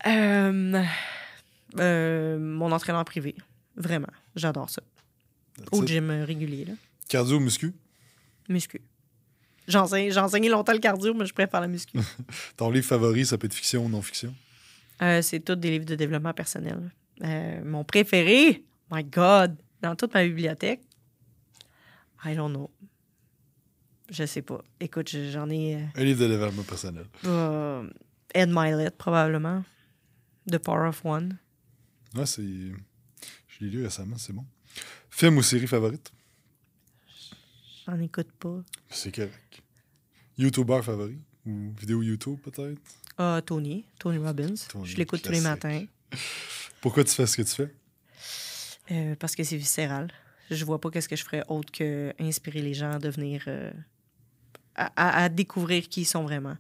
Euh, 0.06 0.82
euh, 1.78 2.38
mon 2.38 2.72
entraînement 2.72 3.04
privé. 3.04 3.34
Vraiment. 3.76 4.08
J'adore 4.34 4.70
ça. 4.70 4.82
au 5.70 5.84
gym 5.86 6.10
régulier. 6.26 6.64
Là. 6.64 6.72
Cardio 7.08 7.36
ou 7.36 7.40
muscu? 7.40 7.72
Muscu. 8.48 8.80
J'ai 9.68 9.78
enseigné 9.78 10.48
longtemps 10.48 10.72
le 10.72 10.78
cardio, 10.80 11.14
mais 11.14 11.24
je 11.24 11.32
préfère 11.32 11.60
la 11.60 11.68
muscu. 11.68 11.98
Ton 12.56 12.70
livre 12.70 12.86
favori, 12.86 13.24
ça 13.24 13.38
peut 13.38 13.46
être 13.46 13.54
fiction 13.54 13.84
ou 13.86 13.88
non-fiction? 13.88 14.34
Euh, 15.02 15.22
c'est 15.22 15.40
tous 15.40 15.54
des 15.54 15.70
livres 15.70 15.84
de 15.84 15.94
développement 15.94 16.32
personnel. 16.32 16.90
mon 17.64 17.84
préféré, 17.84 18.64
my 18.90 19.04
God, 19.04 19.56
dans 19.82 19.96
toute 19.96 20.14
ma 20.14 20.24
bibliothèque? 20.24 20.80
I 22.24 22.34
don't 22.34 22.50
know. 22.52 22.70
Je 24.10 24.24
sais 24.26 24.42
pas. 24.42 24.62
Écoute, 24.80 25.08
j'en 25.30 25.48
ai. 25.50 25.76
Euh, 25.76 25.84
Un 25.96 26.04
livre 26.04 26.20
de 26.22 26.28
développement 26.28 26.62
personnel. 26.62 27.06
Uh, 27.24 27.88
Ed 28.34 28.50
Milet, 28.50 28.90
probablement. 28.90 29.64
The 30.50 30.58
Power 30.58 30.88
of 30.88 31.04
One. 31.04 31.38
Ouais, 32.14 32.26
c'est. 32.26 32.42
Je 32.42 33.60
l'ai 33.64 33.70
lu 33.70 33.82
récemment, 33.82 34.18
c'est 34.18 34.32
bon. 34.32 34.44
Film 35.10 35.36
ou 35.38 35.42
série 35.42 35.66
favorite? 35.66 36.12
J'en 37.86 37.98
écoute 38.00 38.30
pas. 38.38 38.62
C'est 38.90 39.14
correct. 39.14 39.62
YouTuber 40.38 40.80
favori? 40.82 41.18
Ou 41.46 41.72
vidéo 41.78 42.02
YouTube, 42.02 42.38
peut-être? 42.40 42.78
Uh, 43.18 43.42
Tony. 43.44 43.84
Tony 43.98 44.18
Robbins. 44.18 44.54
je 44.84 44.96
l'écoute 44.96 45.22
tous 45.22 45.32
les 45.32 45.40
matins. 45.40 45.84
Pourquoi 46.80 47.04
tu 47.04 47.10
fais 47.12 47.26
ce 47.26 47.36
que 47.36 47.42
tu 47.42 47.54
fais? 47.54 47.74
Euh, 48.92 49.14
parce 49.18 49.34
que 49.34 49.42
c'est 49.42 49.56
viscéral. 49.56 50.08
Je 50.50 50.64
vois 50.64 50.80
pas 50.80 50.90
qu'est-ce 50.90 51.08
que 51.08 51.16
je 51.16 51.24
ferais 51.24 51.42
autre 51.48 51.72
que 51.72 52.12
inspirer 52.20 52.60
les 52.60 52.74
gens 52.74 52.92
à 52.92 52.98
devenir. 52.98 53.44
Euh, 53.46 53.72
à, 54.74 55.28
découvrir 55.28 55.88
qui 55.88 56.02
ils 56.02 56.06
sont 56.06 56.22
vraiment. 56.22 56.56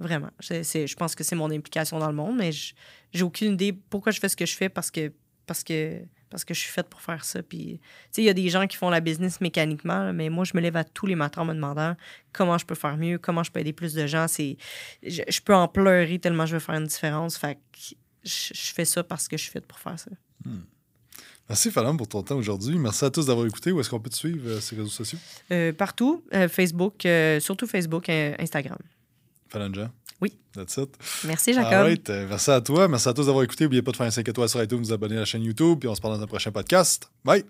Vraiment. 0.00 0.30
je 0.40 0.94
pense 0.94 1.14
que 1.14 1.24
c'est 1.24 1.36
mon 1.36 1.50
implication 1.50 1.98
dans 1.98 2.08
le 2.08 2.14
monde, 2.14 2.36
mais 2.36 2.50
j'ai 2.52 3.22
aucune 3.22 3.54
idée 3.54 3.72
pourquoi 3.72 4.12
je 4.12 4.20
fais 4.20 4.28
ce 4.28 4.36
que 4.36 4.46
je 4.46 4.54
fais 4.54 4.68
parce 4.68 4.90
que, 4.90 5.12
parce 5.46 5.64
que 5.64 6.02
parce 6.30 6.44
que 6.44 6.54
je 6.54 6.60
suis 6.60 6.70
faite 6.70 6.88
pour 6.88 7.00
faire 7.00 7.24
ça. 7.24 7.42
Puis, 7.42 7.80
il 8.16 8.24
y 8.24 8.28
a 8.28 8.34
des 8.34 8.48
gens 8.48 8.66
qui 8.66 8.76
font 8.76 8.90
la 8.90 9.00
business 9.00 9.40
mécaniquement, 9.40 10.12
mais 10.12 10.28
moi, 10.28 10.44
je 10.44 10.52
me 10.54 10.60
lève 10.60 10.76
à 10.76 10.84
tous 10.84 11.06
les 11.06 11.14
matins 11.14 11.42
en 11.42 11.44
me 11.46 11.54
demandant 11.54 11.96
comment 12.32 12.58
je 12.58 12.66
peux 12.66 12.74
faire 12.74 12.96
mieux, 12.96 13.18
comment 13.18 13.42
je 13.42 13.50
peux 13.50 13.60
aider 13.60 13.72
plus 13.72 13.94
de 13.94 14.06
gens. 14.06 14.28
C'est, 14.28 14.56
je, 15.02 15.40
peux 15.40 15.54
en 15.54 15.68
pleurer 15.68 16.18
tellement 16.18 16.46
je 16.46 16.54
veux 16.54 16.60
faire 16.60 16.76
une 16.76 16.86
différence. 16.86 17.36
Fait 17.36 17.58
je, 18.24 18.52
fais 18.52 18.84
ça 18.84 19.02
parce 19.02 19.28
que 19.28 19.36
je 19.36 19.42
suis 19.42 19.52
faite 19.52 19.66
pour 19.66 19.78
faire 19.78 19.98
ça. 19.98 20.10
Hmm. 20.44 20.60
Merci 21.48 21.70
Fallon 21.70 21.96
pour 21.96 22.08
ton 22.08 22.22
temps 22.22 22.36
aujourd'hui. 22.36 22.78
Merci 22.78 23.04
à 23.04 23.10
tous 23.10 23.26
d'avoir 23.26 23.46
écouté. 23.46 23.72
Où 23.72 23.80
est-ce 23.80 23.88
qu'on 23.88 24.00
peut 24.00 24.10
te 24.10 24.16
suivre 24.16 24.48
euh, 24.48 24.60
sur 24.60 24.76
les 24.76 24.82
réseaux 24.82 24.94
sociaux? 24.94 25.18
Euh, 25.50 25.72
partout. 25.72 26.22
Euh, 26.34 26.48
Facebook, 26.48 27.06
surtout 27.40 27.66
Facebook 27.66 28.08
et 28.08 28.34
Instagram. 28.38 28.78
Fallon 29.48 29.72
Jean? 29.72 29.90
Oui. 30.20 30.36
That's 30.52 30.76
it. 30.76 30.90
Merci 31.24 31.54
Jacob. 31.54 31.96
merci 32.28 32.50
à 32.50 32.60
toi. 32.60 32.88
Merci 32.88 33.08
à 33.08 33.14
tous 33.14 33.26
d'avoir 33.26 33.44
écouté. 33.44 33.64
N'oubliez 33.64 33.82
pas 33.82 33.92
de 33.92 33.96
faire 33.96 34.06
un 34.06 34.10
5 34.10 34.28
étoiles 34.28 34.48
sur 34.48 34.62
iTunes, 34.62 34.78
vous 34.78 34.92
abonner 34.92 35.16
à 35.16 35.20
la 35.20 35.24
chaîne 35.24 35.44
YouTube, 35.44 35.78
puis 35.78 35.88
on 35.88 35.94
se 35.94 36.00
parle 36.00 36.16
dans 36.16 36.22
un 36.22 36.26
prochain 36.26 36.50
podcast. 36.50 37.10
Bye! 37.24 37.44